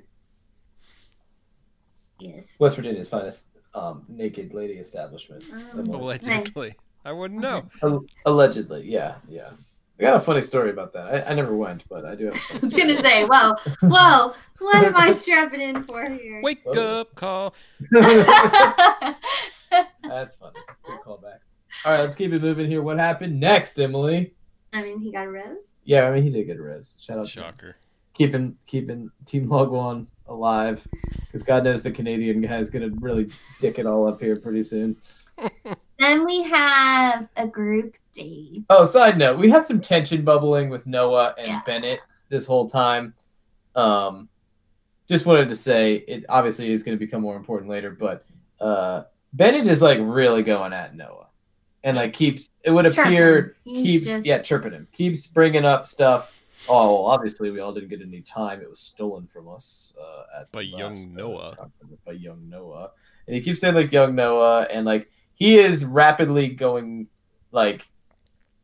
[2.20, 2.48] Yes.
[2.60, 5.44] West Virginia's finest um, naked lady establishment.
[5.74, 6.76] Um, Allegedly.
[7.04, 7.66] I wouldn't know.
[7.84, 9.50] Al- Allegedly, yeah, yeah.
[10.00, 11.28] I got a funny story about that.
[11.28, 12.34] I, I never went, but I do have.
[12.34, 16.42] A I funny was gonna say, whoa, whoa, what am I strapping in for here?
[16.42, 17.02] Wake Oh.
[17.02, 17.54] up call.
[17.92, 18.16] That's
[20.38, 20.60] funny.
[20.86, 21.40] Good callback.
[21.84, 22.82] All right, let's keep it moving here.
[22.82, 24.34] What happened next, Emily?
[24.74, 25.76] I mean, he got a rose.
[25.84, 27.00] Yeah, I mean he did get a rose.
[27.02, 27.32] Shout out to.
[27.32, 27.76] Shocker.
[28.14, 30.86] keeping keeping Team Log One alive
[31.20, 33.30] because God knows the Canadian guy is gonna really
[33.62, 34.96] dick it all up here pretty soon.
[36.00, 38.64] Then we have a group date.
[38.70, 41.62] Oh, side note, we have some tension bubbling with Noah and Yeah.
[41.66, 42.00] Bennett
[42.30, 43.14] this whole time.
[43.76, 44.30] Um,
[45.10, 48.26] just wanted to say it obviously is going to become more important later, but
[48.62, 49.04] uh,
[49.34, 51.25] Bennett is like really going at Noah
[51.86, 55.86] and like keeps it would appear He's keeps just- yeah chirping him keeps bringing up
[55.88, 56.34] stuff.
[56.68, 58.60] Oh, well, obviously we all didn't get any time.
[58.60, 61.56] It was stolen from us uh, at By the young last, uh, Noah.
[61.56, 62.90] conference, by young Noah,
[63.28, 67.06] and he keeps saying like young Noah, and like he is rapidly going
[67.52, 67.88] like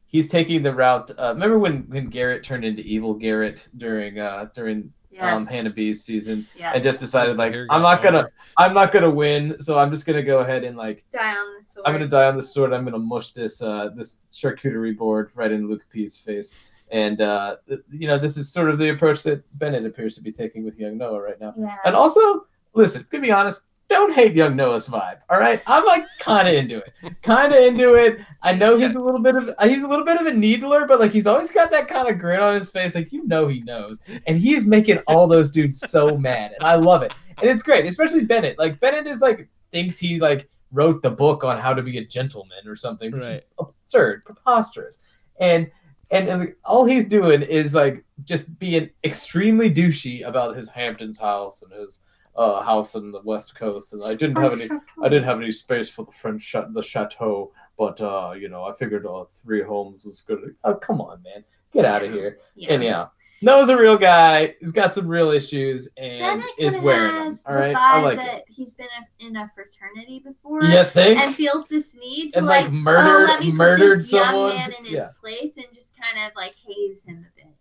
[0.07, 1.11] he's taking the route.
[1.17, 6.03] Uh, remember when when Garrett turned into evil Garrett during uh during um, Hannah B's
[6.03, 6.71] season, yeah.
[6.73, 8.33] and just decided Just like I'm got not gonna longer.
[8.57, 11.63] I'm not gonna win, so I'm just gonna go ahead and like die on the
[11.63, 11.87] sword.
[11.87, 12.73] I'm gonna die on the sword.
[12.73, 16.59] I'm gonna mush this uh, this charcuterie board right in Luke P's face.
[16.91, 17.55] And uh,
[17.89, 20.77] you know, this is sort of the approach that Bennett appears to be taking with
[20.77, 21.53] young Noah right now.
[21.57, 21.77] Yeah.
[21.85, 25.19] And also, listen, to be honest, don't hate young Noah's vibe.
[25.29, 28.19] All right, I'm like kind of into it, kind of into it.
[28.41, 30.99] I know he's a little bit of he's a little bit of a needler, but
[30.99, 33.61] like he's always got that kind of grin on his face, like you know he
[33.61, 37.63] knows, and he's making all those dudes so mad, and I love it, and it's
[37.63, 38.57] great, especially Bennett.
[38.57, 42.05] Like Bennett is like thinks he like wrote the book on how to be a
[42.05, 45.01] gentleman or something, which is absurd, preposterous,
[45.39, 45.69] and.
[46.13, 51.17] And, and like, all he's doing is like just being extremely douchey about his Hamptons
[51.17, 52.03] house and his
[52.35, 54.69] uh, house in the west coast, and I didn't have any.
[55.03, 58.63] I didn't have any space for the French cha- the chateau, but uh, you know,
[58.63, 60.55] I figured uh, three homes was good.
[60.63, 61.43] Oh, come on, man,
[61.73, 62.39] get out of here.
[62.55, 62.69] Yeah.
[62.69, 63.09] Anyhow,
[63.41, 64.55] Noah's a real guy.
[64.59, 67.25] He's got some real issues and is kinda wearing them.
[67.25, 68.45] has All the vibe I like it.
[68.47, 70.63] he's been a, in a fraternity before.
[70.63, 71.19] You think?
[71.19, 74.25] and feels this need to And, like, like, murdered- oh, let put murdered this young
[74.25, 74.55] someone?
[74.55, 75.07] man in his Yeah.
[75.19, 77.51] place and just kind of like haze him a bit,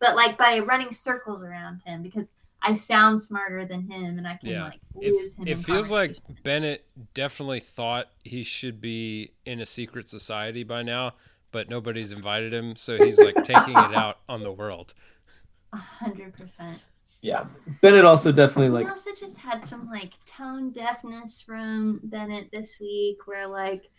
[0.00, 2.32] but like by running circles around him because
[2.66, 4.64] I sound smarter than him and I can Yeah.
[4.64, 5.46] like It, lose him.
[5.46, 6.16] it in feels like.
[6.42, 6.84] Bennett
[7.14, 11.14] definitely thought he should be in a secret society by now,
[11.52, 14.94] but nobody's invited him, so he's like taking it out on the world.
[15.72, 16.82] a hundred percent.
[17.20, 17.44] yeah,
[17.82, 22.78] Bennett also definitely We like also just had some like tone deafness from Bennett this
[22.80, 23.90] week, where like,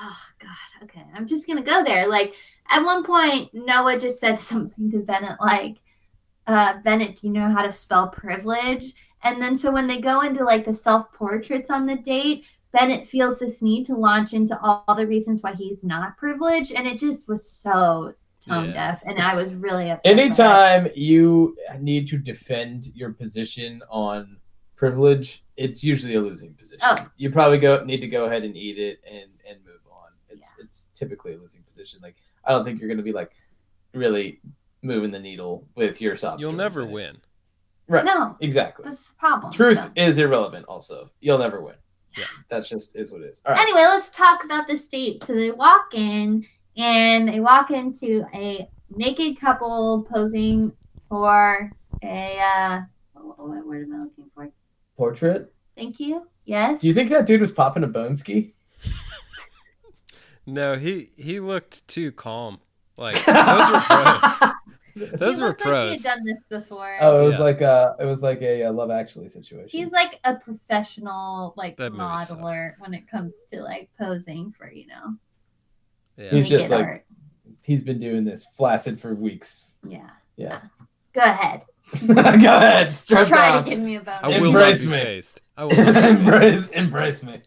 [0.00, 2.06] oh god, okay, I'm just gonna go there.
[2.08, 2.34] Like
[2.68, 5.76] at one point, Noah just said something to Bennett like,
[6.48, 10.22] uh, "Bennett, do you know how to spell privilege?" And then so when they go
[10.22, 12.46] into like the self portraits on the date.
[12.70, 16.72] Bennett feels this need to launch into all, all the reasons why he's not privileged,
[16.72, 18.12] and it just was so
[18.46, 18.72] tone Yeah.
[18.72, 20.18] deaf, and I was really upset.
[20.18, 24.36] anytime you need to defend your position on
[24.76, 26.80] privilege, it's usually a losing position.
[26.82, 27.08] Oh.
[27.16, 30.10] You probably go need to go ahead and eat it and and move on.
[30.28, 32.00] It's it's typically a losing position.
[32.02, 33.32] Like I don't think you're going to be like
[33.94, 34.40] really
[34.82, 36.94] moving the needle with your sob You'll story, never Bennett.
[36.94, 37.16] win.
[37.88, 38.04] Right.
[38.04, 38.84] No, Exactly.
[38.84, 39.52] that's the problem.
[39.52, 39.90] Truth so.
[39.96, 40.66] is irrelevant.
[40.66, 41.74] Also, you'll never win.
[42.16, 42.24] Yeah.
[42.48, 43.40] That's just is what it is.
[43.46, 43.60] All right.
[43.60, 45.22] Anyway, let's talk about this date.
[45.22, 46.46] So they walk in
[46.76, 50.72] and they walk into a naked couple posing
[51.08, 51.70] for
[52.02, 52.80] a uh
[53.14, 54.50] what, what word am I looking for?
[54.96, 55.52] Portrait.
[55.76, 56.26] Thank you.
[56.44, 56.80] Yes.
[56.80, 58.54] Do you think that dude was popping a bone ski?
[60.46, 62.58] No, he he looked too calm.
[62.96, 64.52] Like those were gross.
[64.98, 66.96] Those he were looked like he had done this before.
[67.00, 67.44] Oh, it was Yeah.
[67.44, 69.68] like a it was like a, uh Love Actually situation.
[69.78, 74.86] He's like a professional like That modeler when it comes to like posing for you
[74.88, 75.14] know.
[76.16, 76.30] Yeah.
[76.30, 77.04] He's just like- art.
[77.62, 79.74] He's been doing this flaccid for weeks.
[79.86, 80.10] yeah.
[80.36, 80.60] Yeah.
[81.12, 81.64] Go ahead.
[82.06, 83.64] Go ahead, Try down.
[83.64, 84.14] to give me a bone.
[84.22, 84.92] I will Embrace me.
[85.00, 85.40] phased.
[85.56, 85.92] I will not be
[86.30, 86.72] phased.
[86.72, 87.42] embrace, embrace me.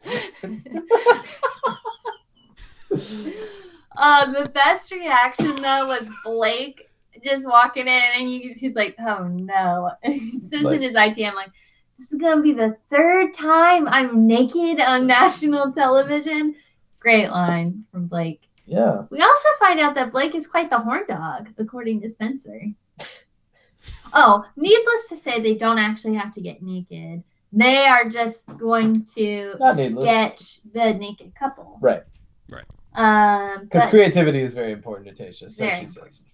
[3.95, 6.89] uh, the best reaction though was Blake
[7.23, 10.95] just walking in and you, he's like, "Oh no!" And he sends Like- in his
[10.95, 11.51] ITM like,
[11.97, 16.55] "This is gonna be the third time I'm naked on national television."
[16.99, 18.47] Great line from Blake.
[18.65, 19.03] Yeah.
[19.09, 22.59] We also find out that Blake is quite the horn dog, according to Spencer.
[24.13, 27.23] oh, needless to say, they don't actually have to get naked.
[27.51, 29.55] They are just going to
[29.89, 31.79] sketch the naked couple.
[31.81, 32.03] Right.
[32.49, 32.65] Right.
[32.93, 36.25] Um, Because but creativity is very important to Tayshia, so Very she says.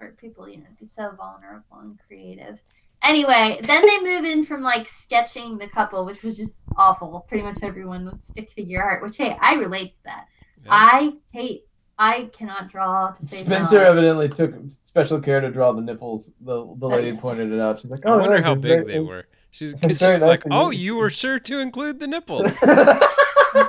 [0.00, 2.58] Yes, for people, you know, be so vulnerable and creative.
[3.02, 7.24] Anyway, then they move in from like sketching the couple, which was just awful.
[7.28, 10.26] Pretty much everyone with stick figure art, which hey, I relate to that.
[10.64, 10.70] Yeah.
[10.72, 11.64] I hate.
[12.00, 13.88] I cannot draw to save Spencer life.
[13.88, 16.34] evidently took special care to draw the nipples.
[16.40, 17.78] The the oh, lady pointed it out.
[17.80, 19.26] She's like, oh, I "Oh, wonder look, how big they it's- were.
[19.50, 22.06] She's, it's 'cause she very was nice like, "Oh, you were sure to include the
[22.06, 22.56] nipples."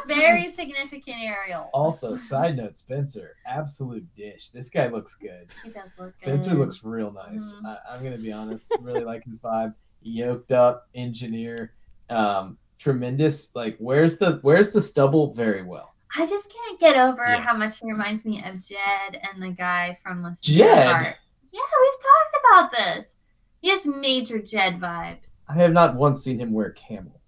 [0.07, 1.69] Very significant aerial.
[1.73, 4.49] also, side note, Spencer, absolute dish.
[4.49, 5.47] This guy looks good.
[5.64, 6.60] he does look Spencer good.
[6.60, 7.60] looks real nice.
[7.64, 7.65] Mhm.
[7.65, 8.72] I, I'm gonna be honest.
[8.81, 9.73] Really like his vibe.
[10.01, 11.73] Yoked up engineer,
[12.10, 13.56] um, tremendous.
[13.56, 15.34] Like, where's the where's the stubble?
[15.34, 15.93] Very well.
[16.15, 17.39] I just can't get over Yeah.
[17.39, 20.88] how much he reminds me of Jed and the guy from Listen Jed?
[20.88, 21.15] Heart.
[21.51, 23.15] Yeah, we've talked about this.
[23.61, 25.43] He has major Jed vibes.
[25.49, 27.19] I have not once seen him wear camel.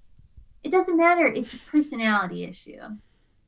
[0.64, 1.26] It doesn't matter.
[1.26, 2.80] It's a personality issue.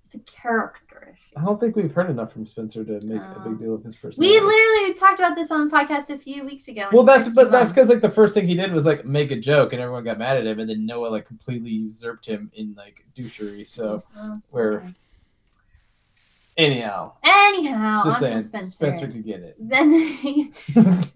[0.05, 1.39] It's a character issue.
[1.39, 3.55] I don't think we've heard enough from Spencer to make a big oh.
[3.55, 4.39] deal of his personality.
[4.39, 6.89] We literally talked about this on the podcast a few weeks ago.
[6.91, 9.39] Well, that's but that's because like the first thing he did was like make a
[9.39, 12.73] joke, and everyone got mad at him, and then Noah like completely usurped him in
[12.75, 13.65] like douchery.
[13.65, 14.93] So Oh, we're okay.
[16.57, 18.71] anyhow, anyhow, just on saying, Spencer.
[18.71, 19.07] Spencer.
[19.07, 19.55] could get it.
[19.59, 20.51] Then they,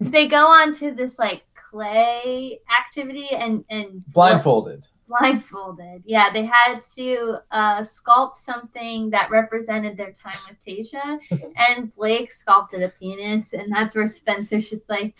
[0.00, 4.84] they go on to this like clay activity and and Blindfolded.
[5.08, 6.02] Blindfolded.
[6.04, 11.18] Yeah, they had to uh, sculpt something that represented their time with Tayshia,
[11.70, 15.14] and Blake sculpted a penis, and that's where Spencer's just like,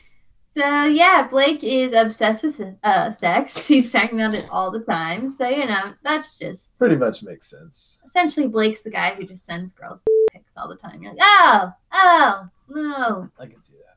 [0.51, 3.66] so yeah, Blake is obsessed with uh, sex.
[3.69, 5.28] He's talking about it all the time.
[5.28, 8.02] So you know, that's just Pretty much makes sense.
[8.05, 11.02] essentially Blake's the guy who just sends girls pics all the time.
[11.02, 13.88] You're like, oh, oh, no, I can see that.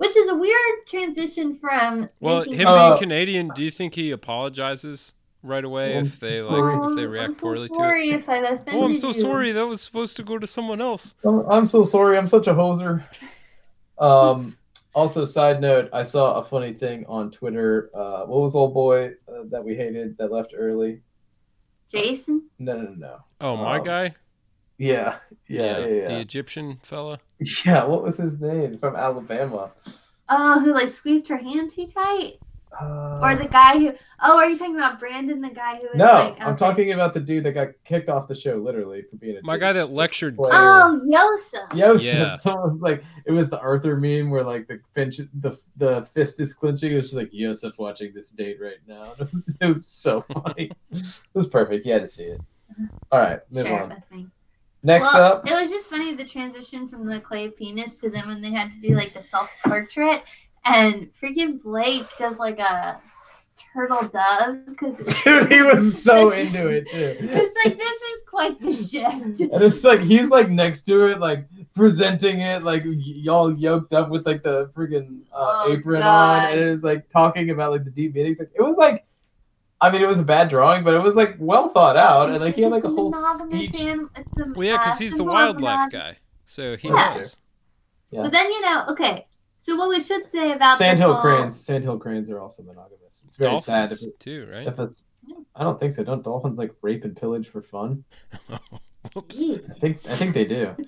[0.00, 3.94] Which is a weird transition from well, making him Uh, being Canadian, do you think
[3.94, 5.12] he apologizes
[5.42, 6.74] right away if they like sorry.
[6.90, 8.14] if they Um, react I'm so poorly to it?
[8.14, 9.14] if I've offended Oh, I'm so you.
[9.14, 9.52] sorry.
[9.52, 11.14] That was supposed to go to someone else.
[11.24, 12.16] I'm so sorry.
[12.16, 13.04] I'm such a hoser.
[13.98, 14.56] Um.
[14.92, 17.90] Also, side note, I saw a funny thing on Twitter.
[17.94, 21.02] Uh, what was old boy uh, that we hated that left early?
[21.92, 22.48] Jason.
[22.58, 23.16] No, no, no, no.
[23.40, 24.14] Oh, my Um, guy.
[24.80, 25.16] Yeah,
[25.46, 26.06] yeah, yeah, yeah.
[26.06, 27.20] The Egyptian fella.
[27.66, 29.72] Yeah, what was his name from Alabama?
[30.28, 32.38] Oh, who like squeezed her hand too tight?
[32.80, 33.92] Uh, Or the guy who?
[34.22, 36.40] Oh, are you talking about Brandon, the guy who was no, like?
[36.40, 39.40] I'm talking about the dude that got kicked off the show, literally for being a
[39.42, 39.96] My guy that douche.
[39.96, 40.36] lectured.
[40.36, 40.50] Player.
[40.52, 41.76] Oh, Yosa.
[41.76, 42.14] Yosef.
[42.14, 42.34] Yeah.
[42.36, 46.54] Someone's like, it was the Arthur meme where like the finch, the the fist is
[46.54, 46.92] clenching.
[46.92, 49.12] It was just like Yosef watching this date right now.
[49.20, 50.70] It was, it was so funny.
[50.90, 51.04] it
[51.34, 51.84] was perfect.
[51.84, 52.40] You had to see it.
[53.10, 54.30] All right, move Share it on.
[54.82, 58.28] Next well, up, it was just funny the transition from the clay penis to them
[58.28, 60.22] when they had to do like the self portrait,
[60.64, 63.00] and freaking Blake does like a
[63.72, 67.16] turtle dove because dude, he was so into it too.
[67.20, 69.40] It's like this is quite the shift.
[69.52, 74.08] And it's like he's like next to it, like presenting it, like y'all yoked up
[74.08, 76.46] with like the freaking uh, Oh, apron God.
[76.46, 78.38] on, and it was like talking about like the deep meanings.
[78.38, 79.04] Like it was like,
[79.80, 82.40] I mean, it was a bad drawing, but it was like well thought out, and
[82.40, 83.74] like he had like a whole speech.
[83.80, 86.16] anim- it's the, Well, yeah, because uh, he's the wildlife monog- guy,
[86.46, 87.14] so he Yeah.
[87.16, 87.36] knows.
[88.10, 88.22] Yeah.
[88.22, 89.26] But then you know, okay.
[89.58, 93.24] So what we should say about Sandhill this whole, cranes, sandhill cranes are also monogamous.
[93.26, 93.92] It's very sad.
[93.92, 94.66] If, it, too, right?
[94.66, 95.04] if it's,
[95.54, 96.02] I don't think so.
[96.02, 98.04] Don't dolphins like rape and pillage for fun?
[98.48, 99.08] I
[99.80, 100.76] think I think they do.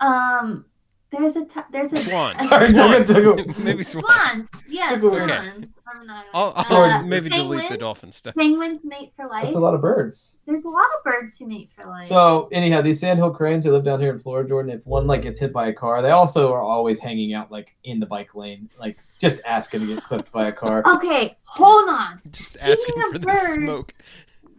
[0.00, 0.64] Um,
[1.12, 2.48] there's a t- there's a Swans.
[2.48, 3.08] Sorry, Swans.
[3.08, 4.06] took a- Maybe swans.
[4.06, 4.50] swans.
[4.68, 5.66] Yes, Took a- swans.
[5.94, 6.24] I'm not.
[6.32, 8.34] I'll, uh, I'll maybe delete the dolphin stuff.
[8.34, 9.44] Penguins mate for life.
[9.44, 10.38] That's a lot of birds.
[10.46, 12.04] There's a lot of birds who mate for life.
[12.06, 14.70] So anyhow, these sandhill cranes they live down here in Florida, Jordan.
[14.72, 17.76] If one like gets hit by a car, they also are always hanging out like
[17.84, 20.82] in the bike lane, like just asking to get clipped by a car.
[20.96, 22.20] okay, hold on.
[22.30, 23.94] Just Speaking asking of for the birds, smoke.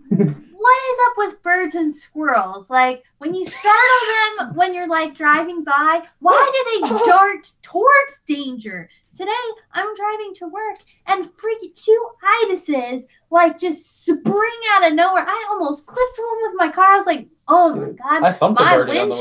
[0.10, 2.70] What is up with birds and squirrels?
[2.70, 6.52] Like when you startle them when you're like driving by, why
[6.82, 8.90] do they dart towards danger?
[9.16, 9.32] Today
[9.74, 10.76] I'm driving to work
[11.06, 12.08] and freaking two
[12.46, 15.24] ibises like just spring out of nowhere.
[15.28, 16.94] I almost clipped one with my car.
[16.94, 18.24] I was like, oh my god.
[18.24, 19.20] I thumped My on the way to work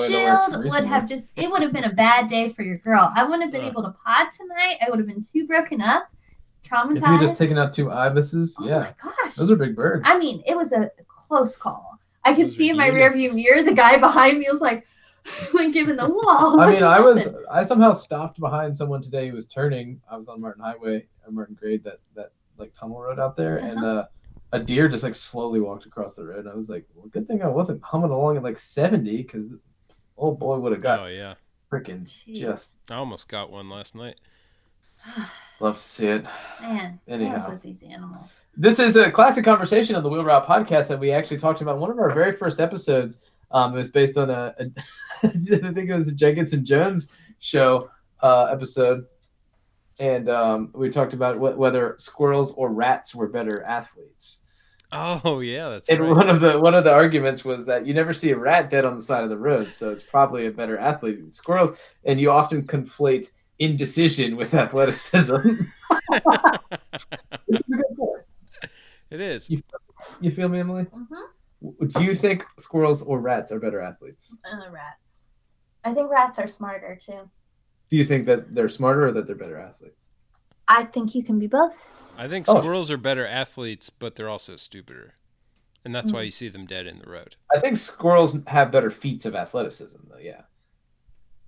[0.49, 3.13] windshield would have just it would have been a bad day for your girl.
[3.15, 3.69] I wouldn't have been Uh.
[3.71, 4.79] able to pod tonight.
[4.81, 6.09] I would have been too broken up,
[6.65, 6.97] traumatized.
[6.97, 9.35] If you just taken out two ibises, oh yeah, my gosh.
[9.35, 10.03] those are big birds.
[10.07, 11.99] I mean, it was a close call.
[12.25, 13.17] I could Those see in my units.
[13.17, 14.87] rearview mirror the guy behind me was like,
[15.55, 16.61] like giving the wall.
[16.61, 17.45] I mean, just I was happened?
[17.51, 20.01] I somehow stopped behind someone today who was turning.
[20.11, 23.57] I was on Martin Highway or Martin Grade, that that like tunnel road out there,
[23.57, 23.87] and Uh-huh.
[23.87, 24.07] uh,
[24.55, 26.41] a deer just like slowly walked across the road.
[26.41, 29.49] And I was like, well, good thing I wasn't humming along at like seventy, because
[30.19, 31.35] oh boy, would have got Oh yeah,
[31.71, 32.37] freaking Jeez.
[32.39, 34.17] just I almost got one last night.
[35.63, 36.25] love to see it.
[36.61, 37.51] Man, what's Anyhow.
[37.51, 38.43] with these animals?
[38.57, 41.77] This is a classic conversation on the Wheel Route podcast that we actually talked about
[41.77, 43.23] in one of our very first episodes.
[43.51, 44.65] Um, it was based on a, a
[45.25, 47.91] I think it was a Jenkins and Jones show
[48.23, 49.05] uh, episode,
[50.01, 54.41] and um, we talked about wh- whether squirrels or rats were better athletes.
[54.91, 56.11] Oh yeah, that's And right.
[56.11, 58.85] one of the one of the arguments was that you never see a rat dead
[58.87, 61.73] on the side of the road, so it's probably a better athlete than squirrels.
[62.05, 63.29] And you often conflate
[63.63, 65.35] indecision with athleticism.
[67.47, 68.23] Which is a good point.
[69.11, 69.51] It is.
[70.21, 70.85] You feel me, Emily?
[70.85, 71.87] Mm-hmm.
[71.87, 74.37] Do you think squirrels or rats are better athletes?
[74.45, 75.27] And the rats.
[75.85, 77.29] I think rats are smarter too.
[77.91, 80.09] Do you think that they're smarter or that they're better athletes?
[80.67, 81.77] I think you can be both.
[82.17, 82.61] I think Oh.
[82.61, 85.15] squirrels are better athletes, but they're also stupider,
[85.85, 86.17] and that's Hmm.
[86.17, 87.37] why you see them dead in the road.
[87.55, 90.19] I think squirrels have better feats of athleticism, though.
[90.19, 90.43] Yeah.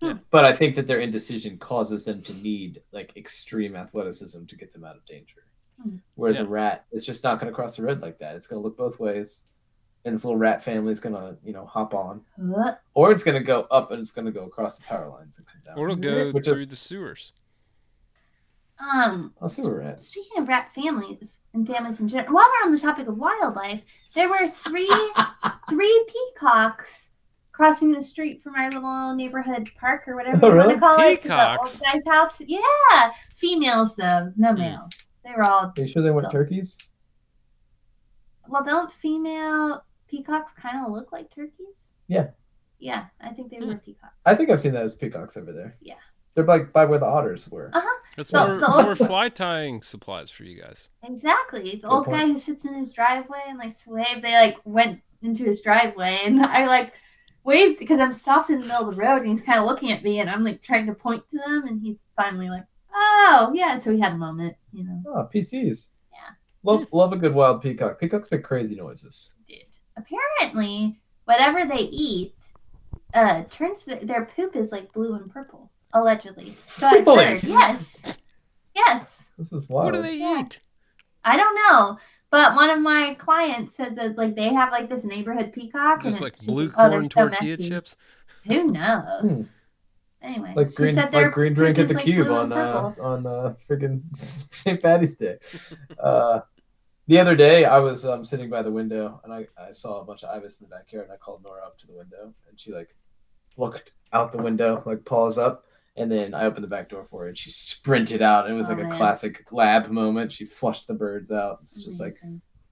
[0.05, 0.15] Yeah.
[0.31, 4.73] But I think that their indecision causes them to need like extreme athleticism to get
[4.73, 5.47] them out of danger.
[5.83, 5.97] Hmm.
[6.15, 6.45] Whereas Yeah.
[6.45, 8.37] a rat is just not going to cross the road like that.
[8.37, 9.45] It's going to look both ways,
[10.05, 12.81] and this little rat family is going to, you know, hop on, What?
[12.95, 15.39] or it's going to go up and it's going to go across the power lines
[15.39, 15.79] and come down.
[15.79, 17.33] Or it'll go Which are- through the sewers.
[18.93, 19.63] Um, I'll see.
[20.01, 23.83] Speaking of rat families and families in general, while we're on the topic of wildlife,
[24.15, 24.91] there were three
[25.69, 27.13] three peacocks
[27.55, 31.01] crossing the street from our little neighborhood park or whatever Oh, you want to call
[31.01, 31.23] it.
[31.23, 32.41] to the old guy's house.
[32.41, 34.59] Yeah, females though, no Hmm.
[34.59, 35.11] males.
[35.25, 36.77] They were all Are you sure they weren't turkeys?
[38.49, 38.65] well.
[38.65, 41.93] Don't female peacocks kind of look like turkeys?
[42.09, 42.29] Yeah.
[42.79, 43.69] Yeah, I think they Hmm.
[43.69, 44.27] were peacocks.
[44.27, 45.77] I think I've seen those peacocks over there.
[45.81, 45.95] Yeah.
[46.35, 47.71] They're like by where the otters were.
[47.73, 47.81] Uh,
[48.17, 50.89] That's The- more, the more fly tying supplies for you guys.
[51.05, 51.63] Exactly.
[51.63, 52.17] The Good old point.
[52.19, 55.63] guy who sits in his driveway and likes to wave, they like went into his
[55.63, 56.93] driveway and I like
[57.45, 59.93] waved because I'm stopped in the middle of the road and he's kind of looking
[59.93, 62.65] at me and I'm like trying to point to them and he's finally like,
[62.95, 63.79] oh, yeah.
[63.79, 65.03] So we had a moment, you know.
[65.07, 65.93] Oh, PCs.
[66.13, 66.19] Yeah.
[66.63, 68.01] Love love a good wild peacock.
[68.01, 69.35] Peacocks make crazy noises.
[69.47, 69.65] Did.
[69.97, 72.35] Apparently, whatever they eat
[73.13, 76.55] uh turns th- their poop is like blue and purple, allegedly.
[76.67, 77.43] So I've heard.
[77.45, 78.05] Yes.
[78.75, 79.33] Yes.
[79.39, 79.87] This is wild.
[79.87, 80.41] What do they Yeah.
[80.41, 80.61] eat?
[81.25, 81.99] I don't know.
[82.35, 86.03] But one of my clients says that like they have like this neighborhood peacock.
[86.03, 87.69] Just and like it's- blue oh, they're corn so tortilla messy.
[87.69, 87.97] chips?
[88.49, 89.55] Who knows?
[90.21, 90.59] Anyway, Hmm.
[90.59, 93.55] Like she green, said like green drink at the like, cube on uh, on uh,
[93.69, 94.83] friggin' St.
[94.83, 95.39] Patty's Day.
[95.97, 96.41] Uh,
[97.07, 100.05] the other day, I was um, sitting by the window and I, I saw a
[100.05, 101.05] bunch of ibis in the backyard.
[101.05, 102.97] And I called Nora up to the window and she like
[103.57, 107.23] looked out the window, like paws up, and then I opened the back door for
[107.23, 108.49] her and she sprinted out.
[108.51, 108.97] It was Oh, like a man.
[108.97, 110.33] classic lab moment.
[110.33, 111.61] She flushed the birds out.
[111.63, 112.15] It's just like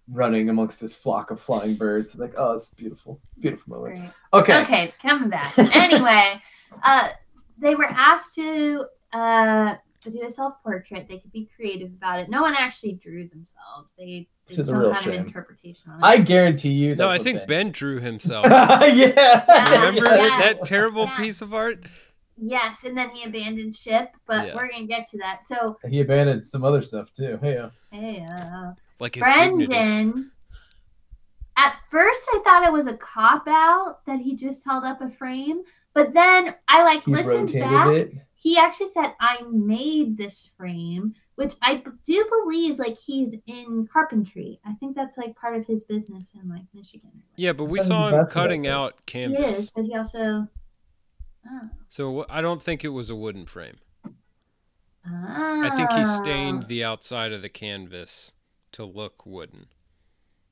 [0.08, 2.16] running amongst this flock of flying birds.
[2.16, 3.98] Like, oh, it's beautiful, beautiful moment.
[4.00, 4.10] Great.
[4.32, 4.62] Okay.
[4.62, 5.56] Okay, coming back.
[5.58, 6.40] anyway,
[6.82, 7.08] uh,
[7.58, 9.74] they were asked to uh
[10.04, 11.06] do a self portrait.
[11.08, 12.28] They could be creative about it.
[12.28, 13.94] No one actually drew themselves.
[13.96, 15.20] They This did is a some real kind shame.
[15.20, 16.04] of interpretation on it.
[16.04, 16.96] I guarantee you.
[16.96, 18.44] No, I think they- Ben drew himself.
[18.50, 19.70] yeah.
[19.86, 20.38] Remember Yeah.
[20.40, 21.16] that terrible Yeah.
[21.18, 21.84] piece of art?
[22.36, 24.54] Yes, and then he abandoned ship, but Yeah.
[24.56, 25.46] we're gonna get to that.
[25.46, 27.38] So, He abandoned some other stuff too.
[27.42, 29.66] Hey, uh, hey, uh, Like his dignity.
[29.66, 30.30] Brendan.
[31.56, 35.08] At first, I thought it was a cop out that he just held up a
[35.10, 37.88] frame, but then I like he listened back.
[37.94, 38.12] it.
[38.34, 44.58] He actually said, "I made this frame," which I do believe like he's in carpentry.
[44.64, 47.10] I think that's like part of his business in like Michigan.
[47.14, 47.22] Or.
[47.36, 48.84] Yeah, but we saw him cutting that, though.
[48.84, 50.48] out he is, but he also.
[51.48, 51.68] Oh.
[51.88, 53.78] So I don't think it was a wooden frame.
[55.06, 55.60] Ah.
[55.64, 58.32] I think he stained the outside of the canvas
[58.72, 59.66] to look wooden.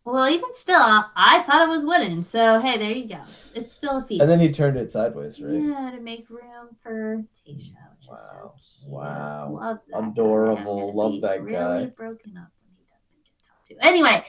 [0.04, 2.22] Well, even still, I thought it was wooden.
[2.22, 3.20] So hey, there you go.
[3.54, 4.20] It's still a feat.
[4.20, 5.52] And then he turned it sideways, right?
[5.62, 8.54] Yeah, to make room for Tayshia, which is so Wow.
[8.58, 8.90] cute.
[8.90, 9.50] Wow.
[9.52, 10.08] Love that guy.
[10.08, 10.90] Adorable.
[10.90, 11.86] I'm Love be that really guy.
[11.86, 13.86] broken up when he doesn't get talked to.
[13.86, 14.24] Anyway,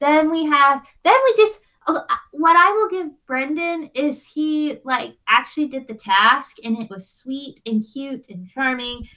[0.00, 5.68] then we have then we just what I will give Brendan is he like actually
[5.68, 9.08] did the task and it was sweet and cute and charming.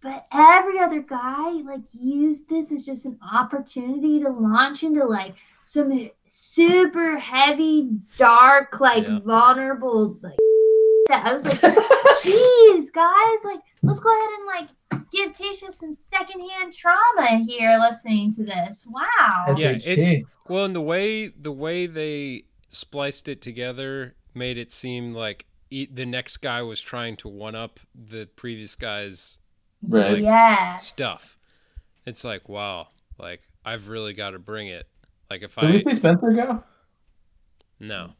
[0.00, 5.34] But every other guy like used this as just an opportunity to launch into like
[5.64, 9.18] some super heavy, dark, like Yeah.
[9.24, 10.38] vulnerable like
[11.08, 11.26] that.
[11.26, 11.74] I was like,
[12.22, 18.32] Jeez, guys, like, let's go ahead and like give Tayshia some secondhand trauma here listening
[18.34, 18.86] to this.
[18.90, 19.54] Wow.
[19.56, 20.24] Yeah, SHT.
[20.48, 25.88] Well, and the way the way they spliced it together made it seem like e-
[25.92, 29.38] the next guy was trying to one up the previous guy's
[29.86, 30.18] Right.
[30.18, 30.86] yes.
[30.86, 31.38] stuff.
[32.04, 34.86] It's like, wow, like I've really got to bring it.
[35.30, 36.64] Like if Did I we see Spencer go?
[37.78, 38.12] no,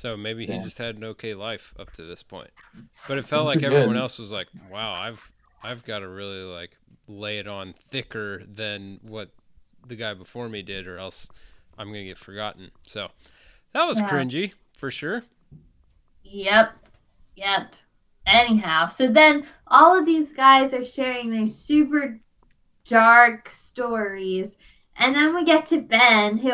[0.00, 0.62] so maybe he Yeah.
[0.62, 2.50] just had an okay life up to this point.
[3.06, 4.00] But it felt like everyone good.
[4.00, 5.30] else was like, wow, I've
[5.62, 6.70] I've got to really like
[7.06, 9.28] lay it on thicker than what
[9.86, 11.28] the guy before me did, or else
[11.76, 12.70] I'm gonna get forgotten.
[12.86, 13.10] So
[13.74, 14.08] that was Yeah.
[14.08, 15.24] cringy for sure.
[16.22, 16.72] Yep.
[17.36, 17.74] Yep.
[18.26, 22.20] Anyhow, so then all of these guys are sharing their super
[22.84, 24.56] dark stories.
[24.96, 26.52] And then we get to Ben, who,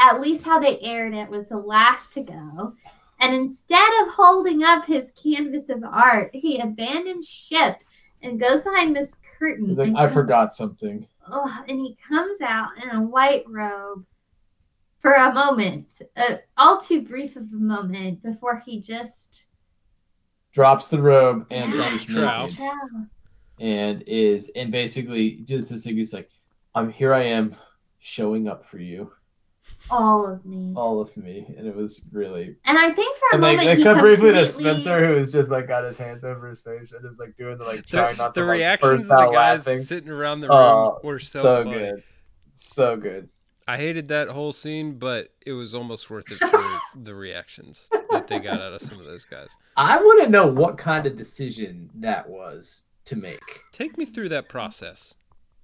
[0.00, 2.74] at least how they aired it, was the last to go.
[3.20, 7.76] And instead of holding up his canvas of art, he abandons ship
[8.22, 9.66] and goes behind this curtain.
[9.66, 11.06] He's like, I comes- forgot something.
[11.30, 14.04] Oh, and he comes out in a white robe
[15.00, 19.46] for a moment, uh, all too brief of a moment, before he just
[20.52, 22.50] Drops the robe and Yeah, is Trout.
[23.60, 25.96] and is and basically just this thing.
[25.96, 26.28] He's like,
[26.74, 27.14] I'm here.
[27.14, 27.54] I am
[28.00, 29.12] showing up for you,
[29.90, 30.72] all of me.
[30.76, 32.56] all of me, and it was really.
[32.64, 35.06] And I think for a And they, moment they he cut briefly to completely- Spencer,
[35.06, 37.64] who is just like got his hands over his face and is like doing the
[37.64, 39.82] like trying The, not the to like, reactions burst of the guys laughing.
[39.82, 41.76] sitting around the room Oh, were so, so funny.
[41.78, 42.02] good,
[42.52, 43.28] so good.
[43.68, 46.60] I hated that whole scene, but it was almost worth it for
[47.00, 49.48] the reactions that they got out of some of those guys.
[49.76, 53.38] I want to know what kind of decision that was to make.
[53.72, 55.14] Take me through that process,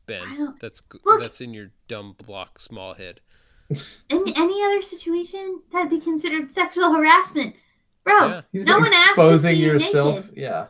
[0.06, 0.54] Ben.
[0.60, 3.20] That's g- Look- that's in your dumb block small head.
[3.70, 7.56] In any other situation, that'd be considered sexual harassment.
[8.04, 8.40] Bro, Yeah.
[8.52, 10.16] He's no one asked to exposing see you yourself.
[10.26, 10.32] naked.
[10.36, 10.66] Yeah,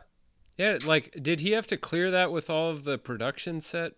[0.57, 3.93] Yeah, like did he have to clear that with all of the production set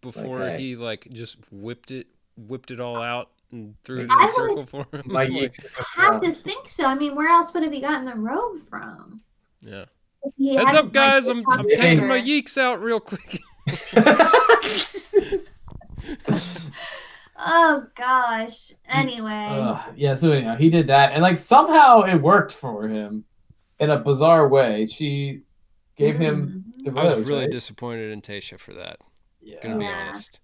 [0.00, 0.58] before hey.
[0.58, 2.06] he like just whipped it
[2.36, 5.02] whipped it all out and threw it in I a would- circle for him?
[5.06, 5.58] my Like, geeks.
[5.96, 6.84] have to think so.
[6.84, 9.22] I mean, where else would have he gotten the robe from?
[9.60, 9.86] yeah.
[10.22, 11.26] If he Heads up, guys!
[11.28, 13.40] like, I'm I'm taking my yeeks out real quick.
[17.38, 18.72] Oh gosh.
[18.88, 23.24] Anyway, Ugh, yeah, so anyhow, he did that, and like somehow it worked for him
[23.78, 24.86] in a bizarre way.
[24.86, 25.42] She
[25.96, 26.92] gave him Mhm.
[26.94, 27.50] the I was really right?
[27.50, 28.98] disappointed in Tayshia for that.
[29.40, 29.60] yeah.
[29.62, 30.08] Gonna be Yeah.
[30.08, 30.40] honest.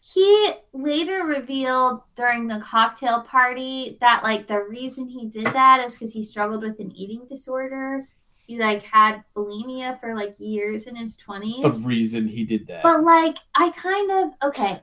[0.00, 5.94] He later revealed during the cocktail party that like the reason he did that is
[5.94, 8.08] because he struggled with an eating disorder.
[8.44, 11.62] He like had bulimia for like years in his twenties.
[11.62, 12.82] the reason he did that.
[12.82, 14.80] But like I kind of okay.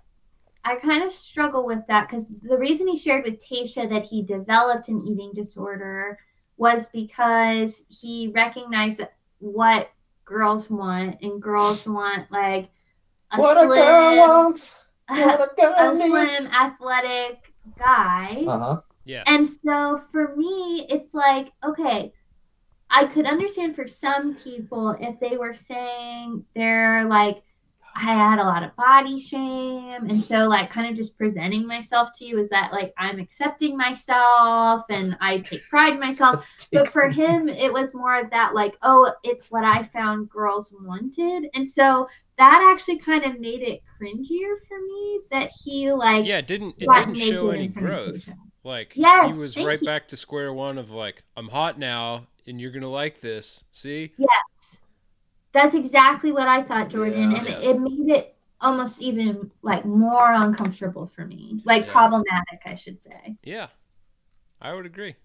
[0.64, 4.22] I kind of struggle with that because the reason he shared with Tayshia that he
[4.23, 6.19] developed an eating disorder
[6.57, 9.90] was because he recognized that what
[10.26, 12.69] girls want and girls want like
[13.31, 16.36] a what a girl slim wants, what a girl a needs.
[16.36, 18.44] slim athletic guy.
[18.48, 18.81] Uh huh.
[19.06, 19.23] Yeah.
[19.26, 22.14] And so for me, it's like, okay,
[22.90, 27.41] I could understand for some people if they were saying they're like,
[27.99, 30.07] I had a lot of body shame.
[30.09, 33.76] And so, like, kind of just presenting myself to you is that, like, I'm accepting
[33.76, 36.47] myself and I take pride in myself.
[36.71, 40.73] But for him, it was more of that, like, oh, it's what I found girls
[40.81, 41.49] wanted.
[41.53, 42.07] And so
[42.38, 46.76] that actually kind of made it cringier for me that he, like, Yeah, it didn't
[46.77, 48.30] it didn't show any growth.
[48.63, 49.85] Like Yes, he was right you.
[49.85, 53.63] back to square one of like, I'm hot now and you're gonna like this.
[53.71, 54.13] See?
[54.17, 54.30] Yes.
[55.51, 57.31] That's exactly what I thought, Jordan.
[57.31, 57.38] Yeah.
[57.38, 57.59] and Yeah.
[57.59, 61.61] it made it almost even like more uncomfortable for me.
[61.65, 61.91] Like Yeah.
[61.91, 63.38] problematic, I should say.
[63.43, 63.67] Yeah.
[64.61, 65.15] I would agree.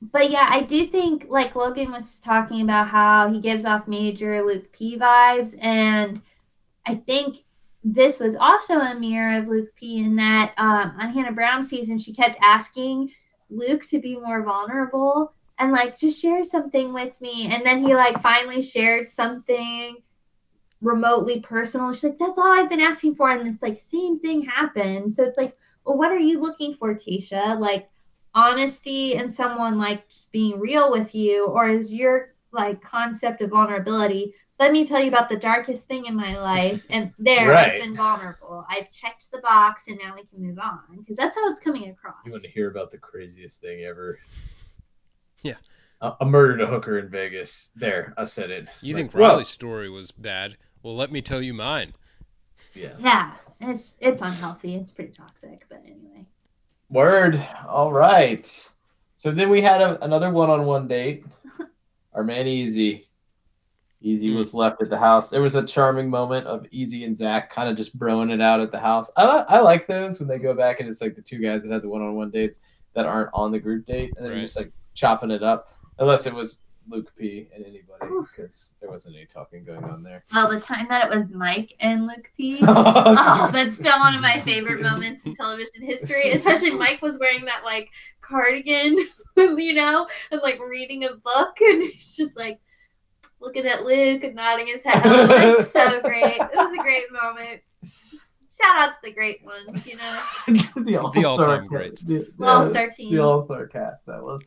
[0.00, 4.42] But yeah, I do think like Logan was talking about how he gives off major
[4.44, 6.22] Luke P vibes, and
[6.86, 7.44] I think
[7.82, 11.98] this was also a mirror of Luke P in that um, on Hannah Brown season,
[11.98, 13.12] she kept asking
[13.50, 17.94] Luke to be more vulnerable and like just share something with me, and then he
[17.94, 19.98] like finally shared something
[20.80, 21.92] remotely personal.
[21.92, 25.12] She's like, "That's all I've been asking for," and this like same thing happened.
[25.12, 27.58] So it's like, well, what are you looking for, Tayshia?
[27.58, 27.88] Like
[28.34, 33.50] honesty and someone like just being real with you or is your like concept of
[33.50, 36.84] vulnerability let me tell you about the darkest thing in my life.
[36.90, 37.74] And there, Right.
[37.74, 38.66] I've been vulnerable.
[38.68, 41.88] I've checked the box, and now we can move on because that's how it's coming
[41.88, 42.16] across.
[42.24, 44.18] You want to hear about the craziest thing ever?
[45.42, 45.54] Yeah.
[46.00, 47.72] I, I murdered a hooker in Vegas.
[47.76, 48.68] There, I said it.
[48.82, 49.28] You Like, think whoa.
[49.28, 50.56] Riley's story was bad?
[50.82, 51.92] Well, let me tell you mine.
[52.74, 52.94] Yeah.
[53.00, 54.74] Yeah, it's it's unhealthy.
[54.76, 56.26] It's pretty toxic, but anyway.
[56.90, 57.44] Word.
[57.66, 58.46] All right.
[59.16, 61.24] So then we had a, another one-on-one date.
[62.14, 63.04] Our man Easy.
[64.00, 64.36] Easy Hmm.
[64.38, 65.28] was left at the house.
[65.28, 68.60] There was a charming moment of Easy and Zach kind of just broing it out
[68.60, 69.10] at the house.
[69.16, 71.72] I, I like those when they go back and it's like the two guys that
[71.72, 72.60] had the one-on-one dates
[72.94, 74.40] that aren't on the group date and they're Right.
[74.42, 75.68] just like chopping it up.
[75.98, 80.24] Unless it was Luke P and anybody because there wasn't any talking going on there.
[80.32, 82.58] Well, the time that it was Mike and Luke P.
[82.62, 86.30] Oh, that's still one of my favorite moments in television history.
[86.30, 88.96] Especially Mike was wearing that like cardigan,
[89.36, 92.60] you know, and like reading a book, and he's just like
[93.40, 95.02] looking at Luke and nodding his head.
[95.04, 96.36] Oh, it was so great.
[96.36, 97.62] It was a great moment.
[98.60, 100.20] Shout out to the great ones, you know,
[100.82, 101.68] the all-star all-time cast.
[101.68, 102.02] greats.
[102.02, 103.14] The, all-star team.
[103.14, 104.44] the all-star cast that was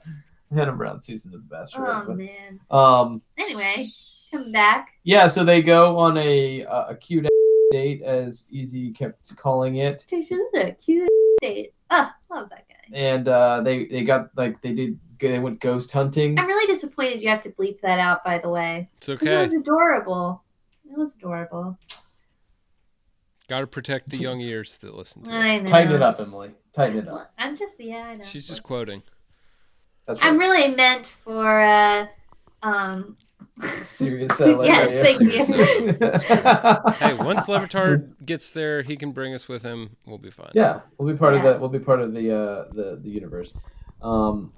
[0.53, 1.87] Hannah Brown season of the Bachelor.
[1.87, 2.59] Oh but- man.
[2.69, 3.87] Um, Anyway,
[4.31, 4.93] come back.
[5.03, 7.27] yeah, so they go on a uh, a cute
[7.71, 11.09] date, as Easy kept calling it, This is a cute
[11.41, 11.73] date.
[11.89, 12.97] Oh, love that guy.
[12.97, 16.37] and uh, they they got like they did they went ghost hunting.
[16.39, 18.89] I'm really disappointed you have to bleep that out, by the way.
[18.97, 19.35] It's 'Cause okay.
[19.37, 20.43] It was adorable.
[20.89, 21.77] It was adorable.
[23.47, 25.63] Got to protect the young ears that listen to I it.
[25.63, 25.67] know.
[25.69, 26.51] Tighten it up, Emily.
[26.73, 27.31] Tighten it up.
[27.37, 28.23] I'm just yeah, I know.
[28.23, 29.03] She's just quoting.
[30.07, 32.07] That's I'm really meant for uh
[32.63, 33.17] um
[33.83, 34.39] serious.
[34.39, 35.97] LA Yes, thank you.
[36.95, 39.95] Hey, once Le Batard gets there, he can bring us with him.
[40.05, 40.51] We'll be fine.
[40.53, 41.53] Yeah, we'll be part of Yeah.
[41.53, 43.55] the we'll be part of the uh the the universe.
[44.01, 44.53] Um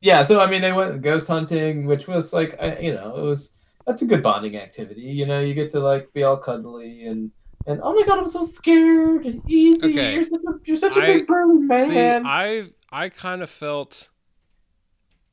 [0.00, 3.22] yeah, so I mean they went ghost hunting, which was like I, you know, it
[3.22, 3.56] was
[3.86, 5.00] that's a good bonding activity.
[5.02, 7.30] You know, you get to like be all cuddly and
[7.66, 9.26] and oh my god, I'm so scared.
[9.46, 9.86] Easy.
[9.90, 10.14] Okay.
[10.14, 12.24] You're such a you're such a I- big burly See, man.
[12.26, 14.08] I I kind of felt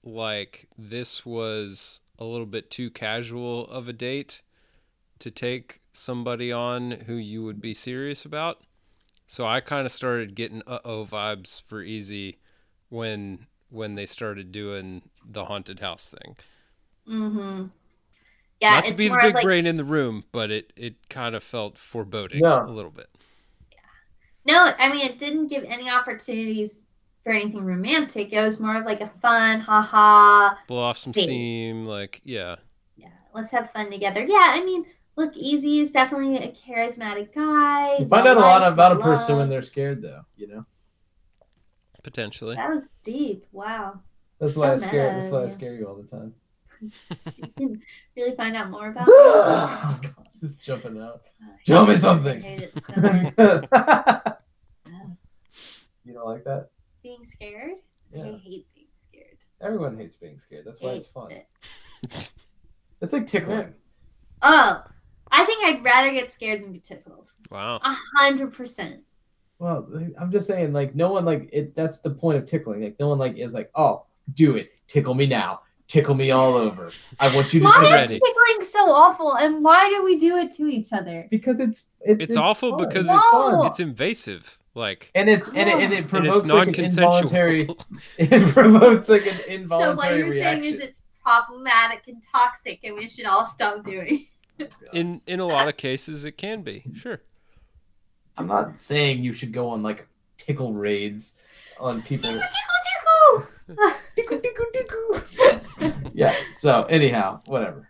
[0.06, 4.42] like this was a little bit too casual of a date
[5.20, 8.62] to take somebody on who you would be serious about.
[9.28, 12.40] So I kind of started getting uh-oh vibes for Easy
[12.90, 16.38] when when they started doing the haunted house thing.
[17.08, 17.68] mm-hmm.
[18.62, 21.08] Yeah, Not to it's be the big like brain in the room, but it it
[21.10, 22.66] kind of felt foreboding Yeah.
[22.66, 23.10] a little bit.
[23.72, 23.80] Yeah.
[24.46, 26.88] no, I mean it didn't give any opportunities
[27.26, 28.32] for anything romantic.
[28.32, 30.56] It was more of like a fun, haha.
[30.68, 31.24] Blow off some Date.
[31.26, 32.56] steam, like yeah.
[32.96, 34.22] Yeah, let's have fun together.
[34.24, 34.86] Yeah, I mean,
[35.18, 37.98] look, Easy is definitely a charismatic guy.
[37.98, 40.66] you find out a lot about a person when they're scared though, you know?
[42.04, 42.56] Potentially.
[42.56, 43.48] That was deep.
[43.52, 44.02] Wow.
[44.40, 46.36] That's So why I scare that's why I scare you all the time.
[46.82, 47.82] you can
[48.16, 49.08] really find out more about.
[50.42, 51.22] Just jumping out.
[51.42, 52.42] Uh, Tell me I something.
[52.42, 54.38] hate it so much.
[56.06, 56.70] you don't like that?
[57.06, 57.78] Being scared?
[58.16, 59.38] I hate being scared.
[59.62, 60.66] Everyone hates being scared.
[60.66, 61.32] That's why Hate it's fun.
[61.32, 61.48] it.
[63.02, 63.74] It's like tickling.
[64.42, 64.84] Oh,
[65.30, 67.30] I think I'd rather get scared than be tickled.
[67.52, 67.76] Wow.
[67.84, 69.04] A hundred percent.
[69.60, 69.88] Well,
[70.20, 71.76] I'm just saying, like, no one like it.
[71.76, 72.82] That's the point of tickling.
[72.84, 76.56] Like, no one like is like, oh, do it, tickle me now, tickle me all
[76.56, 76.92] over.
[77.20, 78.14] I want you to Why tickle ready.
[78.14, 81.28] is tickling so awful, and why do we do it to each other?
[81.30, 82.88] because it's it, It's awful fun.
[82.88, 83.62] because No.
[83.66, 84.58] it's it's invasive.
[84.76, 87.18] Like and it's and it, and it and provokes it's like an non-consensual.
[87.18, 87.70] involuntary.
[88.18, 89.90] It provokes like an involuntary.
[89.92, 90.64] So what you're reaction.
[90.64, 94.28] saying is it's problematic and toxic, and we should all stop doing.
[94.94, 96.84] in in a lot of cases, it can be.
[96.94, 97.22] Sure.
[98.38, 100.08] I'm not saying you should go on like
[100.38, 101.40] tickle raids
[101.80, 102.30] on people.
[102.30, 102.44] Tickle,
[103.66, 105.94] tickle, Tickle, tickle, tickle.
[106.14, 106.36] yeah.
[106.58, 107.88] So anyhow, whatever.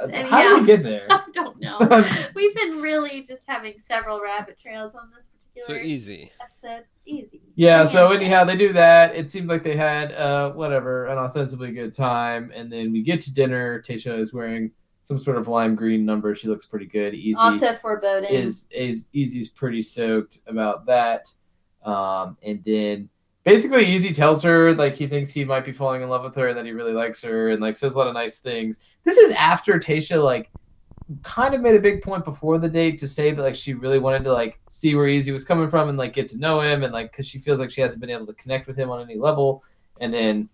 [0.00, 0.40] Uh, How Anyhow.
[0.40, 1.06] did we get there?
[1.10, 1.78] I don't know.
[2.34, 6.32] We've been really just having several rabbit trails on this So particular easy.
[6.40, 6.84] episode.
[7.06, 7.42] Easy.
[7.54, 9.14] Yeah, so Hands anyhow, they do that.
[9.14, 13.20] It seemed like they had uh whatever, an ostensibly good time, and then we get
[13.22, 13.82] to dinner.
[13.82, 14.70] Tayshia is wearing
[15.02, 16.34] some sort of lime green number.
[16.34, 17.12] She looks pretty good.
[17.14, 18.30] Easy Also foreboding.
[18.30, 21.28] is is Easy's pretty stoked about that.
[21.84, 23.10] Um and then
[23.44, 26.48] basically Easy tells her like he thinks he might be falling in love with her
[26.48, 28.88] and that he really likes her and like says a lot of nice things.
[29.04, 30.50] This is after Tayshia like
[31.22, 33.98] kind of made a big point before the date to say that like she really
[33.98, 36.82] wanted to like see where Easy was coming from and like get to know him
[36.82, 39.02] and like because she feels like she hasn't been able to connect with him on
[39.02, 39.62] any level
[40.00, 40.48] and then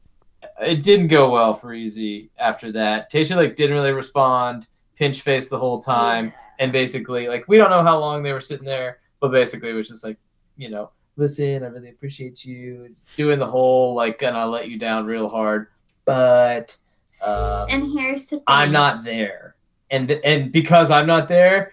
[0.61, 3.13] it didn't go well for Easy after that.
[3.13, 7.71] Tayshia like didn't really respond, pinch face the whole time, and basically like we don't
[7.71, 10.19] know how long they were sitting there, but basically it was just like
[10.57, 15.07] you know listen, I really appreciate you doing the whole like gonna let you down
[15.07, 15.69] real hard,
[16.05, 16.75] but
[17.21, 18.45] uh, And here's the thing.
[18.47, 19.55] I'm not there.
[19.91, 21.73] And and because I'm not there,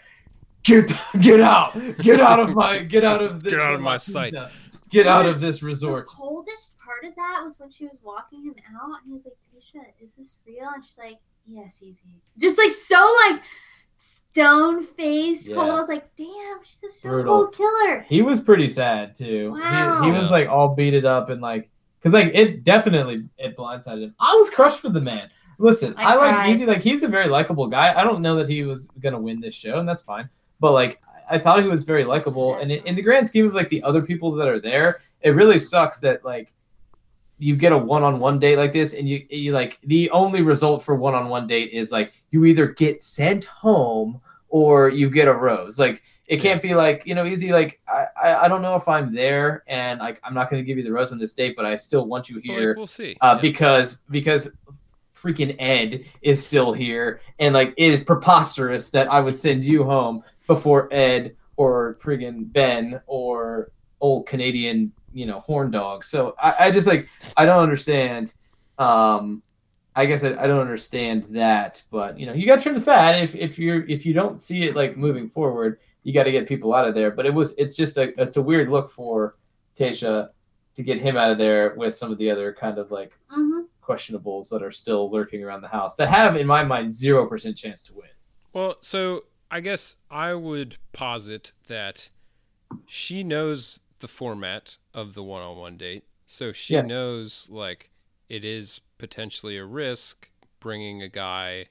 [0.64, 0.92] get
[1.22, 3.98] get out, get out of my, get out of the, Get out of my La
[3.98, 4.34] sight.
[4.34, 4.52] Quinta.
[4.90, 6.06] Get out of this resort.
[6.06, 9.26] The coldest part of that was when she was walking him out, and he was
[9.26, 13.42] like, "Tayshia, is this real?" And she's like, "Yes, easy." Just like so, like
[13.98, 15.70] stone faced, cold.
[15.70, 17.36] I was like, "Damn, she's a stone Brutal.
[17.44, 19.52] cold killer." He was pretty sad too.
[19.52, 20.04] Wow.
[20.04, 21.70] He, he was like all beated up and like,
[22.02, 24.16] cause like it definitely it blindsided him.
[24.22, 25.30] I was crushed for the man.
[25.58, 26.56] Listen, I I, like.
[26.56, 26.66] Easy.
[26.66, 27.94] Like he's a very likable guy.
[28.00, 30.30] I don't know that he was gonna win this show, and that's fine.
[30.60, 32.56] But like, I thought he was very likable.
[32.58, 35.32] And in, in the grand scheme of like the other people that are there, it
[35.32, 36.54] really sucks that like
[37.40, 40.96] you get a one-on-one date like this, and you you like the only result for
[40.96, 45.78] one-on-one date is like you either get sent home or you get a rose.
[45.80, 48.88] Like it can't be like you know easy like I, I I don't know if
[48.88, 51.56] I'm there and like I'm not going to give you the rose on this date,
[51.56, 53.16] but I still want you But, here like, we'll see.
[53.22, 53.42] uh, Yeah.
[53.42, 54.56] because because
[55.18, 59.84] freaking Ed is still here, and like it is preposterous that I would send you
[59.84, 66.06] home before Ed or friggin' Ben or old Canadian, you know, horn dog.
[66.06, 68.34] So I, I just like I don't understand.
[68.78, 69.42] Um,
[69.96, 72.82] I guess I, I don't understand that, but you know, you got to trim the
[72.82, 73.22] fat.
[73.22, 76.48] If if you're if you don't see it like moving forward, you got to get
[76.48, 77.10] people out of there.
[77.10, 79.36] But it was it's just a it's a weird look for
[79.76, 80.30] Tayshia
[80.76, 83.62] to get him out of there with some of the other kind of like hmm
[83.88, 87.56] questionables that are still lurking around the house that have, in my mind, zero percent
[87.58, 88.10] chance to win.
[88.54, 92.10] Well, so I guess I would posit that
[92.88, 96.82] she knows the format of the one-on-one date, so she Yeah.
[96.82, 97.90] knows like
[98.30, 101.68] it is potentially a risk bringing a guy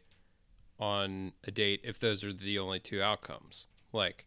[0.79, 3.67] on a date if those are the only two outcomes.
[3.93, 4.27] Like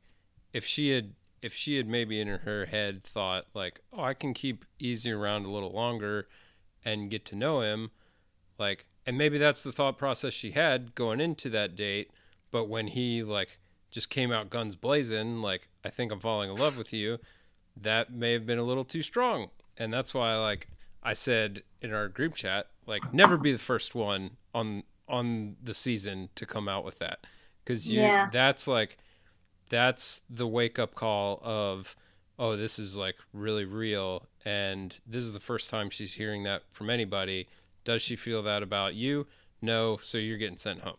[0.53, 4.34] if she had if she had maybe in her head thought like, "Oh, I can
[4.34, 6.28] keep Easy around a little longer
[6.85, 7.91] and get to know him,"
[8.57, 12.11] like and maybe that's the thought process she had going into that date,
[12.51, 13.57] but when he like
[13.91, 17.18] just came out guns blazing, like I think I'm falling in love with you,
[17.76, 19.49] that may have been a little too strong.
[19.77, 20.68] And that's why like
[21.01, 25.73] I said in our group chat, like never be the first one on on the
[25.73, 27.26] season to come out with that.
[27.65, 28.30] Cuz you Yeah.
[28.31, 28.97] that's like
[29.69, 31.95] that's the wake up call of
[32.38, 36.64] oh this is like really real and this is the first time she's hearing that
[36.72, 37.48] from anybody.
[37.84, 39.28] Does she feel that about you?
[39.61, 40.98] No, so you're getting sent home.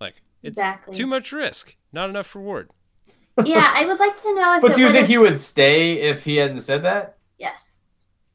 [0.00, 0.94] Like it's Exactly.
[0.94, 2.70] too much risk, not enough reward.
[3.44, 4.62] yeah, I would like to know if.
[4.62, 7.18] But do you think would've- he would stay if he hadn't said that?
[7.38, 7.76] Yes.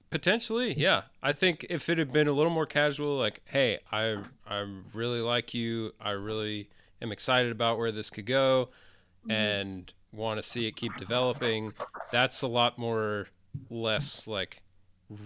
[0.09, 1.03] Potentially, yeah.
[1.23, 5.21] I think if it had been a little more casual, like, "Hey, I I really
[5.21, 5.93] like you.
[5.99, 6.69] I really
[7.01, 8.69] am excited about where this could go,
[9.21, 9.31] mm-hmm.
[9.31, 11.73] and want to see it keep developing."
[12.11, 13.27] That's a lot more
[13.69, 14.61] less like
[15.11, 15.17] r-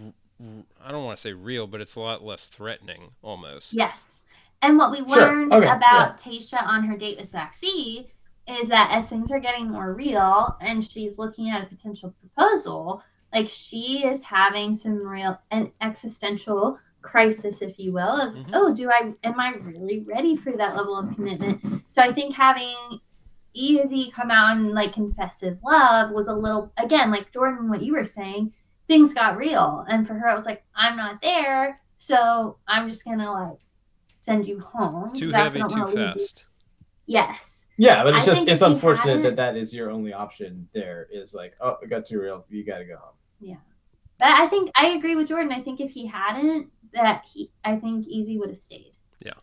[0.41, 3.73] r- I don't want to say real, but it's a lot less threatening almost.
[3.73, 4.23] Yes.
[4.61, 5.07] And what we Sure.
[5.07, 5.69] learned Okay.
[5.69, 8.07] about Tayshia on her date with Zach C
[8.47, 13.03] is that as things are getting more real and she's looking at a potential proposal,
[13.33, 18.49] like she is having some real an existential crisis, if you will, of Mhm.
[18.53, 21.83] oh, do I am I really ready for that level of commitment?
[21.87, 22.75] So I think having
[23.57, 27.81] Easy come out and like confess his love was a little again, like Jordan, what
[27.81, 28.53] you were saying,
[28.87, 29.85] things got real.
[29.89, 33.59] And for her it was like, I'm not there, so I'm just gonna like
[34.21, 35.13] send you home.
[35.13, 36.45] Too 'cause that's heavy, too gonna lead you- fast.
[37.09, 37.67] Yes.
[37.77, 40.67] Yeah, but I it's just it's unfortunate that that is your only option.
[40.73, 42.43] There is like, oh, it got too real.
[42.49, 43.15] You got to go home.
[43.39, 43.55] Yeah
[44.19, 45.51] but I think I agree with Jordan.
[45.51, 48.93] I think if he hadn't, that he I think Easy would have stayed.
[49.23, 49.33] Yeah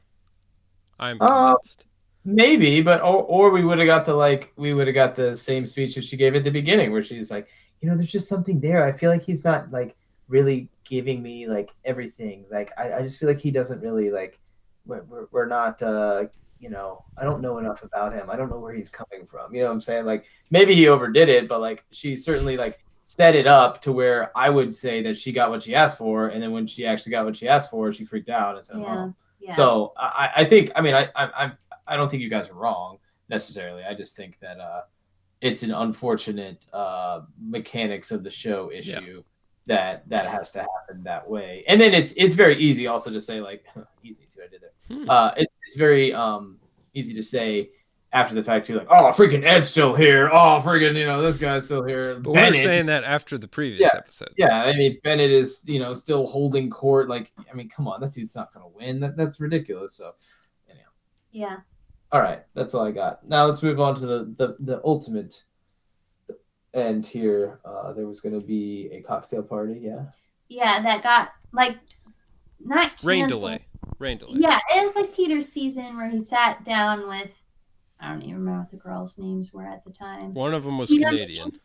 [0.98, 1.84] i'm Uh, convinced.
[2.24, 5.36] Maybe, but or, or we would have got the like we would have got the
[5.36, 7.48] same speech that she gave at the beginning, where she's like,
[7.80, 8.84] you know, there's just something there.
[8.84, 9.94] I feel like he's not like
[10.28, 12.46] really giving me like everything.
[12.50, 14.38] Like I, I just feel like he doesn't really like.
[14.86, 15.82] We're, we're, we're not.
[15.82, 16.24] uh
[16.60, 18.30] you know, I don't know enough about him.
[18.30, 19.54] I don't know where he's coming from.
[19.54, 20.06] You know what I'm saying?
[20.06, 24.30] Like maybe he overdid it, but like she certainly like set it up to where
[24.34, 27.10] I would say that she got what she asked for, and then when she actually
[27.10, 28.96] got what she asked for, she freaked out and said, Yeah.
[29.08, 29.52] "Oh, Yeah.
[29.52, 31.52] so I, I think I mean I, I I
[31.86, 32.98] I don't think you guys are wrong
[33.28, 33.82] necessarily.
[33.84, 34.82] I just think that uh,
[35.40, 39.22] it's an unfortunate uh, mechanics of the show issue
[39.66, 41.64] that that has to happen that way.
[41.68, 43.64] And then it's it's very easy also to say like
[44.02, 44.24] easy.
[44.26, 44.96] See what I did there?
[44.98, 45.10] Hmm.
[45.10, 46.58] Uh, it, it's very um,
[46.92, 47.70] easy to say
[48.12, 50.28] after the fact too, like oh freaking Ed's still here.
[50.30, 52.14] Oh freaking you know this guy's still here.
[52.20, 53.98] But we're saying that after the previous Yeah.
[53.98, 54.34] episode.
[54.36, 57.08] yeah, I mean Bennett is you know still holding court.
[57.08, 59.00] Like I mean, come on, that dude's not gonna win.
[59.00, 59.94] That that's ridiculous.
[59.94, 60.12] So
[60.70, 60.86] anyhow,
[61.32, 61.56] yeah.
[62.14, 63.28] All right, that's all I got.
[63.28, 65.42] Now let's move on to the the, the ultimate
[66.72, 67.60] end here.
[67.64, 69.80] Uh, there was gonna be a cocktail party.
[69.82, 70.04] Yeah,
[70.48, 71.76] Yeah, that got like
[72.60, 73.40] not Rain canceled.
[73.42, 73.66] delay.
[73.98, 74.38] Rain delay.
[74.38, 77.42] Yeah, it was like Peter's season where he sat down with
[78.00, 80.34] I don't even remember what the girls' names were at the time.
[80.34, 81.58] One of them was Tina- Canadian.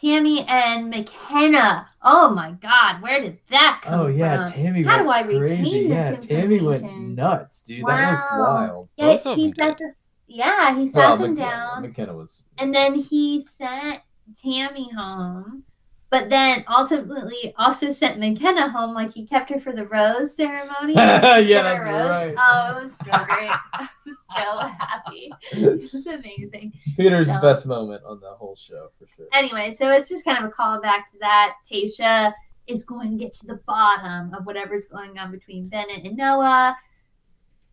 [0.00, 1.88] Tammy and McKenna.
[2.02, 4.00] Oh my God, where did that oh, come from?
[4.00, 4.52] Oh yeah, from?
[4.52, 5.88] Tammy How went do I retain crazy.
[5.88, 5.90] this
[6.28, 7.84] Yeah, Tammy went nuts, dude.
[7.86, 8.88] That was wild.
[8.96, 9.78] Yeah, he sat.
[9.78, 9.92] The,
[10.26, 12.48] yeah, he sat Well, them McKenna, down, McKenna was.
[12.58, 14.00] and then he sent
[14.42, 15.64] Tammy home.
[16.10, 20.94] But then ultimately also sent McKenna home, like he kept her for the rose ceremony.
[20.96, 22.10] yeah, that's rose.
[22.10, 22.34] right.
[22.38, 23.50] Oh, it was so great.
[23.74, 25.30] I was so happy.
[25.52, 26.72] It was amazing.
[26.96, 29.26] Peter's So- best moment on the whole show for sure.
[29.34, 31.56] Anyway, so it's just kind of a callback to that.
[31.70, 32.32] Tayshia
[32.66, 36.76] is going to get to the bottom of whatever's going on between Bennett and Noah.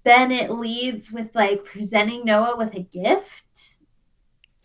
[0.03, 3.81] Bennett leads with like presenting Noah with a gift,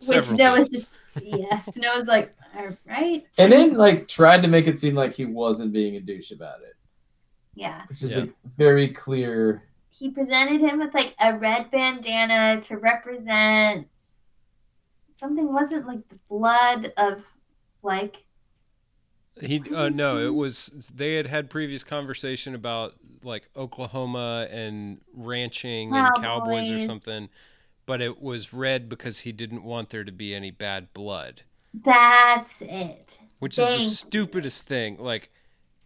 [0.06, 4.66] which Several Noah's just yes, Noah's like, all right, And then like tried to make
[4.66, 6.74] it seem like he wasn't being a douche about it,
[7.54, 8.22] yeah, which is Yeah.
[8.22, 9.64] like very clear.
[9.90, 13.88] he presented him with like a red bandana to represent
[15.14, 15.52] something.
[15.52, 17.24] Wasn't like the blood of
[17.82, 18.24] like
[19.40, 25.94] He uh, no, it was they had had previous conversation about like Oklahoma and ranching
[25.94, 27.28] and cowboys or something,
[27.86, 31.42] but it was red because he didn't want there to be any bad blood,
[31.74, 33.20] that's it.
[33.38, 33.90] which is Thank the you.
[33.90, 34.96] stupidest thing.
[34.98, 35.30] Like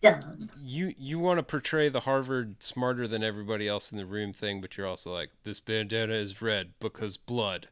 [0.00, 0.50] Dumb.
[0.62, 4.60] you you want to portray the Harvard smarter than everybody else in the room thing,
[4.60, 7.68] but you're also like this bandana is red because blood.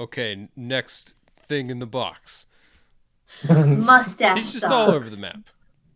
[0.00, 2.46] Okay, next thing in the box.
[3.48, 4.38] Mustache.
[4.38, 5.48] He's just all over the map.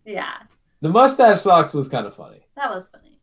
[0.04, 0.34] Yeah,
[0.80, 3.20] The mustache socks was kind of funny, that was funny.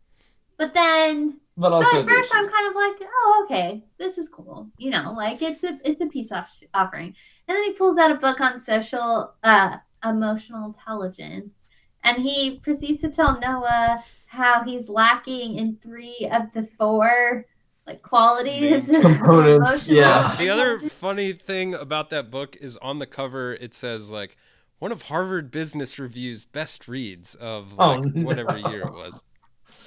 [0.58, 2.32] But then, but also so at first.
[2.34, 4.68] I'm kind of like, oh, okay, this is cool.
[4.78, 7.16] You know, like it's a it's a peace off- offering.
[7.50, 11.66] And then he pulls out a book on social uh, emotional intelligence,
[12.04, 17.48] and he proceeds to tell Noah how he's lacking in three of the four
[17.88, 20.36] like qualities, Main components, yeah.
[20.38, 24.38] The other funny thing about that book is on the cover it says like
[24.78, 28.22] one of Harvard Business Review's best reads of Oh, no.
[28.24, 29.24] whatever year it was.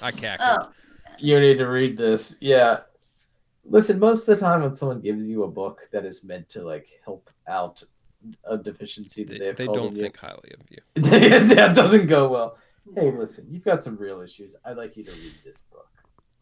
[0.03, 0.67] I cackled.
[0.67, 0.71] Oh,
[1.17, 2.37] You need to read this.
[2.41, 2.81] Yeah.
[3.65, 6.61] Listen, most of the time when someone gives you a book that is meant to
[6.63, 7.83] like help out
[8.45, 10.79] a deficiency that they, They, have they don't in you- think highly of you.
[11.55, 12.57] that doesn't go well.
[12.95, 14.55] Hey, listen, you've got some real issues.
[14.65, 15.89] I'd like you to read this book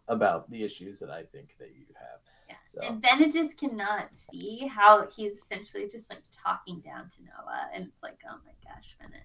[0.07, 2.19] about the issues that I think that you have.
[2.49, 2.55] Yeah.
[2.65, 7.69] So And Bennett just cannot see how he's essentially just like talking down to Noah,
[7.73, 9.23] and it's like, oh my gosh, Bennett.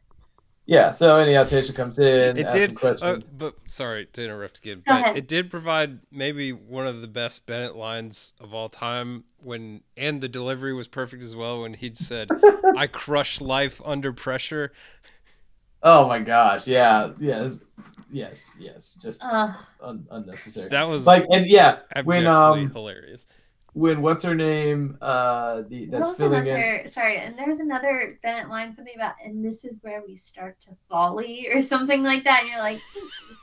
[0.67, 4.59] Yeah, so any Tayshia comes in, It asks some did, uh, but sorry to interrupt
[4.59, 5.17] again, Go but ahead.
[5.17, 9.25] it did provide maybe one of the best Bennett lines of all time.
[9.43, 11.63] When and the delivery was perfect as well.
[11.63, 12.29] When he'd said,
[12.77, 14.73] "I crush life under pressure."
[15.83, 17.65] oh my gosh, yeah, yes,
[18.11, 20.69] yes, yes, just Uh, un- unnecessary.
[20.69, 23.27] That was like, and yeah, when abjectly um, hilarious.
[23.77, 26.89] When what's her name, uh, the that's was filling in.
[26.89, 30.59] Sorry, and there was another Bennett line, something about, and this is where we start
[30.61, 32.41] to folly or something like that.
[32.41, 32.81] And you're like,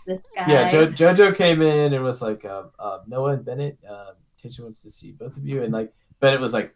[0.08, 0.46] this guy.
[0.52, 4.62] Yeah, jo- JoJo came in and was like, uh, uh, Noah and Bennett, uh, Tayshia
[4.62, 5.62] wants to see both of you.
[5.62, 6.74] And like, Bennett was like,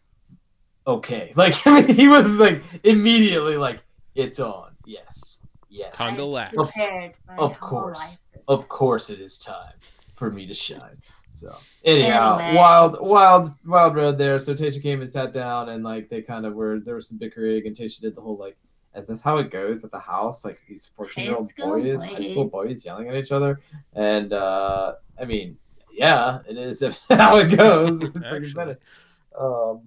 [0.86, 1.34] okay.
[1.36, 3.80] Like, I mean, he was like, immediately like,
[4.14, 4.76] it's on.
[4.86, 5.48] Yes.
[5.68, 5.96] Yes.
[5.98, 6.54] Time to laugh.
[6.56, 6.70] Of-
[7.40, 8.22] of course.
[8.48, 9.74] Of course it is time
[10.14, 11.02] for me to shine.
[11.38, 12.58] So anyhow, Anyway.
[12.58, 14.40] wild, wild, wild road there.
[14.40, 17.18] So Tayshia came and sat down and like they kind of were there was some
[17.18, 18.58] bickering and Tayshia did the whole like
[18.96, 20.44] is this how it goes at the house?
[20.44, 22.68] Like these 14 year old High school boys, high school boys.
[22.70, 23.60] boys yelling at each other.
[23.94, 25.58] And uh I mean,
[25.92, 28.02] yeah, it is how it goes.
[28.04, 28.76] Actually.
[29.40, 29.82] Um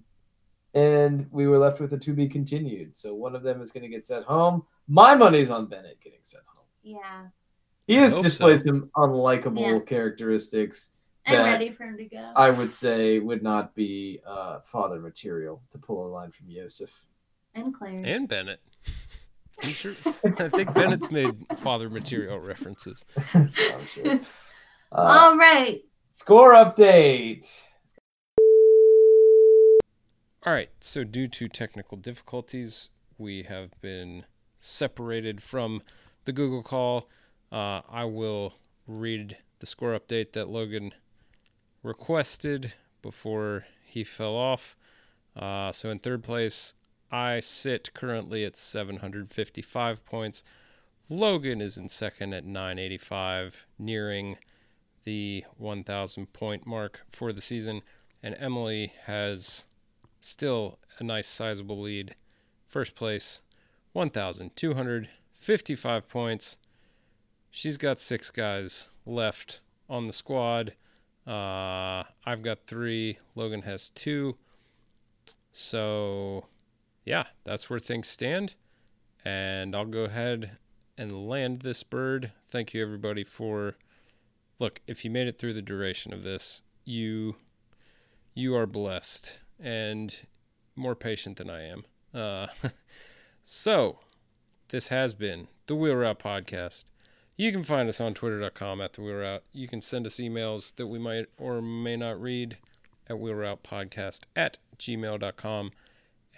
[0.73, 2.97] and we were left with a to be continued.
[2.97, 4.65] So one of them is gonna get sent home.
[4.87, 6.67] My money's on Bennett getting sent home.
[6.83, 7.27] Yeah,
[7.89, 8.69] He has displayed so.
[8.69, 9.79] some unlikable Yeah.
[9.81, 11.00] characteristics
[11.39, 12.33] I'm ready for him to go.
[12.37, 17.05] I would say would not be uh, father material to pull a line from Yosef.
[17.55, 18.03] and Claire.
[18.05, 18.61] and Bennett.
[19.63, 19.93] I'm sure.
[20.25, 23.05] I think Bennett's made father material references.
[23.95, 24.21] Sure.
[24.93, 24.97] Uh,
[25.31, 25.83] All right.
[26.11, 27.65] score update.
[30.47, 30.71] All right.
[30.81, 32.89] So, due to technical difficulties,
[33.19, 34.25] we have been
[34.57, 35.83] separated from
[36.25, 37.09] the Google call.
[37.53, 38.55] Uh, I will
[38.87, 40.93] read the score update that Logan
[41.83, 44.77] requested before he fell off.
[45.37, 46.75] Uh, so, in third place,
[47.11, 50.45] I sit currently at 755 points.
[51.09, 54.37] Logan is in second at 985, nearing
[55.05, 57.83] the 1,000 point mark for the season.
[58.23, 59.65] And Emily has
[60.21, 62.15] still a nice sizable lead.
[62.69, 63.41] First place,
[63.93, 66.59] 1,255 points.
[67.51, 70.75] She's got six guys left on the squad.
[71.31, 73.19] Uh, I've got three.
[73.37, 74.37] Logan has two.
[75.53, 76.47] So,
[77.05, 78.57] yeah, that's where things stand.
[79.25, 80.59] And I'll go ahead
[80.99, 82.33] and land this bird.
[82.49, 83.77] Thank you, everybody, for.
[84.59, 87.37] Look, if you made it through the duration of this, you
[88.35, 90.15] you are blessed and
[90.75, 91.85] more patient than I am.
[92.13, 92.49] Uh,
[93.43, 94.01] so,
[94.69, 96.87] this has been the Wheel Route Podcast.
[97.41, 99.43] You can find us on twitter.com at the Wheel Route.
[99.55, 102.59] You can send us emails that we might or may not read
[103.09, 105.71] at wheelroutepodcast at gmail.com.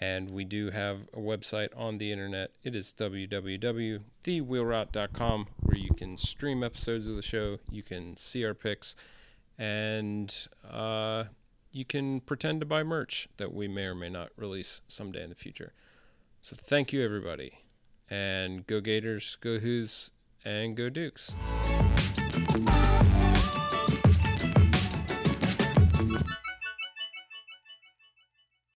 [0.01, 2.53] And we do have a website on the internet.
[2.62, 8.55] It is www.thewheelroute.com where you can stream episodes of the show, you can see our
[8.55, 8.95] picks,
[9.59, 10.33] and
[10.70, 11.24] uh,
[11.73, 15.31] you can pretend to buy merch that we may or may not release someday in
[15.31, 15.73] the future.
[16.43, 17.59] So thank you, everybody.
[18.09, 20.12] And go Gators, go Hoos,
[20.44, 21.35] and go Dukes.